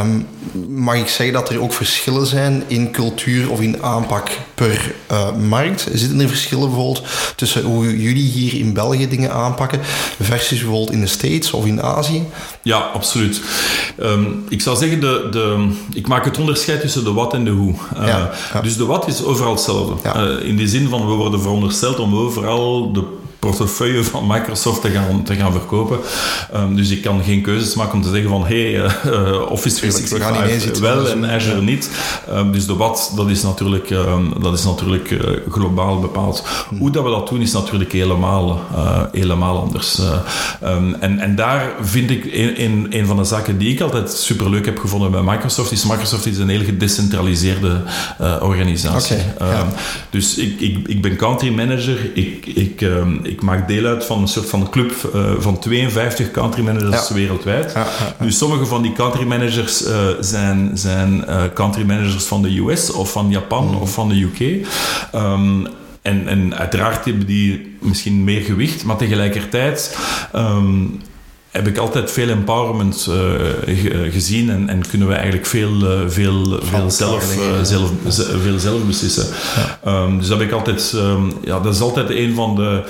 Um, 0.00 0.26
mag 0.68 0.96
ik 0.96 1.08
zeggen 1.08 1.34
dat 1.34 1.48
er 1.48 1.60
ook 1.60 1.72
verschillen 1.72 2.26
zijn 2.26 2.62
in 2.66 2.90
cultuur 2.90 3.50
of 3.50 3.60
in 3.60 3.82
aanpak 3.82 4.30
per 4.54 4.94
uh, 5.12 5.36
markt? 5.36 5.86
Zitten 5.92 6.20
er 6.20 6.28
verschillen 6.28 6.68
bijvoorbeeld 6.68 7.02
tussen 7.36 7.62
hoe 7.62 8.02
jullie 8.02 8.30
hier 8.30 8.54
in 8.54 8.72
België 8.72 9.08
dingen 9.08 9.32
aanpakken 9.32 9.80
versus 10.22 10.58
bijvoorbeeld 10.58 10.92
in 10.92 11.00
de 11.00 11.06
States 11.06 11.50
of 11.50 11.66
in 11.66 11.82
Azië? 11.82 12.22
Ja, 12.62 12.78
absoluut. 12.78 13.40
Um, 14.02 14.44
ik 14.48 14.60
zou 14.60 14.76
zeggen, 14.76 15.00
de, 15.00 15.28
de, 15.30 15.68
ik 15.92 16.08
maak 16.08 16.24
het 16.24 16.38
onderscheid 16.38 16.80
tussen 16.80 17.04
de 17.04 17.12
wat 17.12 17.34
en 17.34 17.44
de 17.44 17.50
hoe. 17.50 17.74
Uh, 17.96 18.06
ja, 18.06 18.30
ja. 18.52 18.60
Dus 18.60 18.76
de 18.76 18.84
wat 18.84 19.06
is 19.06 19.24
overal 19.24 19.52
hetzelfde. 19.52 19.94
Ja. 20.02 20.28
Uh, 20.28 20.48
in 20.48 20.56
de 20.56 20.68
zin 20.68 20.88
van, 20.88 21.06
we 21.06 21.12
worden 21.12 21.40
verondersteld 21.40 21.98
om 21.98 22.14
overal 22.14 22.92
de 22.92 23.04
portefeuille 23.38 24.04
van 24.04 24.26
Microsoft 24.26 24.80
te 24.80 24.90
gaan, 24.90 25.22
te 25.22 25.34
gaan 25.34 25.52
verkopen. 25.52 25.98
Um, 26.54 26.76
dus 26.76 26.90
ik 26.90 27.02
kan 27.02 27.22
geen 27.24 27.42
keuzes 27.42 27.74
maken 27.74 27.94
om 27.94 28.02
te 28.02 28.10
zeggen 28.10 28.28
van 28.28 28.46
hey, 28.46 28.74
uh, 28.74 28.84
Office 29.50 29.76
365 29.76 30.78
wel 30.78 31.08
en 31.08 31.24
Azure 31.24 31.62
niet. 31.62 31.90
Um, 32.30 32.52
dus 32.52 32.66
de 32.66 32.74
wat, 32.74 33.12
dat 33.16 33.28
is 33.28 33.42
natuurlijk, 33.42 33.90
um, 33.90 34.32
dat 34.40 34.58
is 34.58 34.64
natuurlijk 34.64 35.10
uh, 35.10 35.20
globaal 35.50 36.00
bepaald. 36.00 36.44
Hmm. 36.68 36.78
Hoe 36.78 36.90
dat 36.90 37.04
we 37.04 37.10
dat 37.10 37.28
doen 37.28 37.40
is 37.40 37.52
natuurlijk 37.52 37.92
helemaal, 37.92 38.60
uh, 38.72 39.02
helemaal 39.12 39.60
anders. 39.60 40.00
en, 41.00 41.18
en 41.18 41.34
daar 41.34 41.72
vind 41.80 42.10
ik 42.10 42.24
een, 42.24 42.62
een, 42.62 42.86
een 42.90 43.06
van 43.06 43.16
de 43.16 43.24
zaken 43.24 43.58
die 43.58 43.72
ik 43.72 43.80
altijd 43.80 44.12
superleuk 44.12 44.64
heb 44.64 44.78
gevonden 44.78 45.10
bij 45.10 45.22
Microsoft, 45.22 45.72
is 45.72 45.84
Microsoft 45.84 46.26
is 46.26 46.38
een 46.38 46.48
heel 46.48 46.64
gedecentraliseerde 46.64 47.82
organisatie. 48.40 49.16
Okay, 49.34 49.50
ja. 49.50 49.66
Dus 50.10 50.36
ik, 50.36 50.60
ik, 50.60 50.88
ik 50.88 51.02
ben 51.02 51.16
country 51.16 51.54
manager, 51.54 52.10
ik, 52.14 52.46
ik 52.46 52.82
ik 53.28 53.42
maak 53.42 53.68
deel 53.68 53.84
uit 53.84 54.04
van 54.04 54.20
een 54.20 54.28
soort 54.28 54.48
van 54.48 54.70
club 54.70 55.10
uh, 55.14 55.30
van 55.38 55.58
52 55.58 56.30
country 56.30 56.62
managers 56.62 57.08
ja. 57.08 57.14
wereldwijd. 57.14 57.72
Ja, 57.72 57.86
ja, 58.18 58.24
dus 58.24 58.38
sommige 58.38 58.66
van 58.66 58.82
die 58.82 58.92
country 58.92 59.24
managers 59.24 59.86
uh, 59.86 60.06
zijn, 60.20 60.70
zijn 60.74 61.24
uh, 61.28 61.42
country 61.54 61.84
managers 61.84 62.24
van 62.24 62.42
de 62.42 62.58
US 62.58 62.92
of 62.92 63.12
van 63.12 63.30
Japan 63.30 63.66
mm. 63.66 63.74
of 63.74 63.92
van 63.92 64.08
de 64.08 64.20
UK. 64.20 64.66
Um, 65.14 65.66
en, 66.02 66.28
en 66.28 66.56
uiteraard 66.56 67.04
hebben 67.04 67.26
die 67.26 67.76
misschien 67.80 68.24
meer 68.24 68.40
gewicht, 68.40 68.84
maar 68.84 68.96
tegelijkertijd 68.96 69.98
um, 70.34 71.00
heb 71.58 71.66
ik 71.66 71.78
altijd 71.78 72.10
veel 72.10 72.28
empowerment 72.28 73.08
uh, 73.10 74.12
gezien 74.12 74.50
en, 74.50 74.68
en, 74.68 74.88
kunnen 74.88 75.08
we 75.08 75.14
eigenlijk 75.14 75.46
veel, 75.46 75.74
uh, 75.82 76.00
veel, 76.08 76.58
veel, 76.62 76.90
zelf, 76.90 77.36
zelf, 77.62 77.90
veel 78.42 78.58
zelf 78.58 78.82
beslissen. 78.86 79.26
Ja. 79.84 80.02
Um, 80.02 80.18
dus 80.18 80.28
dat 80.28 80.38
heb 80.38 80.48
ik 80.48 80.54
altijd, 80.54 80.92
um, 80.94 81.32
ja, 81.44 81.60
dat 81.60 81.74
is 81.74 81.80
altijd 81.80 82.10
een 82.10 82.34
van 82.34 82.54
de. 82.54 82.82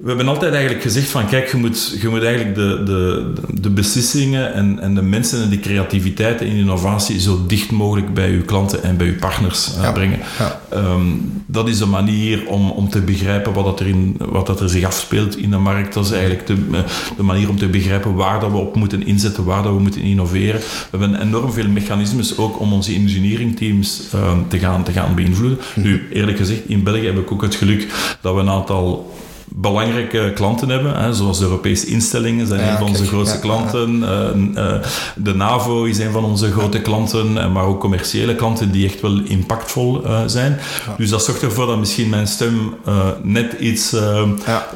We 0.00 0.08
hebben 0.08 0.28
altijd 0.28 0.52
eigenlijk 0.52 0.82
gezegd 0.82 1.08
van 1.08 1.26
kijk, 1.26 1.50
je 1.50 1.56
moet, 1.56 1.96
je 2.00 2.08
moet 2.08 2.22
eigenlijk 2.22 2.54
de, 2.54 2.82
de, 2.84 3.32
de 3.60 3.70
beslissingen 3.70 4.54
en, 4.54 4.78
en 4.78 4.94
de 4.94 5.02
mensen 5.02 5.42
en 5.42 5.48
de 5.48 5.60
creativiteit 5.60 6.40
en 6.40 6.46
innovatie 6.46 7.20
zo 7.20 7.46
dicht 7.46 7.70
mogelijk 7.70 8.14
bij 8.14 8.30
uw 8.30 8.44
klanten 8.44 8.82
en 8.82 8.96
bij 8.96 9.06
uw 9.06 9.16
partners 9.18 9.70
ja. 9.80 9.92
brengen. 9.92 10.18
Ja. 10.38 10.60
Um, 10.74 11.42
dat 11.46 11.68
is 11.68 11.80
een 11.80 11.90
manier 11.90 12.46
om, 12.46 12.70
om 12.70 12.88
te 12.88 13.00
begrijpen 13.00 13.52
wat, 13.52 13.64
dat 13.64 13.80
er 13.80 13.86
in, 13.86 14.16
wat 14.18 14.46
dat 14.46 14.60
er 14.60 14.68
zich 14.68 14.84
afspeelt 14.84 15.36
in 15.36 15.50
de 15.50 15.58
markt. 15.58 15.94
Dat 15.94 16.04
is 16.04 16.10
eigenlijk 16.10 16.46
de, 16.46 16.56
de 17.16 17.22
manier 17.22 17.48
om 17.48 17.58
te 17.58 17.68
begrijpen 17.68 18.14
waar 18.14 18.40
dat 18.40 18.50
we 18.50 18.56
op 18.56 18.76
moeten 18.76 19.06
inzetten, 19.06 19.44
waar 19.44 19.62
dat 19.62 19.72
we 19.72 19.80
moeten 19.80 20.02
innoveren. 20.02 20.60
We 20.90 20.98
hebben 20.98 21.20
enorm 21.20 21.52
veel 21.52 21.68
mechanismes 21.68 22.38
ook 22.38 22.60
om 22.60 22.72
onze 22.72 22.94
engineering 22.94 23.56
teams 23.56 24.02
um, 24.14 24.48
te, 24.48 24.58
gaan, 24.58 24.84
te 24.84 24.92
gaan 24.92 25.14
beïnvloeden. 25.14 25.58
Mhm. 25.74 25.86
Nu, 25.86 26.08
eerlijk 26.12 26.36
gezegd, 26.38 26.60
in 26.66 26.82
België 26.82 27.06
heb 27.06 27.18
ik 27.18 27.32
ook 27.32 27.42
het 27.42 27.54
geluk 27.54 27.86
dat 28.20 28.34
we 28.34 28.40
een 28.40 28.50
aantal 28.50 29.12
belangrijke 29.54 30.32
klanten 30.34 30.68
hebben, 30.68 31.00
hè, 31.00 31.14
zoals 31.14 31.38
de 31.38 31.44
Europese 31.44 31.86
instellingen 31.86 32.46
zijn 32.46 32.68
een 32.68 32.78
van 32.78 32.86
onze 32.86 33.06
grootste 33.06 33.38
klanten. 33.38 34.00
de 35.16 35.34
NAVO 35.34 35.84
is 35.84 35.98
een 35.98 36.12
van 36.12 36.24
onze 36.24 36.50
grote 36.50 36.80
klanten, 36.80 37.52
maar 37.52 37.64
ook 37.64 37.80
commerciële 37.80 38.34
klanten 38.34 38.70
die 38.70 38.86
echt 38.86 39.00
wel 39.00 39.20
impactvol 39.24 40.02
zijn. 40.26 40.58
Dus 40.96 41.10
dat 41.10 41.24
zorgt 41.24 41.42
ervoor 41.42 41.66
dat 41.66 41.78
misschien 41.78 42.08
mijn 42.08 42.26
stem 42.26 42.74
net 43.22 43.52
iets 43.52 43.96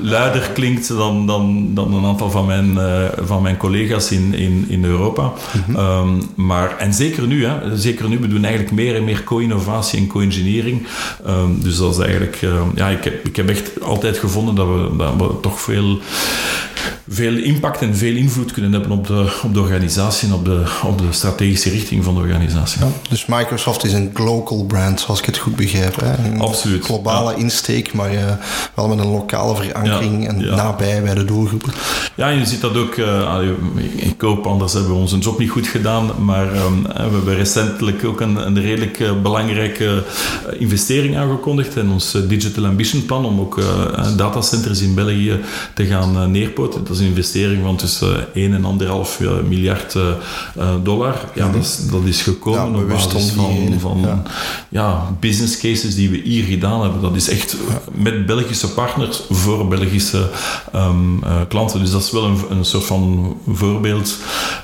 luider 0.01 0.51
klinkt 0.55 0.89
dan, 0.89 1.27
dan, 1.27 1.71
dan 1.75 1.95
een 1.95 2.05
aantal 2.05 2.31
van 2.31 2.47
mijn, 2.47 2.79
van 3.25 3.43
mijn 3.43 3.57
collega's 3.57 4.11
in, 4.11 4.35
in, 4.35 4.65
in 4.69 4.85
Europa. 4.85 5.33
Mhm. 5.67 5.77
Ehm, 5.77 6.09
maar, 6.35 6.79
en 6.79 6.95
zeker 6.95 7.27
nu, 7.27 7.47
hè, 7.47 7.77
zeker 7.77 8.09
nu, 8.09 8.19
we 8.19 8.29
doen 8.29 8.45
eigenlijk 8.45 8.75
meer 8.75 8.97
en 8.97 9.05
meer 9.05 9.25
co-innovatie 9.25 9.99
en 9.99 10.07
co-engineering. 10.07 10.87
Ehm, 11.27 11.61
dus 11.61 11.77
dat 11.77 11.93
is 11.93 11.99
eigenlijk, 11.99 12.39
ehm, 12.43 12.69
ja, 12.75 12.89
ik 12.89 13.05
heb, 13.05 13.27
ik 13.27 13.37
heb 13.37 13.49
echt 13.49 13.81
altijd 13.81 14.19
gevonden 14.19 14.55
dat 14.55 14.64
we, 14.67 14.97
dat 14.97 15.15
we 15.17 15.41
toch 15.41 15.61
veel 15.61 15.99
veel 17.09 17.37
impact 17.37 17.81
en 17.81 17.97
veel 17.97 18.17
invloed 18.17 18.53
kunnen 18.53 18.73
hebben 18.73 18.91
op 18.91 19.07
de, 19.07 19.41
op 19.43 19.55
de 19.55 19.61
organisatie 19.61 20.29
en 20.29 20.35
op 20.35 20.45
de, 20.45 20.63
op 20.85 20.99
de 20.99 21.05
strategische 21.11 21.71
richting 21.71 22.05
van 22.05 22.15
de 22.15 22.21
organisatie. 22.21 22.81
Ja, 22.81 22.91
dus 23.09 23.27
Microsoft 23.27 23.85
is 23.85 23.93
een 23.93 24.11
global 24.15 24.65
brand, 24.65 25.01
zoals 25.01 25.19
ik 25.19 25.27
het 25.27 25.39
goed 25.39 25.57
begrijp. 25.57 26.01
Hè? 26.01 26.31
Een 26.31 26.41
Absoluut. 26.41 26.85
globale 26.85 27.37
insteek, 27.37 27.93
maar 27.93 28.15
uh, 28.15 28.21
wel 28.75 28.89
met 28.89 28.99
een 28.99 29.11
lokale 29.11 29.57
verankering 29.57 30.29
en 30.29 30.45
nabij 30.45 31.03
bij 31.03 31.15
de 31.15 31.25
doelgroepen. 31.25 31.73
Ja, 32.15 32.29
je 32.29 32.47
ziet 32.47 32.61
dat 32.61 32.77
ook. 32.77 32.97
Uh, 32.97 33.41
ik 33.97 34.21
hoop, 34.21 34.47
anders 34.47 34.73
hebben 34.73 34.93
we 34.93 34.99
onze 34.99 35.19
job 35.19 35.39
niet 35.39 35.51
goed 35.51 35.67
gedaan, 35.67 36.11
maar 36.19 36.57
um, 36.57 36.83
we 36.83 36.99
hebben 36.99 37.35
recentelijk 37.35 38.05
ook 38.05 38.21
een, 38.21 38.37
een 38.47 38.61
redelijk 38.61 38.99
uh, 38.99 39.23
belangrijke 39.23 40.03
investering 40.59 41.17
aangekondigd 41.17 41.77
in 41.77 41.91
ons 41.91 42.17
Digital 42.29 42.65
Ambition 42.65 43.05
Plan 43.05 43.25
om 43.25 43.41
ook 43.41 43.61
datacenters 44.17 44.81
in 44.81 44.95
België 44.95 45.41
te 45.75 45.87
gaan 45.87 46.31
neerpoten 46.31 46.83
is 46.95 47.01
een 47.01 47.07
investering 47.07 47.63
van 47.63 47.77
tussen 47.77 48.35
1 48.35 48.55
en 48.55 48.65
1,5 48.81 49.49
miljard 49.49 49.95
eh, 49.95 50.09
eh, 50.57 50.69
dollar. 50.83 51.15
Ja, 51.35 51.51
dat, 51.51 51.63
is, 51.63 51.79
dat 51.91 52.05
is 52.05 52.23
gekomen 52.23 52.83
op 52.83 52.89
basis 52.89 53.31
van, 53.31 53.75
van 53.81 54.23
ja. 54.69 55.17
business 55.21 55.59
cases 55.59 55.95
die 55.95 56.11
we 56.11 56.17
hier 56.17 56.45
gedaan 56.45 56.83
hebben. 56.83 57.01
Dat 57.01 57.17
is 57.17 57.29
echt 57.29 57.57
met 57.93 58.27
Belgische 58.27 58.73
partners 58.73 59.23
voor 59.31 59.69
Belgische 59.69 60.31
um, 60.75 61.21
uh, 61.25 61.41
klanten. 61.49 61.81
Dus 61.81 61.91
dat 61.91 62.03
is 62.03 62.11
wel 62.11 62.25
een, 62.25 62.39
een 62.51 62.65
soort 62.65 62.85
van 62.85 63.37
voorbeeld, 63.49 64.17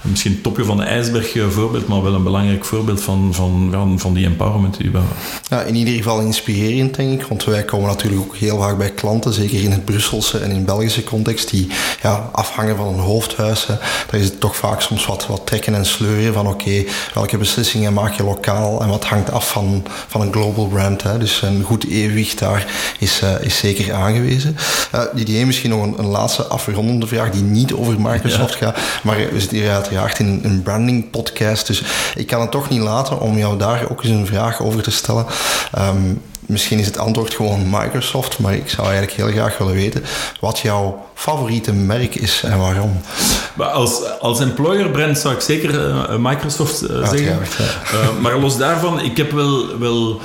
misschien 0.03 0.33
het 0.33 0.43
topje 0.43 0.65
van 0.65 0.77
de 0.77 0.83
ijsberg 0.83 1.37
voorbeeld, 1.51 1.89
maar 1.89 2.03
wel 2.03 2.15
een 2.15 2.23
belangrijk 2.23 2.65
voorbeeld 2.65 3.01
van, 3.01 3.29
van, 3.35 3.69
van, 3.73 3.99
van 3.99 4.15
die 4.15 4.27
empowerment 4.27 4.77
die 4.77 4.91
we 4.91 4.99
hebben. 4.99 5.17
Ja, 5.49 5.63
in 5.63 5.75
ieder 5.75 5.95
geval 5.95 6.21
inspirerend, 6.21 6.95
denk 6.97 7.21
ik. 7.21 7.27
Want 7.27 7.45
wij 7.45 7.65
komen 7.65 7.89
natuurlijk 7.89 8.23
ook 8.23 8.37
heel 8.37 8.59
vaak 8.59 8.79
bij 8.79 8.91
klanten, 8.91 9.33
zeker 9.33 9.63
in 9.63 9.71
het 9.71 9.85
Brusselse 9.85 10.39
en 10.39 10.51
in 10.51 10.65
Belgische 10.65 11.05
context, 11.05 11.51
die 11.51 11.69
ja, 12.03 12.20
afhangen 12.33 12.77
van 12.77 12.87
een 12.87 12.99
hoofdhuis. 12.99 13.67
Hè. 13.67 13.75
Daar 14.11 14.21
is 14.21 14.25
het 14.25 14.41
toch 14.41 14.57
vaak 14.57 14.81
soms 14.81 15.07
wat, 15.07 15.27
wat 15.27 15.47
trekken 15.47 15.75
en 15.75 15.87
sleuren 15.87 16.35
van 16.35 16.47
oké, 16.47 16.85
welke 17.15 17.37
beslissingen 17.37 17.93
maak 17.93 18.13
je 18.13 18.25
lokaal 18.25 18.83
en 18.83 18.89
wat 18.89 19.05
hangt 19.05 19.31
af 19.31 19.49
van, 19.51 19.85
van 20.09 20.21
een 20.21 20.33
global 20.33 20.67
brand. 20.67 21.03
Hè. 21.03 21.19
Dus 21.19 21.43
een 21.43 21.63
goed 21.63 21.87
evenwicht 21.87 22.39
daar 22.39 22.67
is, 22.99 23.23
uh, 23.23 23.41
is 23.41 23.59
zeker 23.59 23.95
aangewezen. 23.95 24.57
Uh, 24.95 25.03
Didier, 25.15 25.47
misschien 25.47 25.71
nog 25.71 25.83
een, 25.83 25.99
een, 25.99 26.07
laatste 26.07 26.45
afrondende 26.45 27.07
vraag 27.07 27.31
die 27.31 27.43
niet 27.43 27.73
over 27.73 28.01
Microsoft 28.01 28.55
gaat, 28.55 28.79
maar 29.03 29.17
we 29.17 29.41
zitten 29.41 29.59
hier 29.59 29.71
uiteraard 29.71 30.19
in 30.19 30.41
een 30.43 30.63
branding 30.63 31.11
podcast, 31.11 31.67
dus 31.67 31.83
ik 32.15 32.27
kan 32.27 32.41
het 32.41 32.51
toch 32.51 32.69
niet 32.69 32.81
laten 32.81 33.21
om 33.21 33.39
jou 33.39 33.59
daar 33.59 33.91
ook 33.91 34.03
eens 34.03 34.13
een 34.13 34.27
vraag 34.27 34.63
over 34.63 34.83
te 34.83 34.91
stellen. 34.91 35.27
Um, 35.79 36.23
misschien 36.51 36.79
is 36.79 36.87
het 36.87 36.99
antwoord 36.99 37.35
gewoon 37.35 37.71
Microsoft, 37.71 38.39
maar 38.39 38.55
ik 38.55 38.69
zou 38.69 38.87
eigenlijk 38.87 39.17
heel 39.17 39.31
graag 39.31 39.59
willen 39.59 39.75
weten 39.75 40.03
wat 40.41 40.59
jouw 40.59 41.07
favoriete 41.15 41.73
merk 41.73 42.15
is 42.15 42.43
en 42.43 42.59
waarom. 42.59 43.01
Maar 43.55 43.69
als, 43.69 44.19
als 44.21 44.41
employer 44.41 44.91
brand 44.91 45.19
zou 45.19 45.35
ik 45.35 45.41
zeker 45.41 45.89
uh, 45.89 46.17
Microsoft 46.17 46.91
uh, 46.91 47.09
zeggen. 47.09 47.39
Uh, 47.93 48.21
maar 48.21 48.39
los 48.39 48.57
daarvan, 48.57 49.01
ik 49.01 49.17
heb 49.17 49.33
wel, 49.33 49.79
wel 49.79 50.21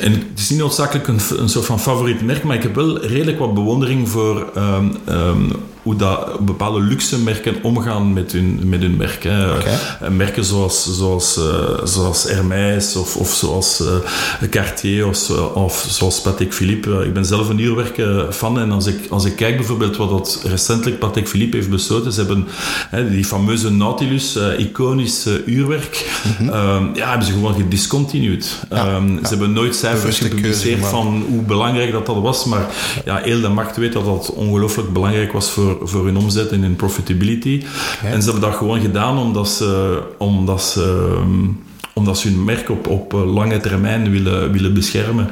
en 0.00 0.12
het 0.12 0.38
is 0.38 0.50
niet 0.50 0.58
noodzakelijk 0.58 1.08
een, 1.08 1.20
een 1.36 1.48
soort 1.48 1.66
van 1.66 1.80
favoriet 1.80 2.22
merk, 2.22 2.42
maar 2.42 2.56
ik 2.56 2.62
heb 2.62 2.74
wel 2.74 3.04
redelijk 3.04 3.38
wat 3.38 3.54
bewondering 3.54 4.08
voor 4.08 4.50
um, 4.56 4.96
um, 5.08 5.52
hoe 5.82 5.96
dat 5.96 6.38
bepaalde 6.38 6.80
luxe 6.80 7.18
merken 7.18 7.62
omgaan 7.62 8.12
met 8.12 8.32
hun, 8.32 8.60
met 8.64 8.80
hun 8.80 8.96
merk. 8.96 9.22
Hè. 9.22 9.54
Okay. 9.54 10.08
Merken 10.10 10.44
zoals, 10.44 10.96
zoals, 10.96 11.38
uh, 11.38 11.44
zoals 11.84 12.22
Hermès 12.22 12.96
of, 12.96 13.16
of 13.16 13.30
zoals 13.30 13.80
uh, 13.80 14.48
Cartier 14.50 15.06
of, 15.06 15.30
of 15.54 15.86
zoals 15.88 16.20
Patek 16.20 16.54
Philippe. 16.54 17.04
Ik 17.04 17.12
ben 17.12 17.24
zelf 17.24 17.48
een 17.48 17.58
uurwerken 17.58 18.34
fan 18.34 18.58
en 18.58 18.70
als 18.70 18.86
ik, 18.86 19.10
als 19.10 19.24
ik 19.24 19.36
kijk 19.36 19.56
bijvoorbeeld 19.56 19.96
wat 19.96 20.10
dat 20.10 20.42
recentelijk 20.44 20.98
Patek 20.98 21.28
Philippe 21.28 21.56
heeft 21.56 21.70
besloten, 21.70 22.12
ze 22.12 22.20
hebben 22.20 22.48
hè, 22.90 23.10
die 23.10 23.24
fameuze 23.24 23.70
Nautilus, 23.70 24.36
uh, 24.36 24.58
iconisch 24.58 25.26
uurwerk, 25.46 26.22
mm 26.38 26.48
-hmm. 26.48 26.90
ja, 26.94 27.08
hebben 27.08 27.26
ze 27.26 27.32
gewoon 27.32 27.54
gediscontinued. 27.54 28.58
Ja, 28.70 28.94
um, 28.94 29.12
ja. 29.12 29.22
Ze 29.22 29.28
hebben 29.28 29.52
nooit 29.52 29.76
cijfers 29.76 30.18
gepubliceerd 30.18 30.86
van 30.86 31.24
hoe 31.28 31.42
belangrijk 31.42 31.92
dat, 31.92 32.06
dat 32.06 32.20
was, 32.20 32.44
maar 32.44 32.66
ja, 33.04 33.16
heel 33.16 33.40
de 33.40 33.48
markt 33.48 33.76
weet 33.76 33.92
dat 33.92 34.04
dat 34.04 34.32
ongelooflijk 34.32 34.92
belangrijk 34.92 35.32
was 35.32 35.50
voor 35.50 35.69
voor, 35.82 36.04
hun 36.04 36.16
omzet 36.16 36.50
en 36.50 36.62
hun 36.62 36.76
profitability. 36.76 37.62
En 38.02 38.22
ze 38.22 38.30
hebben 38.30 38.48
dat 38.50 38.58
gewoon 38.58 38.80
gedaan 38.80 39.18
omdat 39.18 39.48
ze, 39.48 40.02
omdat 40.18 40.62
ze 40.62 41.16
um, 41.20 41.58
omdat 41.92 42.18
ze 42.18 42.28
hun 42.28 42.44
merk 42.44 42.70
op, 42.70 42.86
op 42.86 43.14
eh, 43.14 43.34
lange 43.34 43.60
termijn 43.60 44.10
willen, 44.10 44.52
willen 44.52 44.74
beschermen. 44.74 45.30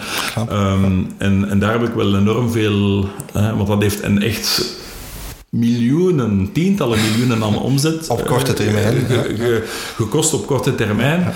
Um, 0.52 1.06
en, 1.18 1.48
en 1.50 1.58
daar 1.58 1.72
heb 1.72 1.88
ik 1.88 1.94
wel 1.94 2.16
enorm 2.16 2.50
veel... 2.50 3.08
Uh, 3.36 3.56
want 3.56 3.66
dat 3.66 3.82
heeft 3.82 4.02
een 4.02 4.22
echt 4.22 4.77
miljoenen, 5.50 6.50
tientallen 6.52 6.98
miljoenen 7.00 7.42
aan 7.42 7.58
omzet. 7.58 8.08
Op 8.08 8.26
korte 8.26 8.52
termijn. 8.52 9.06
Uh, 9.38 9.56
gekost 9.96 10.34
op 10.34 10.46
korte 10.46 10.74
termijn. 10.74 11.32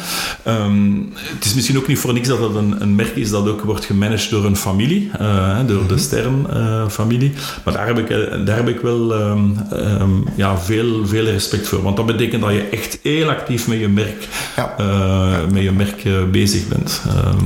Um, 0.47 1.13
het 1.15 1.45
is 1.45 1.55
misschien 1.55 1.79
ook 1.79 1.87
niet 1.87 1.99
voor 1.99 2.13
niks 2.13 2.29
dat 2.29 2.39
het 2.39 2.55
een, 2.55 2.83
een, 2.83 2.95
merk 2.95 3.17
is 3.17 3.31
dat 3.31 3.49
ook 3.49 3.63
wordt 3.63 3.85
gemanaged 3.85 4.31
door 4.31 4.45
een 4.45 4.57
familie, 4.57 5.11
uh, 5.21 5.59
door 5.67 5.87
de 5.87 5.95
mhm. 5.95 6.03
Stern-familie. 6.03 7.33
maar 7.65 7.75
daar 7.75 7.87
heb 7.87 7.99
ik, 7.99 8.09
daar 8.47 8.57
heb 8.57 8.69
ik 8.69 8.81
wel 8.81 9.13
um, 9.13 9.57
um, 9.73 10.25
ja, 10.37 10.59
veel, 10.59 11.07
veel 11.07 11.25
respect 11.25 11.69
voor. 11.69 11.83
Want 11.83 11.97
dat 11.97 12.07
betekent 12.07 12.43
dat 12.43 12.53
je 12.53 12.69
echt 12.69 12.99
heel 13.03 13.29
actief 13.29 13.69
met 13.69 13.79
je 13.79 13.89
merk, 13.89 14.29
ja. 14.57 14.75
uh, 14.81 15.53
met 15.53 15.63
je 15.63 15.73
merk 15.73 16.31
bezig 16.31 16.69
bent. 16.69 17.03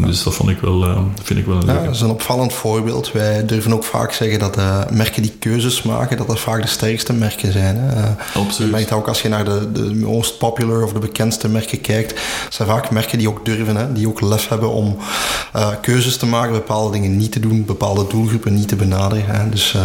Dus 0.06 0.22
dat 0.22 0.34
vond 0.34 0.50
ik 0.50 0.58
wel, 0.60 1.10
vind 1.22 1.38
ik 1.38 1.46
wel 1.46 1.56
een 1.56 1.66
ja, 1.66 1.84
Dat 1.84 1.94
is 1.94 2.00
een 2.00 2.10
opvallend 2.10 2.52
voorbeeld. 2.52 3.12
Wij 3.12 3.46
durven 3.46 3.72
ook 3.72 3.84
vaak 3.84 4.12
zeggen 4.12 4.38
dat 4.38 4.56
merken 4.90 5.22
die 5.22 5.34
keuzes 5.38 5.82
maken, 5.82 6.16
dat 6.16 6.26
dat 6.26 6.40
vaak 6.40 6.55
de 6.60 6.66
sterkste 6.68 7.12
merken 7.12 7.52
zijn. 7.52 7.76
Hè. 7.76 8.10
Absoluut. 8.34 8.56
Je 8.56 8.76
merkt 8.76 8.92
ook 8.92 9.08
als 9.08 9.22
je 9.22 9.28
naar 9.28 9.44
de, 9.44 9.72
de 9.72 9.94
most 9.94 10.38
popular 10.38 10.82
of 10.82 10.92
de 10.92 10.98
bekendste 10.98 11.48
merken 11.48 11.80
kijkt, 11.80 12.20
zijn 12.48 12.68
vaak 12.68 12.90
merken 12.90 13.18
die 13.18 13.28
ook 13.28 13.44
durven, 13.44 13.76
hè, 13.76 13.92
die 13.92 14.08
ook 14.08 14.20
lef 14.20 14.48
hebben 14.48 14.70
om 14.70 14.96
uh, 15.56 15.68
keuzes 15.80 16.16
te 16.16 16.26
maken, 16.26 16.52
bepaalde 16.52 16.92
dingen 16.92 17.16
niet 17.16 17.32
te 17.32 17.40
doen, 17.40 17.64
bepaalde 17.64 18.06
doelgroepen 18.08 18.54
niet 18.54 18.68
te 18.68 18.76
benaderen. 18.76 19.34
Hè. 19.34 19.48
Dus 19.48 19.74
uh, 19.74 19.82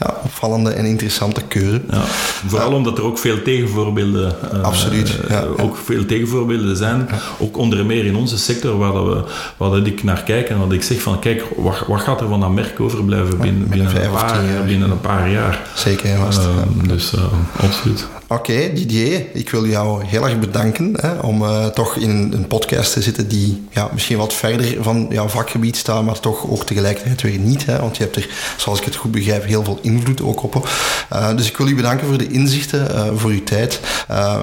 ja, 0.00 0.14
opvallende 0.24 0.70
en 0.70 0.84
interessante 0.84 1.42
keuze. 1.48 1.80
Ja, 1.90 2.02
vooral 2.46 2.70
uh, 2.70 2.76
omdat 2.76 2.98
er 2.98 3.04
ook 3.04 3.18
veel 3.18 3.42
tegenvoorbeelden, 3.42 4.34
absoluut, 4.62 5.18
ja, 5.28 5.44
ook 5.56 5.76
veel 5.76 6.06
tegenvoorbeelden 6.06 6.76
zijn, 6.76 7.08
ook 7.38 7.56
onder 7.56 7.86
meer 7.86 8.04
in 8.04 8.16
onze 8.16 8.38
sector, 8.38 8.78
waar, 8.78 8.92
dat 8.92 9.06
we, 9.06 9.24
waar 9.56 9.70
dat 9.70 9.86
ik 9.86 10.02
naar 10.02 10.22
kijk 10.22 10.48
en 10.48 10.58
wat 10.58 10.72
ik 10.72 10.82
zeg 10.82 11.00
van, 11.00 11.18
kijk, 11.18 11.44
wat, 11.56 11.84
wat 11.86 12.00
gaat 12.00 12.20
er 12.20 12.28
van 12.28 12.40
dat 12.40 12.50
merk 12.50 12.80
overblijven 12.80 13.38
binnen, 13.38 13.68
binnen, 13.68 13.92
binnen, 13.92 14.04
een, 14.04 14.12
paar, 14.12 14.42
binnen 14.66 14.90
een 14.90 15.00
paar 15.00 15.30
jaar? 15.30 15.60
Zeker 15.74 16.08
uh, 16.18 16.88
dus 16.88 17.14
uh, 17.14 17.22
absoluut. 17.56 18.06
Oké, 18.28 18.72
Didier, 18.72 19.26
ik 19.32 19.50
wil 19.50 19.66
jou 19.66 20.04
heel 20.04 20.24
erg 20.24 20.38
bedanken 20.38 20.94
hè, 21.00 21.12
om 21.12 21.42
uh, 21.42 21.66
toch 21.66 21.96
in 21.96 22.32
een 22.32 22.46
podcast 22.46 22.92
te 22.92 23.02
zitten 23.02 23.28
die 23.28 23.66
ja, 23.70 23.88
misschien 23.92 24.16
wat 24.16 24.32
verder 24.32 24.82
van 24.82 25.06
jouw 25.10 25.28
vakgebied 25.28 25.76
staat, 25.76 26.04
maar 26.04 26.20
toch 26.20 26.50
ook 26.50 26.64
tegelijkertijd 26.64 27.22
weer 27.22 27.38
niet. 27.38 27.66
Hè, 27.66 27.80
want 27.80 27.96
je 27.96 28.02
hebt 28.02 28.16
er, 28.16 28.28
zoals 28.56 28.78
ik 28.78 28.84
het 28.84 28.94
goed 28.94 29.10
begrijp, 29.10 29.44
heel 29.44 29.64
veel 29.64 29.78
invloed 29.82 30.22
ook 30.22 30.42
op. 30.42 30.68
Uh, 31.12 31.36
dus 31.36 31.48
ik 31.48 31.56
wil 31.56 31.68
u 31.68 31.74
bedanken 31.74 32.06
voor 32.06 32.18
de 32.18 32.28
inzichten, 32.28 32.90
uh, 32.90 33.06
voor 33.14 33.30
uw 33.30 33.44
tijd. 33.44 33.80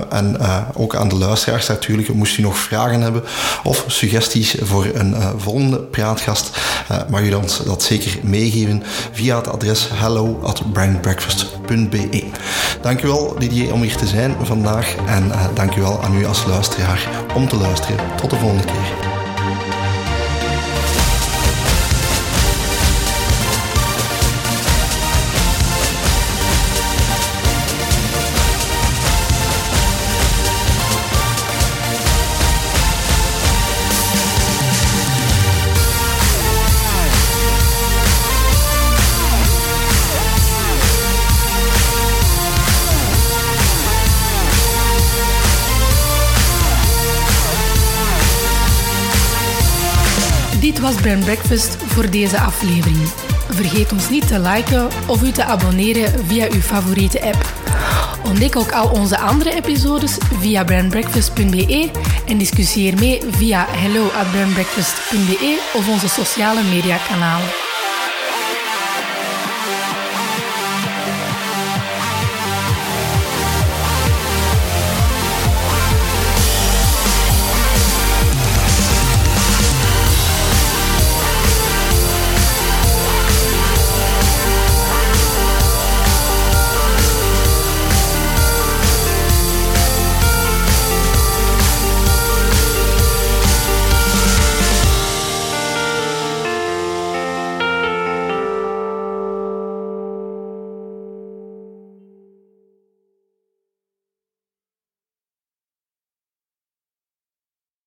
en 0.09 0.37
ook 0.73 0.95
aan 0.95 1.09
de 1.09 1.15
luisteraars 1.15 1.67
natuurlijk. 1.67 2.13
Moest 2.13 2.37
u 2.37 2.41
nog 2.41 2.57
vragen 2.57 3.01
hebben 3.01 3.23
of 3.63 3.83
suggesties 3.87 4.55
voor 4.61 4.85
een 4.93 5.15
volgende 5.37 5.79
praatgast, 5.79 6.57
mag 7.09 7.21
u 7.21 7.29
dan 7.29 7.45
dat 7.65 7.83
zeker 7.83 8.17
meegeven 8.23 8.83
via 9.11 9.35
het 9.35 9.47
adres 9.47 9.89
hello 9.93 10.39
at 10.43 10.61
brandbreakfast.be. 10.73 12.23
Dankjewel 12.81 13.35
Didier 13.39 13.70
om 13.73 13.81
hier 13.81 13.95
te 13.95 14.07
zijn 14.07 14.35
vandaag. 14.41 14.95
En 14.95 15.27
uh, 15.27 15.45
dankjewel 15.53 16.03
aan 16.03 16.15
u 16.15 16.25
als 16.25 16.45
luisteraar 16.45 17.09
om 17.35 17.47
te 17.47 17.55
luisteren. 17.55 17.97
Tot 18.17 18.29
de 18.29 18.35
volgende 18.35 18.65
keer. 18.65 19.10
Was 50.93 51.01
Brand 51.01 51.23
Breakfast 51.23 51.75
voor 51.75 52.09
deze 52.09 52.39
aflevering. 52.39 53.07
Vergeet 53.49 53.91
ons 53.91 54.09
niet 54.09 54.27
te 54.27 54.39
liken 54.39 54.87
of 55.07 55.23
u 55.23 55.31
te 55.31 55.43
abonneren 55.43 56.25
via 56.25 56.47
uw 56.51 56.61
favoriete 56.61 57.21
app. 57.21 57.53
Ontdek 58.23 58.55
ook 58.55 58.71
al 58.71 58.89
onze 58.89 59.17
andere 59.17 59.53
episodes 59.53 60.17
via 60.39 60.63
brandbreakfast.be 60.63 61.89
en 62.27 62.37
discussieer 62.37 62.97
mee 62.97 63.21
via 63.29 63.65
hello@brandbreakfast.be 63.69 65.59
of 65.73 65.89
onze 65.89 66.09
sociale 66.09 66.63
mediakanalen. 66.63 67.70